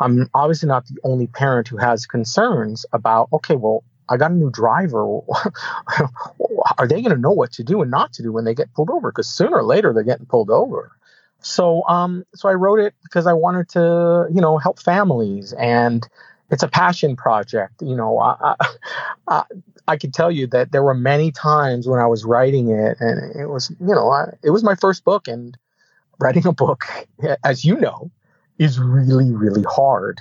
I'm 0.00 0.28
obviously 0.34 0.68
not 0.68 0.86
the 0.86 0.98
only 1.04 1.28
parent 1.28 1.68
who 1.68 1.76
has 1.76 2.06
concerns 2.06 2.84
about 2.92 3.28
okay, 3.32 3.54
well, 3.54 3.84
I 4.08 4.16
got 4.16 4.32
a 4.32 4.34
new 4.34 4.50
driver. 4.50 5.04
Are 6.78 6.88
they 6.88 7.00
going 7.00 7.14
to 7.14 7.20
know 7.20 7.30
what 7.30 7.52
to 7.52 7.64
do 7.64 7.82
and 7.82 7.90
not 7.90 8.12
to 8.14 8.22
do 8.22 8.32
when 8.32 8.44
they 8.44 8.54
get 8.54 8.74
pulled 8.74 8.90
over? 8.90 9.12
Because 9.12 9.28
sooner 9.28 9.58
or 9.58 9.64
later 9.64 9.92
they're 9.92 10.02
getting 10.02 10.26
pulled 10.26 10.50
over. 10.50 10.90
So, 11.42 11.84
um, 11.88 12.24
so 12.34 12.48
I 12.48 12.52
wrote 12.54 12.80
it 12.80 12.94
because 13.02 13.26
I 13.26 13.32
wanted 13.32 13.68
to, 13.70 14.26
you 14.30 14.40
know, 14.40 14.58
help 14.58 14.78
families 14.78 15.54
and 15.54 16.06
it's 16.50 16.62
a 16.62 16.68
passion 16.68 17.16
project. 17.16 17.80
You 17.80 17.96
know, 17.96 18.18
I, 18.18 18.54
I, 19.28 19.44
I 19.88 19.96
could 19.96 20.12
tell 20.12 20.30
you 20.30 20.46
that 20.48 20.72
there 20.72 20.82
were 20.82 20.94
many 20.94 21.30
times 21.30 21.86
when 21.86 22.00
I 22.00 22.06
was 22.06 22.24
writing 22.24 22.70
it, 22.70 22.96
and 23.00 23.40
it 23.40 23.46
was, 23.46 23.70
you 23.80 23.94
know, 23.94 24.10
I, 24.10 24.34
it 24.42 24.50
was 24.50 24.62
my 24.62 24.74
first 24.74 25.04
book, 25.04 25.28
and 25.28 25.56
writing 26.18 26.46
a 26.46 26.52
book, 26.52 26.84
as 27.44 27.64
you 27.64 27.76
know, 27.76 28.10
is 28.58 28.78
really, 28.78 29.30
really 29.30 29.64
hard. 29.64 30.20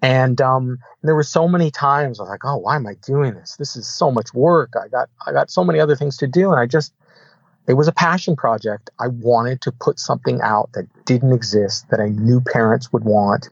And 0.00 0.40
um, 0.40 0.78
there 1.02 1.14
were 1.14 1.24
so 1.24 1.48
many 1.48 1.70
times 1.70 2.20
I 2.20 2.22
was 2.22 2.30
like, 2.30 2.44
"Oh, 2.44 2.56
why 2.56 2.76
am 2.76 2.86
I 2.86 2.94
doing 3.02 3.34
this? 3.34 3.56
This 3.56 3.76
is 3.76 3.88
so 3.88 4.10
much 4.10 4.32
work. 4.32 4.74
I 4.80 4.88
got, 4.88 5.08
I 5.26 5.32
got 5.32 5.50
so 5.50 5.64
many 5.64 5.80
other 5.80 5.96
things 5.96 6.16
to 6.18 6.28
do." 6.28 6.52
And 6.52 6.60
I 6.60 6.66
just, 6.66 6.94
it 7.66 7.74
was 7.74 7.88
a 7.88 7.92
passion 7.92 8.36
project. 8.36 8.90
I 9.00 9.08
wanted 9.08 9.60
to 9.62 9.72
put 9.72 9.98
something 9.98 10.40
out 10.40 10.70
that 10.74 10.86
didn't 11.04 11.32
exist 11.32 11.88
that 11.90 12.00
I 12.00 12.08
knew 12.10 12.40
parents 12.40 12.92
would 12.92 13.04
want 13.04 13.48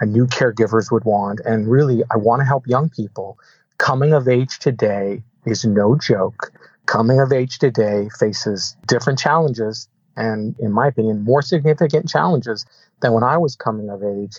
I 0.00 0.04
knew 0.04 0.26
caregivers 0.26 0.90
would 0.90 1.04
want. 1.04 1.40
And 1.44 1.68
really, 1.68 2.02
I 2.10 2.16
want 2.16 2.40
to 2.40 2.44
help 2.44 2.66
young 2.66 2.88
people. 2.88 3.38
Coming 3.78 4.12
of 4.12 4.28
age 4.28 4.58
today 4.58 5.22
is 5.46 5.64
no 5.64 5.96
joke. 5.96 6.52
Coming 6.86 7.20
of 7.20 7.32
age 7.32 7.58
today 7.58 8.08
faces 8.18 8.76
different 8.86 9.18
challenges 9.18 9.88
and, 10.16 10.56
in 10.58 10.72
my 10.72 10.88
opinion, 10.88 11.22
more 11.22 11.42
significant 11.42 12.08
challenges 12.08 12.66
than 13.00 13.12
when 13.12 13.22
I 13.22 13.38
was 13.38 13.56
coming 13.56 13.88
of 13.90 14.02
age. 14.02 14.36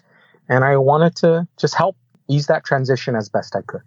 And 0.49 0.63
I 0.63 0.77
wanted 0.77 1.15
to 1.17 1.47
just 1.57 1.75
help 1.75 1.95
ease 2.27 2.47
that 2.47 2.65
transition 2.65 3.15
as 3.15 3.29
best 3.29 3.55
I 3.55 3.61
could. 3.61 3.81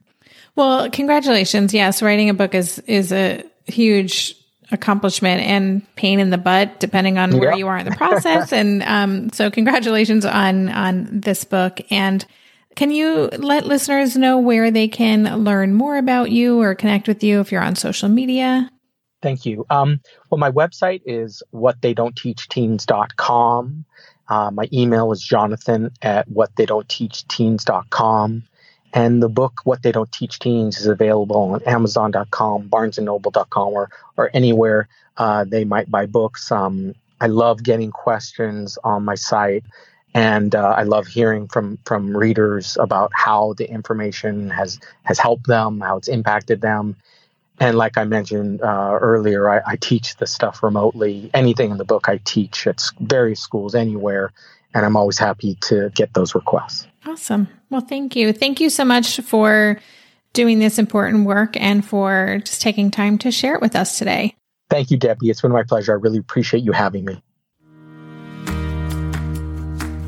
Well, 0.56 0.90
congratulations. 0.90 1.74
Yes, 1.74 2.02
writing 2.02 2.28
a 2.28 2.34
book 2.34 2.54
is 2.54 2.78
is 2.80 3.12
a 3.12 3.44
huge 3.66 4.36
accomplishment 4.72 5.42
and 5.42 5.82
pain 5.96 6.18
in 6.18 6.30
the 6.30 6.38
butt, 6.38 6.80
depending 6.80 7.18
on 7.18 7.38
where 7.38 7.54
you 7.54 7.68
are 7.68 7.78
in 7.78 7.84
the 7.84 7.96
process. 7.96 8.52
and 8.52 8.82
um, 8.82 9.30
so, 9.30 9.50
congratulations 9.50 10.24
on 10.24 10.68
on 10.68 11.20
this 11.20 11.44
book. 11.44 11.80
And 11.90 12.26
Can 12.74 12.90
you 12.90 13.28
let 13.38 13.66
listeners 13.66 14.16
know 14.16 14.38
where 14.38 14.70
they 14.70 14.88
can 14.88 15.44
learn 15.44 15.74
more 15.74 15.98
about 15.98 16.30
you 16.30 16.58
or 16.60 16.74
connect 16.74 17.06
with 17.06 17.22
you 17.22 17.40
if 17.40 17.52
you're 17.52 17.62
on 17.62 17.76
social 17.76 18.08
media? 18.08 18.70
Thank 19.20 19.44
you. 19.46 19.64
Um, 19.70 20.00
well, 20.30 20.38
my 20.38 20.50
website 20.50 21.02
is 21.06 21.44
whattheydon'tteachteens.com. 21.54 23.84
Uh, 24.28 24.50
my 24.50 24.68
email 24.72 25.12
is 25.12 25.22
jonathan 25.22 25.90
at 26.00 26.28
whattheydon'tteachteens.com. 26.28 28.42
And 28.92 29.22
the 29.22 29.28
book, 29.28 29.62
What 29.64 29.82
They 29.82 29.92
Don't 29.92 30.10
Teach 30.12 30.38
Teens, 30.38 30.78
is 30.78 30.86
available 30.86 31.36
on 31.36 31.62
Amazon.com, 31.64 32.68
BarnesandNoble.com, 32.68 33.72
or, 33.72 33.90
or 34.16 34.30
anywhere 34.34 34.88
uh, 35.16 35.44
they 35.44 35.64
might 35.64 35.90
buy 35.90 36.06
books. 36.06 36.50
Um, 36.52 36.94
I 37.20 37.26
love 37.26 37.62
getting 37.62 37.90
questions 37.90 38.78
on 38.82 39.04
my 39.04 39.14
site. 39.14 39.64
And 40.14 40.54
uh, 40.54 40.74
I 40.76 40.82
love 40.82 41.06
hearing 41.06 41.48
from 41.48 41.78
from 41.86 42.14
readers 42.14 42.76
about 42.78 43.12
how 43.14 43.54
the 43.54 43.70
information 43.70 44.50
has 44.50 44.78
has 45.04 45.18
helped 45.18 45.46
them, 45.46 45.80
how 45.80 45.96
it's 45.96 46.08
impacted 46.08 46.60
them. 46.60 46.96
And 47.58 47.78
like 47.78 47.96
I 47.96 48.04
mentioned 48.04 48.60
uh, 48.60 48.98
earlier, 49.00 49.48
I, 49.48 49.60
I, 49.64 49.76
teach 49.76 50.16
the 50.16 50.26
stuff 50.26 50.62
remotely. 50.62 51.30
Anything 51.32 51.70
in 51.70 51.76
the 51.76 51.84
book 51.84 52.08
I 52.08 52.18
teach 52.24 52.66
at 52.66 52.82
various 52.98 53.40
schools 53.40 53.74
anywhere, 53.74 54.32
and 54.74 54.84
I'm 54.84 54.96
always 54.96 55.18
happy 55.18 55.56
to 55.62 55.90
get 55.94 56.14
those 56.14 56.34
requests. 56.34 56.86
Awesome. 57.06 57.48
Well, 57.70 57.80
thank 57.80 58.16
you. 58.16 58.32
Thank 58.32 58.60
you 58.60 58.70
so 58.70 58.84
much 58.84 59.20
for 59.20 59.80
doing 60.32 60.58
this 60.58 60.78
important 60.78 61.26
work 61.26 61.60
and 61.60 61.84
for 61.84 62.40
just 62.44 62.62
taking 62.62 62.90
time 62.90 63.18
to 63.18 63.30
share 63.30 63.54
it 63.54 63.60
with 63.60 63.76
us 63.76 63.98
today. 63.98 64.34
Thank 64.70 64.90
you, 64.90 64.96
Debbie. 64.96 65.28
It's 65.28 65.42
been 65.42 65.52
my 65.52 65.64
pleasure. 65.64 65.92
I 65.92 65.96
really 65.96 66.18
appreciate 66.18 66.62
you 66.62 66.72
having 66.72 67.04
me. 67.04 67.22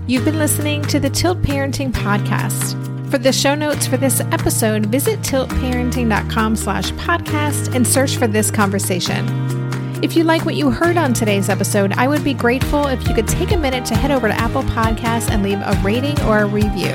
You've 0.07 0.25
been 0.25 0.39
listening 0.39 0.83
to 0.83 1.01
the 1.01 1.11
Tilt 1.11 1.41
Parenting 1.43 1.91
Podcast. 1.91 2.81
For 3.11 3.19
the 3.19 3.33
show 3.33 3.55
notes 3.55 3.87
for 3.87 3.97
this 3.97 4.21
episode, 4.21 4.87
visit 4.87 5.21
tiltparenting.com 5.21 6.57
slash 6.57 6.91
podcast 6.93 7.75
and 7.75 7.87
search 7.87 8.17
for 8.17 8.27
this 8.27 8.51
conversation. 8.51 9.64
If 10.03 10.17
you 10.17 10.25
like 10.25 10.45
what 10.45 10.55
you 10.55 10.71
heard 10.71 10.97
on 10.97 11.15
today's 11.15 11.49
episode, 11.49 11.93
I 11.93 12.09
would 12.09 12.23
be 12.23 12.35
grateful 12.35 12.87
if 12.89 13.09
you 13.09 13.15
could 13.15 13.29
take 13.29 13.53
a 13.53 13.57
minute 13.57 13.85
to 13.87 13.95
head 13.95 14.11
over 14.11 14.29
to 14.29 14.35
Apple 14.35 14.63
Podcasts 14.63 15.31
and 15.31 15.43
leave 15.43 15.59
a 15.59 15.81
rating 15.83 16.21
or 16.23 16.41
a 16.41 16.47
review. 16.47 16.95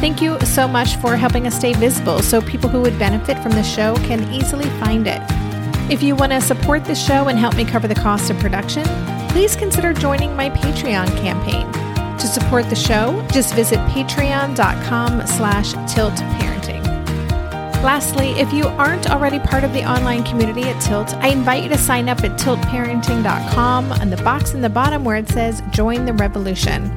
Thank 0.00 0.20
you 0.20 0.40
so 0.40 0.66
much 0.66 0.96
for 0.96 1.16
helping 1.16 1.46
us 1.46 1.54
stay 1.54 1.74
visible 1.74 2.20
so 2.22 2.40
people 2.40 2.68
who 2.68 2.80
would 2.80 2.98
benefit 2.98 3.38
from 3.40 3.52
the 3.52 3.62
show 3.62 3.94
can 3.96 4.32
easily 4.32 4.68
find 4.80 5.06
it. 5.06 5.20
If 5.90 6.02
you 6.02 6.16
want 6.16 6.32
to 6.32 6.40
support 6.40 6.84
the 6.84 6.94
show 6.94 7.28
and 7.28 7.38
help 7.38 7.56
me 7.56 7.64
cover 7.64 7.86
the 7.86 7.94
cost 7.94 8.30
of 8.30 8.38
production, 8.38 8.84
please 9.28 9.54
consider 9.54 9.92
joining 9.92 10.34
my 10.34 10.50
Patreon 10.50 11.06
campaign. 11.18 11.70
To 12.18 12.26
support 12.26 12.68
the 12.68 12.76
show, 12.76 13.26
just 13.32 13.54
visit 13.54 13.78
patreon.com 13.90 15.26
slash 15.26 15.74
tiltparenting. 15.74 16.49
Lastly, 17.82 18.32
if 18.32 18.52
you 18.52 18.66
aren't 18.66 19.10
already 19.10 19.38
part 19.38 19.64
of 19.64 19.72
the 19.72 19.90
online 19.90 20.22
community 20.22 20.64
at 20.64 20.78
Tilt, 20.82 21.14
I 21.16 21.28
invite 21.28 21.62
you 21.62 21.70
to 21.70 21.78
sign 21.78 22.10
up 22.10 22.22
at 22.22 22.38
tiltparenting.com 22.38 23.92
on 23.92 24.10
the 24.10 24.18
box 24.18 24.52
in 24.52 24.60
the 24.60 24.68
bottom 24.68 25.02
where 25.02 25.16
it 25.16 25.30
says 25.30 25.62
Join 25.70 26.04
the 26.04 26.12
Revolution. 26.12 26.92